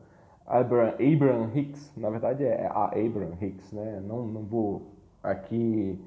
Abraham, 0.46 0.94
Abraham 0.94 1.50
Hicks, 1.54 1.92
na 1.96 2.10
verdade 2.10 2.44
é 2.44 2.66
a 2.66 2.86
Abraham 2.86 3.36
Hicks, 3.40 3.72
né? 3.72 4.02
Não, 4.04 4.26
não 4.26 4.44
vou 4.44 4.94
aqui 5.22 5.98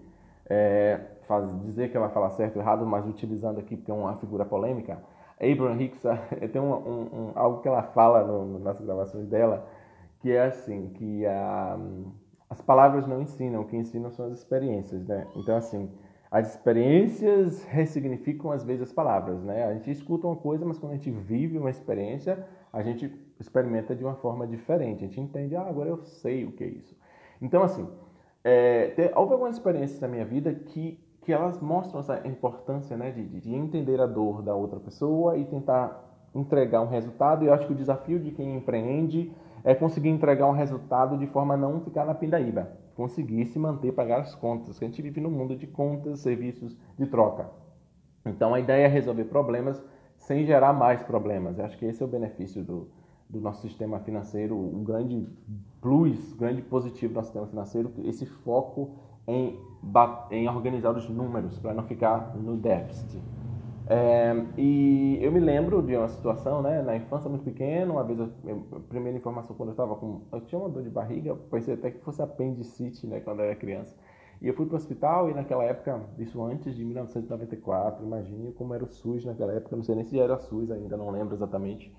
é, 0.50 1.00
faz, 1.24 1.50
dizer 1.62 1.90
que 1.92 1.98
ela 1.98 2.10
fala 2.10 2.30
certo 2.32 2.58
ou 2.58 2.62
errado, 2.62 2.86
mas 2.86 3.06
utilizando 3.08 3.60
aqui 3.60 3.76
porque 3.78 3.92
é 3.92 3.94
uma 3.94 4.18
figura 4.18 4.46
polêmica. 4.46 5.00
Abraham 5.42 5.82
Hicks 5.82 6.04
tem 6.54 6.62
um, 6.62 6.74
um, 6.74 7.32
algo 7.36 7.62
que 7.62 7.68
ela 7.68 7.84
fala 7.84 8.24
no, 8.24 8.60
nas 8.60 8.80
gravações 8.80 9.28
dela, 9.28 9.68
que 10.20 10.32
é 10.32 10.46
assim, 10.46 10.90
que 10.90 11.26
a, 11.26 11.80
as 12.50 12.62
palavras 12.62 13.08
não 13.08 13.22
ensinam, 13.22 13.62
o 13.62 13.66
que 13.66 13.76
ensinam 13.76 14.12
são 14.12 14.28
as 14.28 14.34
experiências, 14.34 15.08
né? 15.08 15.26
Então, 15.36 15.56
assim, 15.56 15.90
as 16.30 16.56
experiências 16.56 17.64
ressignificam 17.66 18.52
às 18.52 18.64
vezes 18.64 18.84
as 18.84 18.94
palavras, 18.94 19.44
né? 19.44 19.66
A 19.66 19.74
gente 19.74 19.92
escuta 19.92 20.28
uma 20.28 20.36
coisa, 20.36 20.66
mas 20.66 20.78
quando 20.78 20.94
a 20.94 20.96
gente 20.96 21.12
vive 21.12 21.58
uma 21.58 21.70
experiência, 21.70 22.46
a 22.72 22.82
gente 22.82 23.12
experimenta 23.40 23.96
de 23.96 24.04
uma 24.04 24.16
forma 24.16 24.48
diferente. 24.48 25.04
A 25.04 25.08
gente 25.08 25.20
entende, 25.20 25.56
ah, 25.56 25.68
agora 25.68 25.90
eu 25.90 25.98
sei 25.98 26.46
o 26.46 26.52
que 26.52 26.64
é 26.64 26.68
isso. 26.68 26.96
Então, 27.42 27.64
assim, 27.64 27.88
é, 28.44 29.12
houve 29.16 29.34
algumas 29.34 29.56
experiências 29.56 30.00
na 30.00 30.08
minha 30.08 30.24
vida 30.24 30.54
que, 30.54 31.00
que 31.22 31.32
elas 31.32 31.60
mostram 31.62 32.00
essa 32.00 32.28
importância, 32.28 32.98
né, 32.98 33.12
de, 33.12 33.24
de 33.24 33.54
entender 33.54 34.02
a 34.02 34.08
dor 34.08 34.42
da 34.42 34.56
outra 34.56 34.80
pessoa 34.80 35.38
e 35.38 35.46
tentar 35.46 36.04
entregar 36.34 36.82
um 36.82 36.88
resultado. 36.88 37.44
E 37.44 37.48
eu 37.48 37.54
acho 37.54 37.68
que 37.68 37.74
o 37.74 37.76
desafio 37.76 38.20
de 38.20 38.32
quem 38.32 38.56
empreende 38.56 39.32
é 39.64 39.76
conseguir 39.76 40.10
entregar 40.10 40.48
um 40.48 40.54
resultado 40.54 41.18
de 41.18 41.28
forma 41.28 41.54
a 41.54 41.58
não 41.58 41.82
ficar 41.82 42.06
na 42.06 42.16
pindaíba 42.16 42.82
conseguir 43.02 43.46
se 43.48 43.58
manter, 43.58 43.92
pagar 43.94 44.22
as 44.22 44.36
contas. 44.36 44.78
A 44.78 44.86
gente 44.86 45.02
vive 45.02 45.20
num 45.20 45.32
mundo 45.32 45.56
de 45.56 45.68
contas, 45.68 46.20
serviços 46.20 46.78
de 46.98 47.08
troca. 47.08 47.50
Então 48.26 48.54
a 48.54 48.60
ideia 48.60 48.86
é 48.86 48.88
resolver 48.88 49.26
problemas 49.26 49.82
sem 50.18 50.46
gerar 50.46 50.74
mais 50.74 51.02
problemas. 51.02 51.58
Eu 51.58 51.66
acho 51.66 51.78
que 51.78 51.86
esse 51.86 52.02
é 52.02 52.06
o 52.06 52.10
benefício 52.10 52.64
do, 52.64 52.90
do 53.28 53.42
nosso 53.42 53.62
sistema 53.62 54.00
financeiro, 54.00 54.56
um 54.56 54.84
grande 54.84 55.28
plus, 55.82 56.34
grande 56.34 56.62
positivo 56.62 57.14
do 57.14 57.16
nosso 57.16 57.30
sistema 57.30 57.48
financeiro, 57.48 57.92
esse 58.04 58.26
foco 58.26 58.92
em, 59.32 59.60
em 60.32 60.48
organizar 60.48 60.96
os 60.96 61.10
números 61.10 61.58
para 61.60 61.74
não 61.74 61.84
ficar 61.84 62.36
no 62.36 62.58
déficit. 62.58 63.22
É, 63.88 64.34
e 64.58 65.20
eu 65.22 65.32
me 65.32 65.40
lembro 65.40 65.82
de 65.82 65.96
uma 65.98 66.08
situação, 66.08 66.62
né, 66.62 66.82
na 66.82 66.96
infância 66.96 67.30
muito 67.30 67.44
pequena, 67.44 67.92
uma 67.92 68.04
vez, 68.04 68.22
a 68.22 68.30
primeira 68.88 69.18
informação 69.18 69.56
quando 69.56 69.70
eu 69.70 69.74
estava 69.74 69.96
com, 69.96 70.22
eu 70.32 70.42
tinha 70.42 70.60
uma 70.60 70.70
dor 70.70 70.84
de 70.84 70.90
barriga, 70.90 71.36
pensei 71.50 71.74
até 71.74 71.92
que 71.92 72.00
fosse 72.00 72.22
apendicite, 72.22 73.06
né, 73.06 73.20
quando 73.20 73.40
eu 73.40 73.46
era 73.46 73.56
criança. 73.56 73.94
E 74.42 74.48
eu 74.48 74.54
fui 74.54 74.66
para 74.66 74.74
o 74.74 74.78
hospital 74.78 75.30
e 75.30 75.34
naquela 75.34 75.64
época, 75.64 76.02
isso 76.18 76.42
antes 76.44 76.76
de 76.76 76.84
1994, 76.84 78.04
imagine 78.04 78.52
como 78.54 78.74
era 78.74 78.84
o 78.84 78.88
SUS 78.88 79.26
naquela 79.26 79.54
época, 79.54 79.76
não 79.76 79.84
sei 79.84 79.96
nem 79.96 80.04
se 80.04 80.20
era 80.20 80.38
SUS 80.38 80.72
ainda, 80.72 80.98
não 80.98 81.10
lembro 81.10 81.36
exatamente. 81.36 81.94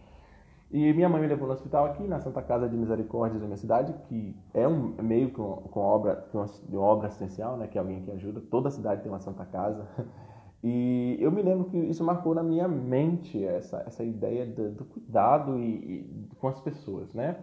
E 0.72 0.90
minha 0.94 1.08
mãe 1.08 1.20
me 1.20 1.26
levou 1.26 1.46
no 1.46 1.52
hospital 1.52 1.84
aqui, 1.84 2.02
na 2.04 2.18
Santa 2.18 2.40
Casa 2.40 2.66
de 2.66 2.74
Misericórdia 2.74 3.38
da 3.38 3.44
minha 3.44 3.58
cidade, 3.58 3.92
que 4.08 4.34
é 4.54 4.66
um 4.66 4.94
meio 5.02 5.30
com, 5.30 5.56
com 5.56 5.80
obra, 5.80 6.16
com 6.32 6.38
uma 6.70 6.80
obra 6.80 7.08
assistencial, 7.08 7.58
né, 7.58 7.66
que 7.66 7.76
é 7.76 7.80
alguém 7.80 8.00
que 8.02 8.10
ajuda. 8.10 8.40
Toda 8.50 8.68
a 8.68 8.70
cidade 8.70 9.02
tem 9.02 9.12
uma 9.12 9.20
Santa 9.20 9.44
Casa. 9.44 9.86
E 10.64 11.16
eu 11.18 11.32
me 11.32 11.42
lembro 11.42 11.64
que 11.64 11.76
isso 11.76 12.04
marcou 12.04 12.36
na 12.36 12.42
minha 12.44 12.68
mente 12.68 13.44
essa, 13.44 13.82
essa 13.84 14.04
ideia 14.04 14.46
do, 14.46 14.70
do 14.70 14.84
cuidado 14.84 15.58
e, 15.58 15.64
e, 15.64 16.28
com 16.38 16.46
as 16.46 16.60
pessoas, 16.60 17.12
né? 17.12 17.36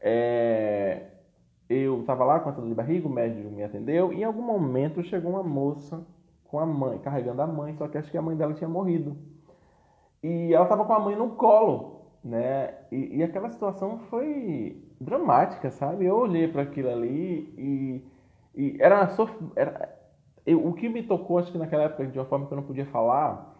É, 0.00 1.02
eu 1.68 2.00
estava 2.00 2.24
lá 2.24 2.40
com 2.40 2.48
a 2.48 2.52
dor 2.52 2.66
de 2.66 2.74
barriga, 2.74 3.06
o 3.06 3.10
médico 3.10 3.50
me 3.50 3.62
atendeu, 3.62 4.10
e 4.10 4.20
em 4.22 4.24
algum 4.24 4.40
momento 4.40 5.02
chegou 5.02 5.32
uma 5.32 5.42
moça 5.42 6.02
com 6.44 6.58
a 6.58 6.64
mãe, 6.64 6.98
carregando 6.98 7.42
a 7.42 7.46
mãe, 7.46 7.74
só 7.74 7.88
que 7.88 7.98
acho 7.98 8.10
que 8.10 8.16
a 8.16 8.22
mãe 8.22 8.34
dela 8.34 8.54
tinha 8.54 8.70
morrido. 8.70 9.18
E 10.22 10.54
ela 10.54 10.64
estava 10.64 10.86
com 10.86 10.94
a 10.94 10.98
mãe 10.98 11.14
no 11.14 11.32
colo, 11.32 11.95
né? 12.26 12.74
E, 12.90 13.18
e 13.18 13.22
aquela 13.22 13.48
situação 13.50 14.00
foi 14.10 14.82
dramática, 15.00 15.70
sabe? 15.70 16.06
Eu 16.06 16.16
olhei 16.16 16.48
para 16.48 16.62
aquilo 16.62 16.90
ali 16.90 17.54
e, 17.56 18.04
e 18.54 18.76
era, 18.80 19.08
era 19.54 19.96
eu, 20.44 20.66
o 20.66 20.72
que 20.72 20.88
me 20.88 21.04
tocou, 21.04 21.38
acho 21.38 21.52
que 21.52 21.58
naquela 21.58 21.84
época, 21.84 22.06
de 22.06 22.18
uma 22.18 22.24
forma 22.24 22.46
que 22.46 22.52
eu 22.52 22.56
não 22.56 22.64
podia 22.64 22.86
falar, 22.86 23.54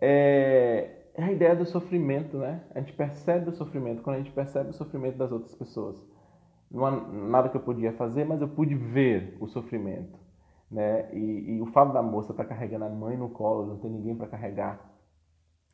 é, 0.00 0.90
a 1.18 1.32
ideia 1.32 1.56
do 1.56 1.66
sofrimento, 1.66 2.38
né? 2.38 2.62
A 2.74 2.78
gente 2.78 2.92
percebe 2.92 3.50
o 3.50 3.52
sofrimento 3.52 4.02
quando 4.02 4.16
a 4.16 4.18
gente 4.20 4.30
percebe 4.30 4.70
o 4.70 4.74
sofrimento 4.74 5.18
das 5.18 5.32
outras 5.32 5.54
pessoas. 5.56 6.00
Não 6.70 6.86
há 6.86 6.90
nada 6.90 7.48
que 7.48 7.56
eu 7.56 7.60
podia 7.60 7.92
fazer, 7.92 8.24
mas 8.24 8.40
eu 8.40 8.48
pude 8.48 8.74
ver 8.74 9.36
o 9.40 9.48
sofrimento, 9.48 10.16
né? 10.70 11.12
E, 11.12 11.56
e 11.56 11.60
o 11.60 11.66
fato 11.66 11.92
da 11.92 12.02
moça 12.02 12.30
estar 12.32 12.44
tá 12.44 12.48
carregando 12.48 12.84
a 12.84 12.88
mãe 12.88 13.16
no 13.16 13.30
colo, 13.30 13.66
não 13.66 13.78
ter 13.78 13.88
ninguém 13.88 14.14
para 14.16 14.28
carregar 14.28 14.80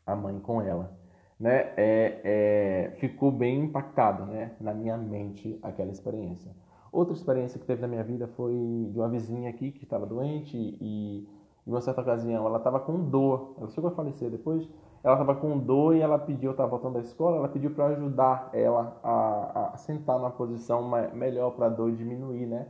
a 0.06 0.16
mãe 0.16 0.38
com 0.40 0.62
ela, 0.62 0.98
né? 1.38 1.72
É, 1.76 2.20
é, 2.24 2.90
ficou 2.98 3.30
bem 3.30 3.64
impactado, 3.64 4.26
né? 4.26 4.52
Na 4.60 4.74
minha 4.74 4.96
mente 4.96 5.58
aquela 5.62 5.90
experiência. 5.90 6.50
Outra 6.90 7.14
experiência 7.14 7.60
que 7.60 7.66
teve 7.66 7.82
na 7.82 7.88
minha 7.88 8.02
vida 8.02 8.26
foi 8.28 8.54
de 8.90 8.98
uma 8.98 9.08
vizinha 9.08 9.50
aqui 9.50 9.70
que 9.70 9.84
estava 9.84 10.06
doente 10.06 10.56
e 10.56 11.28
em 11.66 11.70
uma 11.70 11.80
certa 11.80 12.00
ocasião 12.00 12.46
ela 12.46 12.58
estava 12.58 12.80
com 12.80 12.98
dor. 13.08 13.54
Ela 13.58 13.68
chegou 13.68 13.90
a 13.90 13.94
falecer 13.94 14.30
depois. 14.30 14.68
Ela 15.04 15.14
estava 15.14 15.34
com 15.36 15.56
dor 15.58 15.94
e 15.94 16.00
ela 16.00 16.18
pediu, 16.18 16.48
eu 16.48 16.52
estava 16.52 16.68
voltando 16.68 16.94
da 16.94 17.00
escola, 17.00 17.36
ela 17.36 17.48
pediu 17.48 17.70
para 17.70 17.86
ajudar 17.86 18.50
ela 18.52 18.98
a, 19.04 19.70
a, 19.74 19.76
sentar 19.76 20.18
numa 20.18 20.30
posição 20.30 20.90
melhor 21.14 21.52
para 21.52 21.66
a 21.66 21.68
dor 21.68 21.92
diminuir, 21.92 22.46
né? 22.46 22.66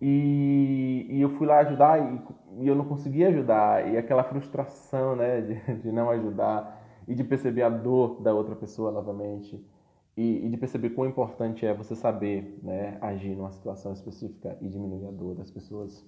E, 0.00 1.06
e, 1.10 1.20
eu 1.20 1.30
fui 1.30 1.46
lá 1.46 1.58
ajudar 1.58 2.00
e, 2.00 2.22
e, 2.62 2.68
eu 2.68 2.74
não 2.74 2.84
conseguia 2.84 3.28
ajudar. 3.28 3.86
E 3.88 3.98
aquela 3.98 4.22
frustração, 4.22 5.16
né, 5.16 5.40
de, 5.40 5.74
de 5.82 5.92
não 5.92 6.08
ajudar 6.10 6.79
e 7.10 7.14
de 7.14 7.24
perceber 7.24 7.62
a 7.62 7.68
dor 7.68 8.22
da 8.22 8.32
outra 8.32 8.54
pessoa 8.54 8.92
novamente 8.92 9.60
e, 10.16 10.46
e, 10.46 10.48
de 10.48 10.56
perceber 10.56 10.90
quão 10.90 11.08
importante 11.08 11.66
é 11.66 11.74
você 11.74 11.96
saber 11.96 12.60
né, 12.62 12.98
agir 13.00 13.34
numa 13.34 13.50
situação 13.50 13.92
específica 13.92 14.56
e 14.60 14.68
diminuir 14.68 15.08
a 15.08 15.10
dor 15.10 15.34
das 15.34 15.50
pessoas. 15.50 16.06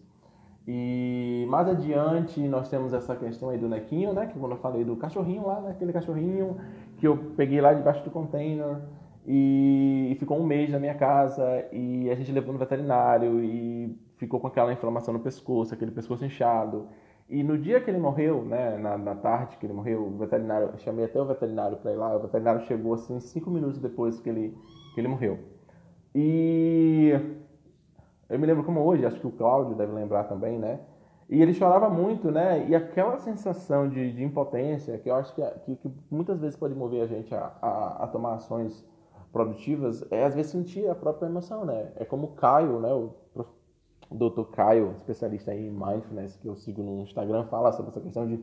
E 0.66 1.44
mais 1.48 1.68
adiante 1.68 2.40
nós 2.46 2.68
temos 2.68 2.92
essa 2.92 3.16
questão 3.16 3.48
aí 3.48 3.58
do 3.58 3.68
nequinho, 3.68 4.12
né? 4.12 4.26
Que 4.26 4.38
quando 4.38 4.52
eu 4.52 4.58
falei 4.58 4.84
do 4.84 4.94
cachorrinho 4.94 5.44
lá, 5.44 5.60
né? 5.60 5.70
Aquele 5.72 5.92
cachorrinho 5.92 6.56
que 6.98 7.08
eu 7.08 7.16
peguei 7.36 7.60
lá 7.60 7.72
debaixo 7.72 8.04
do 8.04 8.10
container 8.12 8.80
e, 9.26 10.10
e 10.12 10.14
ficou 10.20 10.38
um 10.38 10.46
mês 10.46 10.70
na 10.70 10.78
minha 10.78 10.94
casa 10.94 11.66
e 11.72 12.08
a 12.08 12.14
gente 12.14 12.30
levou 12.30 12.52
no 12.52 12.60
veterinário 12.60 13.42
e 13.42 13.98
ficou 14.18 14.38
com 14.38 14.46
aquela 14.46 14.72
inflamação 14.72 15.12
no 15.12 15.18
pescoço, 15.18 15.74
aquele 15.74 15.90
pescoço 15.90 16.24
inchado. 16.24 16.86
E 17.32 17.42
no 17.42 17.56
dia 17.56 17.80
que 17.80 17.90
ele 17.90 17.98
morreu, 17.98 18.44
né, 18.44 18.76
na, 18.76 18.98
na 18.98 19.14
tarde 19.14 19.56
que 19.56 19.64
ele 19.64 19.72
morreu, 19.72 20.06
o 20.06 20.18
veterinário, 20.18 20.68
eu 20.70 20.76
chamei 20.76 21.06
até 21.06 21.18
o 21.18 21.24
veterinário 21.24 21.78
para 21.78 21.90
ir 21.90 21.96
lá, 21.96 22.14
o 22.14 22.20
veterinário 22.20 22.60
chegou 22.66 22.92
assim 22.92 23.18
cinco 23.20 23.50
minutos 23.50 23.78
depois 23.78 24.20
que 24.20 24.28
ele, 24.28 24.54
que 24.94 25.00
ele 25.00 25.08
morreu. 25.08 25.38
E 26.14 27.18
eu 28.28 28.38
me 28.38 28.46
lembro 28.46 28.62
como 28.64 28.80
hoje, 28.80 29.06
acho 29.06 29.18
que 29.18 29.26
o 29.26 29.30
Cláudio 29.32 29.74
deve 29.74 29.92
lembrar 29.92 30.24
também, 30.24 30.58
né? 30.58 30.80
E 31.26 31.40
ele 31.40 31.54
chorava 31.54 31.88
muito, 31.88 32.30
né? 32.30 32.66
E 32.68 32.76
aquela 32.76 33.16
sensação 33.16 33.88
de, 33.88 34.12
de 34.12 34.22
impotência, 34.22 34.98
que 34.98 35.08
eu 35.08 35.14
acho 35.14 35.34
que, 35.34 35.42
que, 35.64 35.76
que, 35.76 35.90
muitas 36.10 36.38
vezes 36.38 36.54
pode 36.54 36.74
mover 36.74 37.02
a 37.02 37.06
gente 37.06 37.34
a, 37.34 37.50
a, 37.62 38.04
a, 38.04 38.06
tomar 38.08 38.34
ações 38.34 38.86
produtivas, 39.32 40.04
é 40.12 40.22
às 40.24 40.34
vezes 40.34 40.52
sentir 40.52 40.86
a 40.86 40.94
própria 40.94 41.28
emoção, 41.28 41.64
né? 41.64 41.92
É 41.96 42.04
como 42.04 42.26
o 42.26 42.32
Caio, 42.32 42.78
né? 42.78 42.92
O 42.92 43.14
Dr. 44.14 44.44
Caio, 44.52 44.94
especialista 44.98 45.54
em 45.54 45.70
mindfulness, 45.70 46.36
que 46.36 46.48
eu 46.48 46.56
sigo 46.56 46.82
no 46.82 47.02
Instagram, 47.02 47.44
fala 47.44 47.72
sobre 47.72 47.90
essa 47.90 48.00
questão 48.00 48.26
de 48.26 48.42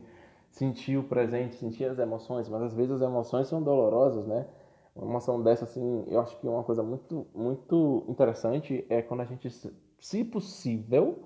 sentir 0.50 0.96
o 0.96 1.04
presente, 1.04 1.54
sentir 1.56 1.84
as 1.84 1.98
emoções, 1.98 2.48
mas 2.48 2.62
às 2.62 2.74
vezes 2.74 2.92
as 2.92 3.02
emoções 3.02 3.48
são 3.48 3.62
dolorosas, 3.62 4.26
né? 4.26 4.46
Uma 4.94 5.06
emoção 5.06 5.42
dessa, 5.42 5.64
assim, 5.64 6.04
eu 6.08 6.20
acho 6.20 6.38
que 6.38 6.46
uma 6.46 6.64
coisa 6.64 6.82
muito, 6.82 7.26
muito 7.34 8.04
interessante 8.08 8.84
é 8.88 9.00
quando 9.00 9.20
a 9.20 9.24
gente, 9.24 9.48
se 9.98 10.24
possível, 10.24 11.18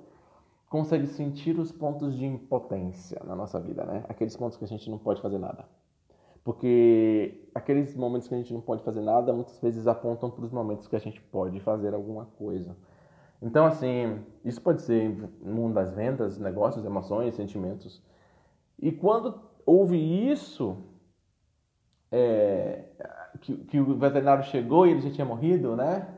consegue 0.68 1.06
sentir 1.06 1.58
os 1.58 1.72
pontos 1.72 2.14
de 2.14 2.26
impotência 2.26 3.20
na 3.24 3.34
nossa 3.34 3.60
vida, 3.60 3.84
né? 3.84 4.04
Aqueles 4.08 4.36
pontos 4.36 4.56
que 4.56 4.64
a 4.64 4.68
gente 4.68 4.90
não 4.90 4.98
pode 4.98 5.22
fazer 5.22 5.38
nada. 5.38 5.64
Porque 6.44 7.48
aqueles 7.54 7.96
momentos 7.96 8.28
que 8.28 8.34
a 8.34 8.38
gente 8.38 8.52
não 8.52 8.60
pode 8.60 8.82
fazer 8.82 9.00
nada, 9.00 9.32
muitas 9.32 9.58
vezes 9.60 9.86
apontam 9.86 10.30
para 10.30 10.44
os 10.44 10.52
momentos 10.52 10.86
que 10.86 10.94
a 10.94 10.98
gente 10.98 11.20
pode 11.20 11.58
fazer 11.60 11.94
alguma 11.94 12.26
coisa. 12.26 12.76
Então, 13.44 13.66
assim, 13.66 14.24
isso 14.42 14.60
pode 14.62 14.80
ser 14.80 15.10
no 15.42 15.54
mundo 15.54 15.74
das 15.74 15.92
vendas, 15.92 16.38
negócios, 16.38 16.82
emoções, 16.82 17.34
sentimentos. 17.34 18.02
E 18.80 18.90
quando 18.90 19.38
houve 19.66 19.98
isso, 19.98 20.78
é, 22.10 22.84
que, 23.42 23.54
que, 23.66 23.78
o 23.78 23.98
veterinário 23.98 24.44
chegou 24.44 24.86
e 24.86 24.92
ele 24.92 25.02
já 25.02 25.10
tinha 25.10 25.26
morrido, 25.26 25.76
né? 25.76 26.08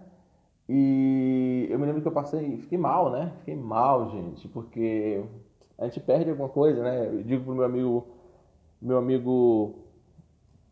E 0.68 1.66
eu 1.68 1.81
me 1.81 1.87
lembro 1.87 2.01
que 2.01 2.07
eu 2.07 2.12
passei, 2.12 2.59
fiquei 2.59 2.79
mal, 2.79 3.11
né? 3.11 3.33
Fiquei 3.41 3.57
mal, 3.57 4.09
gente, 4.11 4.47
porque 4.47 5.24
a 5.79 5.87
gente 5.87 5.99
perde 5.99 6.31
alguma 6.31 6.49
coisa, 6.49 6.81
né? 6.81 7.09
Eu 7.09 7.24
digo 7.24 7.45
pro 7.45 7.57
meu 7.57 7.64
amigo, 7.64 8.07
meu 8.81 8.99
amigo 8.99 9.74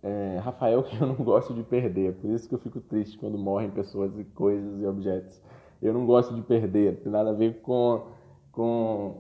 é, 0.05 0.39
Rafael 0.39 0.85
que 0.85 1.01
eu 1.03 1.09
não 1.09 1.17
gosto 1.17 1.53
de 1.53 1.65
perder, 1.65 2.15
por 2.15 2.31
isso 2.31 2.49
que 2.49 2.55
eu 2.55 2.61
fico 2.61 2.81
triste 2.81 3.19
quando 3.19 3.37
morrem 3.37 3.71
pessoas 3.73 4.17
e 4.17 4.23
coisas 4.25 4.81
e 4.81 4.87
objetos 4.87 5.43
eu 5.83 5.93
não 5.93 6.07
gosto 6.07 6.35
de 6.35 6.43
perder, 6.43 6.97
tem 7.01 7.13
nada 7.13 7.31
a 7.31 7.35
ver 7.35 7.61
com, 7.61 8.03
com 8.51 9.15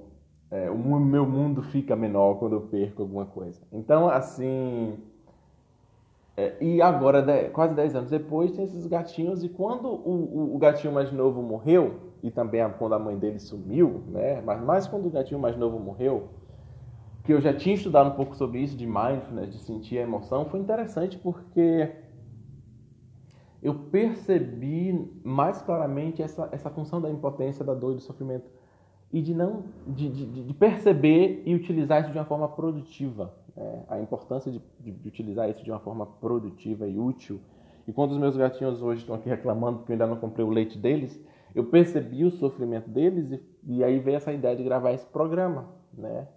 é, 0.51 0.71
o 0.71 0.77
meu 0.77 1.27
mundo 1.27 1.63
fica 1.63 1.97
menor 1.97 2.35
quando 2.37 2.55
eu 2.55 2.61
perco 2.61 3.03
alguma 3.03 3.27
coisa. 3.27 3.61
Então, 3.73 4.09
assim. 4.09 4.97
É, 6.37 6.57
e 6.61 6.83
agora, 6.83 7.51
quase 7.51 7.75
10 7.75 7.97
anos 7.97 8.11
depois, 8.11 8.53
tem 8.53 8.65
esses 8.65 8.87
gatinhos, 8.87 9.45
e 9.45 9.49
quando 9.49 9.89
o, 9.89 10.51
o, 10.51 10.55
o, 10.57 10.59
gatinho 10.59 10.93
mais 10.93 11.13
novo 11.13 11.41
morreu, 11.41 11.95
e 12.25 12.31
também 12.31 12.61
quando 12.77 12.95
a 12.95 12.99
mãe 12.99 13.17
dele 13.17 13.39
sumiu, 13.39 14.03
né? 14.09 14.41
Mas 14.41 14.61
mais 14.61 14.87
quando 14.87 15.07
o 15.07 15.11
gatinho 15.11 15.39
mais 15.39 15.57
novo 15.57 15.79
morreu, 15.79 16.29
que 17.25 17.33
eu 17.33 17.41
já 17.41 17.55
tinha 17.55 17.75
estudado 17.75 18.11
um 18.11 18.15
pouco 18.15 18.37
sobre 18.37 18.61
isso, 18.61 18.77
de 18.77 18.87
mindfulness, 18.87 19.51
de 19.51 19.59
sentir 19.59 19.99
a 19.99 20.03
emoção, 20.03 20.45
foi 20.45 20.61
interessante 20.61 21.17
porque 21.19 21.91
eu 23.65 23.75
percebi 23.75 25.11
mais 25.25 25.63
claramente 25.63 26.23
essa, 26.23 26.51
essa 26.53 26.69
função 26.69 27.01
da 27.01 27.11
impotência, 27.11 27.65
da 27.65 27.73
dor 27.73 27.93
e 27.93 27.95
do 27.95 28.03
sofrimento. 28.03 28.45
E 29.11 29.23
de 29.23 29.33
não 29.33 29.65
de, 29.87 30.11
de, 30.11 30.45
de 30.45 30.55
perceber 30.55 31.43
e 31.47 31.55
utilizar 31.55 32.03
isso 32.03 32.13
de 32.13 32.19
uma 32.19 32.27
forma 32.27 32.47
produtiva. 32.47 33.33
Né? 33.57 33.85
A 33.89 33.99
importância 33.99 34.53
de, 34.53 34.61
de, 34.79 35.09
utilizar 35.09 35.49
isso 35.49 35.65
de 35.65 35.71
uma 35.71 35.81
forma 35.81 36.05
produtiva 36.05 36.87
e 36.87 36.99
útil. 36.99 37.41
E 37.89 37.93
quando 37.93 38.11
os 38.11 38.19
meus 38.19 38.37
gatinhos 38.37 38.83
hoje 38.83 39.01
estão 39.01 39.15
aqui 39.15 39.31
reclamando 39.31 39.79
porque 39.79 39.93
eu 39.93 39.95
ainda 39.95 40.07
não 40.09 40.17
comprei 40.17 40.45
o 40.45 40.51
leite 40.51 40.77
deles, 40.77 41.19
eu 41.55 41.65
percebi 41.65 42.23
o 42.23 42.31
sofrimento 42.31 42.91
deles 42.91 43.31
e, 43.31 43.79
e 43.79 43.85
aí 43.85 43.99
veio 43.99 44.19
essa 44.19 44.33
ideia 44.33 44.55
de 44.55 44.63
gravar 44.63 44.93
esse 44.93 45.07
programa. 45.07 45.71
Né? 45.97 46.29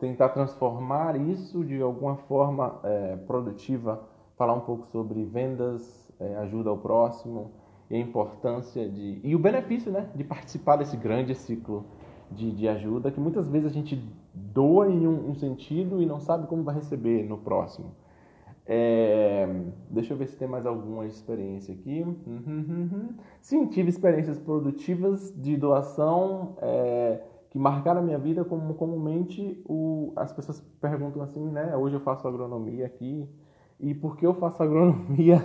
Tentar 0.00 0.30
transformar 0.30 1.14
isso 1.20 1.64
de 1.64 1.80
alguma 1.80 2.16
forma 2.16 2.80
é, 2.82 3.16
produtiva, 3.18 4.02
falar 4.36 4.54
um 4.54 4.60
pouco 4.60 4.86
sobre 4.88 5.24
vendas, 5.24 6.05
é, 6.20 6.36
ajuda 6.36 6.70
ao 6.70 6.78
próximo 6.78 7.50
e 7.90 7.96
a 7.96 7.98
importância 7.98 8.88
de 8.88 9.20
e 9.22 9.34
o 9.34 9.38
benefício 9.38 9.92
né 9.92 10.08
de 10.14 10.24
participar 10.24 10.76
desse 10.76 10.96
grande 10.96 11.34
ciclo 11.34 11.84
de, 12.30 12.50
de 12.50 12.68
ajuda 12.68 13.10
que 13.10 13.20
muitas 13.20 13.48
vezes 13.48 13.70
a 13.70 13.72
gente 13.72 14.02
doa 14.34 14.88
em 14.88 15.06
um, 15.06 15.30
um 15.30 15.34
sentido 15.34 16.02
e 16.02 16.06
não 16.06 16.18
sabe 16.18 16.46
como 16.46 16.62
vai 16.62 16.74
receber 16.74 17.22
no 17.28 17.38
próximo 17.38 17.92
é, 18.68 19.48
deixa 19.88 20.12
eu 20.12 20.16
ver 20.16 20.26
se 20.26 20.36
tem 20.36 20.48
mais 20.48 20.66
alguma 20.66 21.06
experiência 21.06 21.72
aqui. 21.72 22.04
Sim, 23.40 23.66
tive 23.66 23.88
experiências 23.88 24.40
produtivas 24.40 25.32
de 25.36 25.56
doação 25.56 26.56
é, 26.60 27.22
que 27.48 27.58
marcaram 27.58 28.00
a 28.00 28.02
minha 28.02 28.18
vida, 28.18 28.44
como 28.44 28.74
comumente 28.74 29.62
o, 29.66 30.12
as 30.16 30.32
pessoas 30.32 30.60
perguntam 30.80 31.22
assim, 31.22 31.48
né? 31.48 31.76
Hoje 31.76 31.94
eu 31.94 32.00
faço 32.00 32.26
agronomia 32.26 32.86
aqui, 32.86 33.28
e 33.78 33.94
porque 33.94 34.26
eu 34.26 34.34
faço 34.34 34.62
agronomia. 34.62 35.42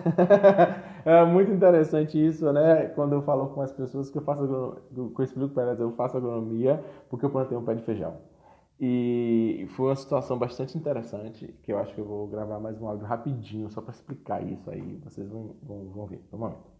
é 1.05 1.25
muito 1.25 1.51
interessante 1.51 2.23
isso, 2.23 2.51
né? 2.51 2.87
Quando 2.95 3.13
eu 3.13 3.21
falo 3.21 3.47
com 3.47 3.61
as 3.61 3.71
pessoas 3.71 4.09
que 4.09 4.17
eu 4.17 4.21
faço 4.21 4.43
agronomia, 4.43 4.81
que 4.91 5.21
eu 5.21 5.23
explico 5.25 5.53
para 5.53 5.63
elas, 5.63 5.79
eu 5.79 5.91
faço 5.93 6.17
agronomia 6.17 6.83
porque 7.09 7.25
eu 7.25 7.29
plantei 7.29 7.57
um 7.57 7.63
pé 7.63 7.75
de 7.75 7.83
feijão. 7.83 8.15
E 8.79 9.67
foi 9.75 9.87
uma 9.87 9.95
situação 9.95 10.39
bastante 10.39 10.75
interessante, 10.77 11.53
que 11.61 11.71
eu 11.71 11.77
acho 11.77 11.93
que 11.93 12.01
eu 12.01 12.05
vou 12.05 12.27
gravar 12.27 12.59
mais 12.59 12.81
um 12.81 12.87
áudio 12.87 13.05
rapidinho, 13.05 13.69
só 13.69 13.79
para 13.79 13.93
explicar 13.93 14.41
isso 14.41 14.71
aí, 14.71 14.99
vocês 15.03 15.29
vão, 15.29 15.55
vão, 15.61 15.89
vão 15.89 16.05
ver 16.07 16.19
no 16.31 16.39
momento. 16.39 16.70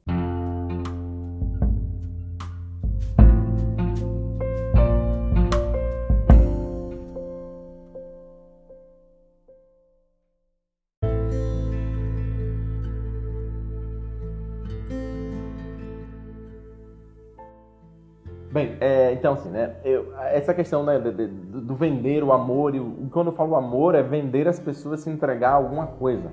Então 19.32 19.34
assim, 19.34 19.50
né? 19.50 19.76
Eu, 19.84 20.14
essa 20.18 20.54
questão 20.54 20.84
né, 20.84 21.00
do, 21.00 21.62
do, 21.62 21.76
vender 21.76 22.24
o 22.24 22.32
amor, 22.32 22.76
e 22.76 22.80
quando 23.12 23.28
eu 23.28 23.34
falo 23.34 23.56
amor, 23.56 23.96
é 23.96 24.04
vender 24.04 24.48
as 24.48 24.60
pessoas 24.60 25.02
se 25.02 25.10
entregar 25.10 25.52
alguma 25.52 25.88
coisa, 25.88 26.32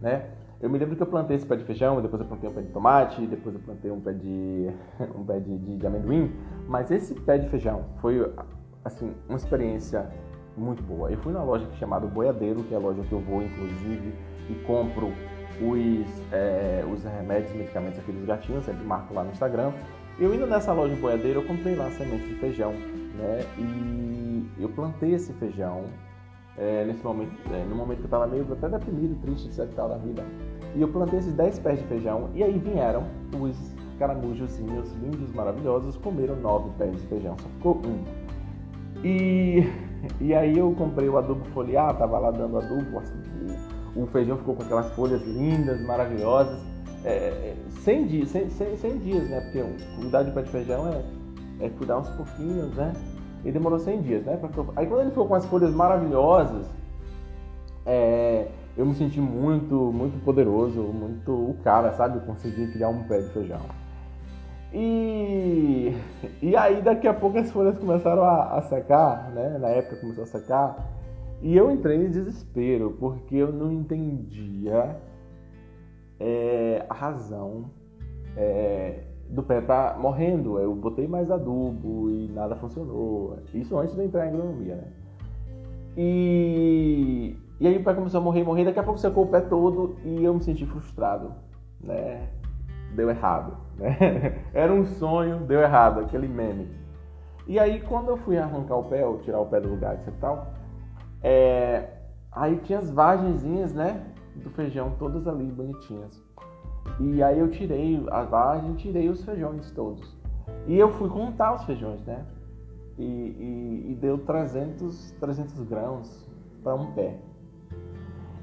né? 0.00 0.26
Eu 0.60 0.70
me 0.70 0.78
lembro 0.78 0.96
que 0.96 1.02
eu 1.02 1.06
plantei 1.06 1.36
esse 1.36 1.46
pé 1.46 1.56
de 1.56 1.64
feijão, 1.64 2.00
depois 2.00 2.20
eu 2.20 2.26
plantei 2.26 2.48
um 2.48 2.52
pé 2.52 2.62
de 2.62 2.68
tomate, 2.68 3.26
depois 3.26 3.54
eu 3.54 3.60
plantei 3.60 3.90
um 3.90 4.00
pé 4.00 4.12
de 4.12 4.70
um 5.16 5.24
pé 5.24 5.38
de, 5.38 5.58
de, 5.58 5.76
de 5.76 5.86
amendoim, 5.86 6.32
mas 6.68 6.90
esse 6.90 7.14
pé 7.14 7.38
de 7.38 7.48
feijão 7.48 7.84
foi 8.00 8.30
assim 8.84 9.12
uma 9.28 9.36
experiência 9.36 10.06
muito 10.56 10.82
boa. 10.82 11.10
Eu 11.10 11.18
fui 11.18 11.32
na 11.32 11.42
loja 11.42 11.66
chamada 11.78 12.06
Boiadeiro, 12.06 12.62
que 12.64 12.74
é 12.74 12.76
a 12.76 12.80
loja 12.80 13.02
que 13.02 13.12
eu 13.12 13.20
vou 13.20 13.42
inclusive 13.42 14.14
e 14.48 14.54
compro 14.66 15.08
os, 15.60 16.32
é, 16.32 16.84
os 16.90 17.04
remédios, 17.04 17.52
medicamentos, 17.54 17.98
aqueles 17.98 18.24
gatinhos, 18.24 18.64
sempre 18.64 18.84
marco 18.84 19.12
lá 19.12 19.22
no 19.22 19.30
Instagram. 19.30 19.72
Eu 20.18 20.32
indo 20.32 20.46
nessa 20.46 20.72
loja 20.72 20.94
boiadeira, 20.94 21.40
eu 21.40 21.44
comprei 21.44 21.74
lá 21.74 21.90
semente 21.90 22.28
de 22.28 22.34
feijão, 22.36 22.72
né? 22.72 23.40
E 23.58 24.46
eu 24.60 24.68
plantei 24.68 25.14
esse 25.14 25.32
feijão 25.32 25.84
é, 26.56 26.84
nesse 26.84 27.02
momento, 27.02 27.32
é, 27.52 27.64
no 27.64 27.74
momento 27.74 27.98
que 27.98 28.04
eu 28.04 28.06
estava 28.06 28.26
meio 28.28 28.46
até 28.52 28.68
deprimido, 28.68 29.20
triste, 29.22 29.48
etc. 29.48 29.68
Tal, 29.74 29.88
da 29.88 29.96
vida. 29.96 30.24
E 30.76 30.80
eu 30.80 30.88
plantei 30.88 31.18
esses 31.18 31.32
10 31.32 31.58
pés 31.58 31.80
de 31.80 31.86
feijão 31.86 32.30
e 32.32 32.44
aí 32.44 32.56
vieram 32.58 33.04
os 33.40 33.56
caramujozinhos 33.98 34.92
lindos, 35.02 35.32
maravilhosos, 35.32 35.96
comeram 35.96 36.36
9 36.36 36.70
pés 36.78 36.92
de 36.92 37.06
feijão, 37.08 37.36
só 37.36 37.48
ficou 37.48 37.82
um. 37.84 38.04
E, 39.04 39.64
e 40.20 40.32
aí 40.32 40.56
eu 40.56 40.72
comprei 40.78 41.08
o 41.08 41.18
adubo 41.18 41.44
foliar, 41.46 41.96
tava 41.96 42.18
lá 42.18 42.30
dando 42.30 42.58
adubo, 42.58 42.98
assim, 42.98 43.20
o 43.96 44.06
feijão 44.06 44.36
ficou 44.38 44.54
com 44.54 44.62
aquelas 44.62 44.90
folhas 44.94 45.22
lindas, 45.22 45.80
maravilosas 45.84 46.73
é, 47.04 47.54
100 47.82 47.94
é, 47.94 48.06
dias, 48.06 48.28
100, 48.30 48.50
100, 48.50 48.76
100 48.76 48.98
dias, 48.98 49.28
né? 49.28 49.40
Porque 49.40 49.62
cuidar 50.00 50.22
de 50.22 50.30
pé 50.30 50.42
de 50.42 50.50
feijão 50.50 50.88
é, 50.88 51.66
é 51.66 51.68
cuidar 51.68 51.98
uns 51.98 52.08
pouquinhos, 52.10 52.74
né? 52.74 52.92
E 53.44 53.52
demorou 53.52 53.78
100 53.78 54.02
dias, 54.02 54.24
né? 54.24 54.38
Aí 54.74 54.86
quando 54.86 55.00
ele 55.02 55.10
ficou 55.10 55.28
com 55.28 55.34
as 55.34 55.44
folhas 55.46 55.72
maravilhosas, 55.74 56.66
é, 57.84 58.48
eu 58.76 58.86
me 58.86 58.94
senti 58.94 59.20
muito, 59.20 59.74
muito 59.74 60.22
poderoso, 60.24 60.80
muito 60.80 61.30
o 61.30 61.56
cara, 61.62 61.92
sabe? 61.92 62.20
Consegui 62.26 62.72
criar 62.72 62.88
um 62.88 63.02
pé 63.04 63.20
de 63.20 63.28
feijão. 63.28 63.60
E, 64.72 65.94
e 66.42 66.56
aí 66.56 66.82
daqui 66.82 67.06
a 67.06 67.14
pouco 67.14 67.38
as 67.38 67.50
folhas 67.52 67.78
começaram 67.78 68.24
a, 68.24 68.56
a 68.56 68.62
secar, 68.62 69.30
né? 69.30 69.58
Na 69.58 69.68
época 69.68 69.96
começou 69.96 70.24
a 70.24 70.26
secar. 70.26 70.76
E 71.42 71.54
eu 71.54 71.70
entrei 71.70 71.98
em 71.98 72.10
desespero, 72.10 72.96
porque 72.98 73.36
eu 73.36 73.52
não 73.52 73.70
entendia 73.70 74.96
é, 76.18 76.84
a 76.88 76.94
razão 76.94 77.70
é, 78.36 79.04
do 79.28 79.42
pé 79.42 79.60
tá 79.60 79.96
morrendo. 79.98 80.58
Eu 80.58 80.74
botei 80.74 81.06
mais 81.06 81.30
adubo 81.30 82.10
e 82.10 82.28
nada 82.28 82.56
funcionou. 82.56 83.38
Isso 83.52 83.76
antes 83.78 83.94
de 83.94 84.02
entrar 84.02 84.26
em 84.26 84.28
agronomia, 84.28 84.76
né? 84.76 84.92
E, 85.96 87.36
e 87.60 87.66
aí 87.66 87.76
o 87.76 87.84
pé 87.84 87.94
começou 87.94 88.20
a 88.20 88.24
morrer, 88.24 88.42
morrer. 88.42 88.64
Daqui 88.64 88.78
a 88.78 88.82
pouco 88.82 88.98
secou 88.98 89.24
o 89.24 89.28
pé 89.28 89.40
todo 89.40 89.96
e 90.04 90.24
eu 90.24 90.34
me 90.34 90.42
senti 90.42 90.66
frustrado, 90.66 91.32
né? 91.80 92.28
Deu 92.94 93.10
errado, 93.10 93.56
né? 93.76 94.44
Era 94.52 94.72
um 94.72 94.84
sonho, 94.84 95.40
deu 95.40 95.60
errado, 95.60 96.00
aquele 96.00 96.28
meme. 96.28 96.68
E 97.46 97.58
aí 97.58 97.80
quando 97.80 98.08
eu 98.08 98.16
fui 98.16 98.38
arrancar 98.38 98.76
o 98.76 98.84
pé, 98.84 99.04
ou 99.06 99.18
tirar 99.18 99.40
o 99.40 99.46
pé 99.46 99.60
do 99.60 99.68
lugar 99.68 99.98
e 100.06 100.10
tal, 100.12 100.54
é, 101.22 101.88
aí 102.32 102.56
tinha 102.58 102.78
as 102.78 102.90
vagenzinhas, 102.90 103.72
né? 103.72 104.13
Do 104.36 104.50
feijão, 104.50 104.94
todas 104.98 105.26
ali 105.26 105.44
bonitinhas. 105.44 106.22
E 107.00 107.22
aí 107.22 107.38
eu 107.38 107.50
tirei 107.50 108.02
a 108.10 108.22
vagem, 108.22 108.74
tirei 108.74 109.08
os 109.08 109.24
feijões 109.24 109.70
todos. 109.72 110.16
E 110.66 110.76
eu 110.76 110.90
fui 110.90 111.08
contar 111.08 111.54
os 111.54 111.64
feijões, 111.64 112.04
né? 112.04 112.24
E, 112.98 113.04
e, 113.04 113.92
e 113.92 113.94
deu 114.00 114.18
300, 114.18 115.12
300 115.12 115.60
grãos 115.64 116.28
para 116.62 116.74
um 116.74 116.92
pé. 116.92 117.18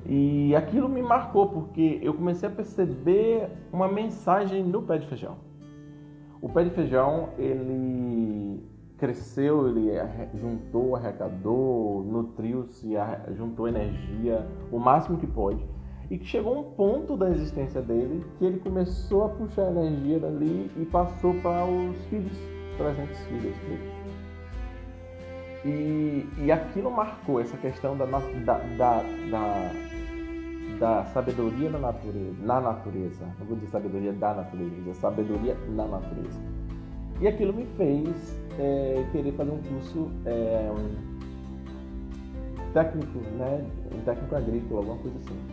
E 0.05 0.55
aquilo 0.55 0.89
me 0.89 1.01
marcou 1.01 1.47
porque 1.47 1.99
eu 2.01 2.13
comecei 2.13 2.49
a 2.49 2.51
perceber 2.51 3.49
uma 3.71 3.87
mensagem 3.87 4.63
no 4.63 4.81
pé 4.81 4.97
de 4.97 5.07
feijão. 5.07 5.37
O 6.41 6.49
pé 6.49 6.63
de 6.63 6.71
feijão, 6.71 7.29
ele 7.37 8.59
cresceu, 8.97 9.67
ele 9.67 9.91
juntou, 10.35 10.95
arrecadou, 10.95 12.03
nutriu-se, 12.03 12.93
juntou 13.35 13.67
energia 13.67 14.45
o 14.71 14.79
máximo 14.79 15.17
que 15.17 15.27
pode 15.27 15.63
e 16.11 16.17
que 16.17 16.25
chegou 16.25 16.59
um 16.59 16.63
ponto 16.75 17.15
da 17.15 17.29
existência 17.29 17.81
dele 17.81 18.25
que 18.37 18.43
ele 18.43 18.59
começou 18.59 19.23
a 19.23 19.29
puxar 19.29 19.71
energia 19.71 20.19
dali 20.19 20.69
e 20.75 20.85
passou 20.85 21.33
para 21.35 21.65
os 21.65 21.95
filhos, 22.07 22.37
300 22.77 23.17
filhos 23.19 23.55
dele. 23.59 23.91
E, 25.63 26.27
e 26.43 26.51
aquilo 26.51 26.91
marcou 26.91 27.39
essa 27.39 27.55
questão 27.55 27.95
da, 27.95 28.03
da, 28.05 28.19
da, 28.77 29.03
da, 29.29 29.71
da 30.77 31.05
sabedoria 31.13 31.69
na 31.69 31.79
natureza, 31.79 32.35
na 32.41 32.59
natureza. 32.59 33.25
Não 33.39 33.45
vou 33.45 33.55
dizer 33.55 33.69
sabedoria 33.69 34.11
da 34.11 34.33
natureza, 34.33 34.93
sabedoria 34.95 35.55
na 35.69 35.87
natureza. 35.87 36.41
E 37.21 37.27
aquilo 37.27 37.53
me 37.53 37.65
fez 37.77 38.37
é, 38.59 39.05
querer 39.13 39.31
fazer 39.31 39.51
um 39.51 39.61
curso 39.61 40.11
é, 40.25 40.73
técnico, 42.73 43.19
né? 43.37 43.65
Um 43.95 44.01
técnico 44.01 44.35
agrícola, 44.35 44.81
alguma 44.81 44.97
coisa 44.97 45.17
assim. 45.19 45.50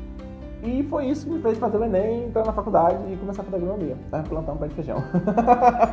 E 0.62 0.82
foi 0.84 1.06
isso 1.06 1.26
que 1.26 1.32
me 1.32 1.40
fez 1.40 1.56
fazer 1.58 1.76
o 1.76 1.84
Enem, 1.84 2.24
entrar 2.24 2.44
na 2.44 2.52
faculdade 2.52 3.12
e 3.12 3.16
começar 3.16 3.42
a 3.42 3.44
fazer 3.44 3.56
agronomia. 3.56 3.96
Né? 4.10 4.24
Plantar 4.28 4.52
um 4.52 4.56
pé 4.56 4.66
de 4.66 4.74
feijão. 4.74 4.98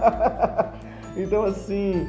então, 1.15 1.43
assim, 1.43 2.07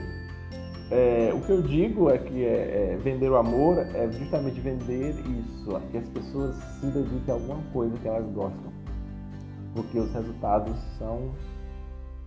é, 0.90 1.32
o 1.34 1.40
que 1.40 1.50
eu 1.50 1.62
digo 1.62 2.08
é 2.10 2.18
que 2.18 2.44
é, 2.44 2.92
é, 2.92 2.96
vender 3.02 3.28
o 3.28 3.36
amor 3.36 3.78
é 3.78 4.10
justamente 4.10 4.60
vender 4.60 5.10
isso, 5.10 5.80
que 5.90 5.98
as 5.98 6.08
pessoas 6.08 6.54
se 6.80 6.86
dediquem 6.86 7.22
a 7.28 7.32
alguma 7.34 7.60
coisa 7.72 7.96
que 7.98 8.08
elas 8.08 8.26
gostam. 8.32 8.72
Porque 9.74 9.98
os 9.98 10.12
resultados 10.12 10.78
são 10.98 11.32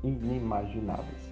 inimagináveis. 0.03 1.29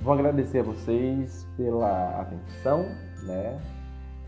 Vou 0.00 0.12
agradecer 0.12 0.60
a 0.60 0.62
vocês 0.62 1.46
pela 1.56 2.20
atenção, 2.20 2.86
né? 3.24 3.58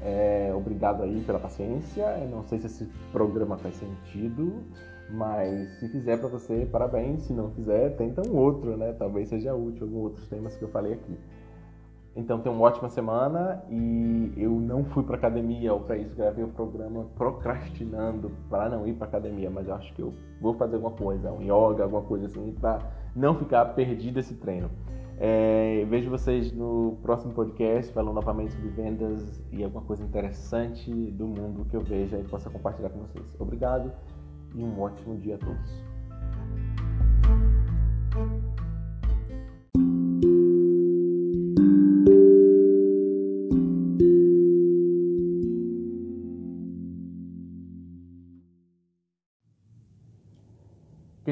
É, 0.02 0.52
obrigado 0.54 1.02
aí 1.02 1.22
pela 1.22 1.38
paciência. 1.38 2.02
Eu 2.22 2.28
não 2.28 2.42
sei 2.44 2.58
se 2.58 2.66
esse 2.66 2.84
programa 3.12 3.58
faz 3.58 3.74
sentido, 3.76 4.62
mas 5.10 5.68
se 5.78 5.88
fizer 5.88 6.18
para 6.18 6.28
você, 6.28 6.66
parabéns. 6.70 7.24
Se 7.24 7.32
não 7.32 7.50
fizer, 7.50 7.96
tenta 7.96 8.26
um 8.26 8.36
outro, 8.36 8.76
né? 8.76 8.92
Talvez 8.98 9.28
seja 9.28 9.54
útil 9.54 9.84
alguns 9.84 10.04
outros 10.04 10.28
temas 10.28 10.56
que 10.56 10.62
eu 10.62 10.68
falei 10.68 10.94
aqui. 10.94 11.18
Então, 12.16 12.40
tenha 12.40 12.54
uma 12.54 12.64
ótima 12.66 12.88
semana 12.88 13.62
e 13.70 14.32
eu 14.36 14.50
não 14.50 14.84
fui 14.84 15.04
para 15.04 15.16
academia 15.16 15.72
ou 15.72 15.80
para 15.80 15.96
isso 15.96 16.14
gravei 16.16 16.42
o 16.42 16.48
programa 16.48 17.06
procrastinando 17.16 18.32
para 18.48 18.68
não 18.68 18.86
ir 18.86 18.94
para 18.94 19.06
academia, 19.06 19.48
mas 19.48 19.68
eu 19.68 19.74
acho 19.74 19.94
que 19.94 20.02
eu 20.02 20.12
vou 20.40 20.54
fazer 20.54 20.74
alguma 20.74 20.94
coisa, 20.96 21.30
um 21.30 21.40
yoga, 21.40 21.84
alguma 21.84 22.02
coisa 22.02 22.26
assim 22.26 22.52
para 22.60 22.80
não 23.14 23.36
ficar 23.36 23.64
perdido 23.76 24.18
esse 24.18 24.34
treino. 24.34 24.68
É, 25.22 25.84
vejo 25.90 26.08
vocês 26.08 26.50
no 26.50 26.96
próximo 27.02 27.34
podcast 27.34 27.92
falando 27.92 28.14
novamente 28.14 28.54
sobre 28.54 28.70
vendas 28.70 29.42
e 29.52 29.62
alguma 29.62 29.84
coisa 29.84 30.02
interessante 30.02 30.90
do 31.10 31.26
mundo 31.26 31.66
que 31.66 31.76
eu 31.76 31.82
veja 31.82 32.18
e 32.18 32.24
possa 32.24 32.48
compartilhar 32.48 32.88
com 32.88 33.00
vocês. 33.00 33.26
Obrigado 33.38 33.92
e 34.54 34.64
um 34.64 34.80
ótimo 34.80 35.18
dia 35.18 35.34
a 35.34 35.38
todos. 35.38 35.84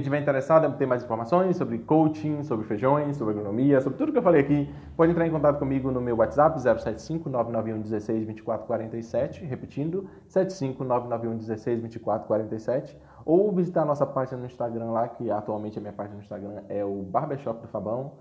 Estiver 0.09 0.23
interessado 0.23 0.67
em 0.67 0.73
ter 0.73 0.87
mais 0.87 1.05
informações 1.05 1.55
sobre 1.59 1.77
coaching, 1.81 2.43
sobre 2.43 2.65
feijões, 2.65 3.19
sobre 3.19 3.35
agronomia, 3.35 3.79
sobre 3.83 3.99
tudo 3.99 4.11
que 4.11 4.17
eu 4.17 4.23
falei 4.23 4.41
aqui, 4.41 4.75
pode 4.97 5.13
entrar 5.13 5.27
em 5.27 5.31
contato 5.31 5.59
comigo 5.59 5.91
no 5.91 6.01
meu 6.01 6.17
WhatsApp 6.17 6.59
075 6.59 7.29
991 7.29 7.83
16 7.83 8.25
24 8.25 8.67
47, 8.67 9.45
repetindo, 9.45 10.09
75 10.27 10.83
991 10.83 11.37
16 11.37 11.83
24 11.83 12.27
47, 12.27 12.99
ou 13.27 13.53
visitar 13.53 13.83
a 13.83 13.85
nossa 13.85 14.07
página 14.07 14.39
no 14.39 14.47
Instagram 14.47 14.93
lá, 14.93 15.09
que 15.09 15.31
atualmente 15.31 15.77
a 15.77 15.83
minha 15.83 15.93
página 15.93 16.15
no 16.17 16.23
Instagram 16.23 16.63
é 16.71 16.83
o 16.83 17.03
Barbershop 17.03 17.61
do 17.61 17.69
Fabão, 17.69 18.13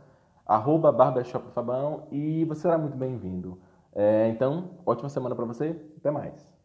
arroba 0.45 0.91
Barbershop 0.91 1.45
do 1.45 1.51
Fabão, 1.53 2.03
e 2.11 2.43
você 2.43 2.63
será 2.63 2.77
muito 2.77 2.97
bem-vindo. 2.97 3.57
É, 3.95 4.27
então, 4.27 4.71
ótima 4.85 5.07
semana 5.07 5.33
para 5.33 5.45
você, 5.45 5.73
até 5.97 6.11
mais. 6.11 6.56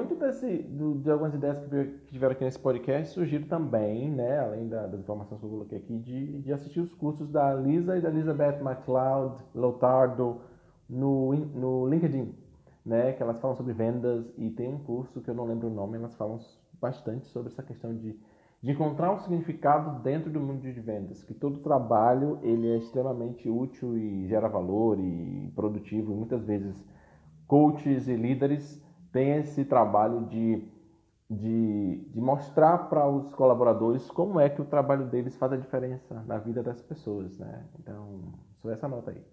Muito 0.00 0.16
desse, 0.16 0.62
do, 0.62 0.94
de 0.98 1.10
algumas 1.10 1.34
ideias 1.34 1.58
que, 1.58 1.66
tiveram 2.08 2.32
aqui 2.32 2.44
nesse 2.44 2.58
podcast 2.58 3.14
surgiram 3.14 3.46
também, 3.46 4.10
né, 4.10 4.38
além 4.38 4.68
da, 4.68 4.86
das 4.86 5.00
informações 5.00 5.38
que 5.38 5.46
eu 5.46 5.50
coloquei 5.50 5.78
aqui, 5.78 5.98
de, 5.98 6.40
de 6.40 6.52
assistir 6.52 6.80
os 6.80 6.94
cursos 6.94 7.28
da 7.30 7.54
Lisa 7.54 7.96
e 7.96 8.00
da 8.00 8.08
Elizabeth 8.08 8.60
MacLeod 8.62 9.42
Lotardo 9.54 10.40
no, 10.88 11.34
no 11.34 11.86
LinkedIn. 11.86 12.34
né, 12.84 13.12
que 13.12 13.22
elas 13.22 13.38
falam 13.40 13.56
sobre 13.56 13.72
vendas 13.72 14.32
e 14.38 14.50
tem 14.50 14.68
um 14.68 14.78
curso 14.78 15.20
que 15.20 15.28
eu 15.28 15.34
não 15.34 15.44
lembro 15.44 15.68
o 15.68 15.74
nome, 15.74 15.98
elas 15.98 16.14
falam 16.16 16.38
bastante 16.80 17.26
sobre 17.26 17.52
essa 17.52 17.62
questão 17.62 17.94
de, 17.94 18.18
de 18.62 18.70
encontrar 18.70 19.12
um 19.12 19.18
significado 19.18 20.02
dentro 20.02 20.30
do 20.30 20.40
mundo 20.40 20.62
de 20.62 20.80
vendas, 20.80 21.22
que 21.22 21.34
todo 21.34 21.60
trabalho 21.60 22.38
ele 22.42 22.68
é 22.68 22.78
extremamente 22.78 23.48
útil 23.48 23.96
e 23.98 24.26
gera 24.28 24.48
valor 24.48 24.98
e 24.98 25.52
produtivo, 25.54 26.12
e 26.12 26.16
muitas 26.16 26.42
vezes 26.44 26.82
coaches 27.46 28.08
e 28.08 28.14
líderes 28.14 28.82
têm 29.12 29.36
esse 29.36 29.64
trabalho 29.64 30.26
de, 30.26 30.66
de, 31.28 32.08
de 32.10 32.20
mostrar 32.20 32.88
para 32.88 33.08
os 33.08 33.34
colaboradores 33.34 34.10
como 34.10 34.40
é 34.40 34.48
que 34.48 34.60
o 34.62 34.64
trabalho 34.64 35.06
deles 35.06 35.36
faz 35.36 35.52
a 35.52 35.56
diferença 35.56 36.22
na 36.26 36.38
vida 36.38 36.62
das 36.62 36.80
pessoas, 36.82 37.38
né? 37.38 37.66
Então, 37.78 38.32
só 38.62 38.70
essa 38.70 38.88
nota 38.88 39.10
aí. 39.10 39.24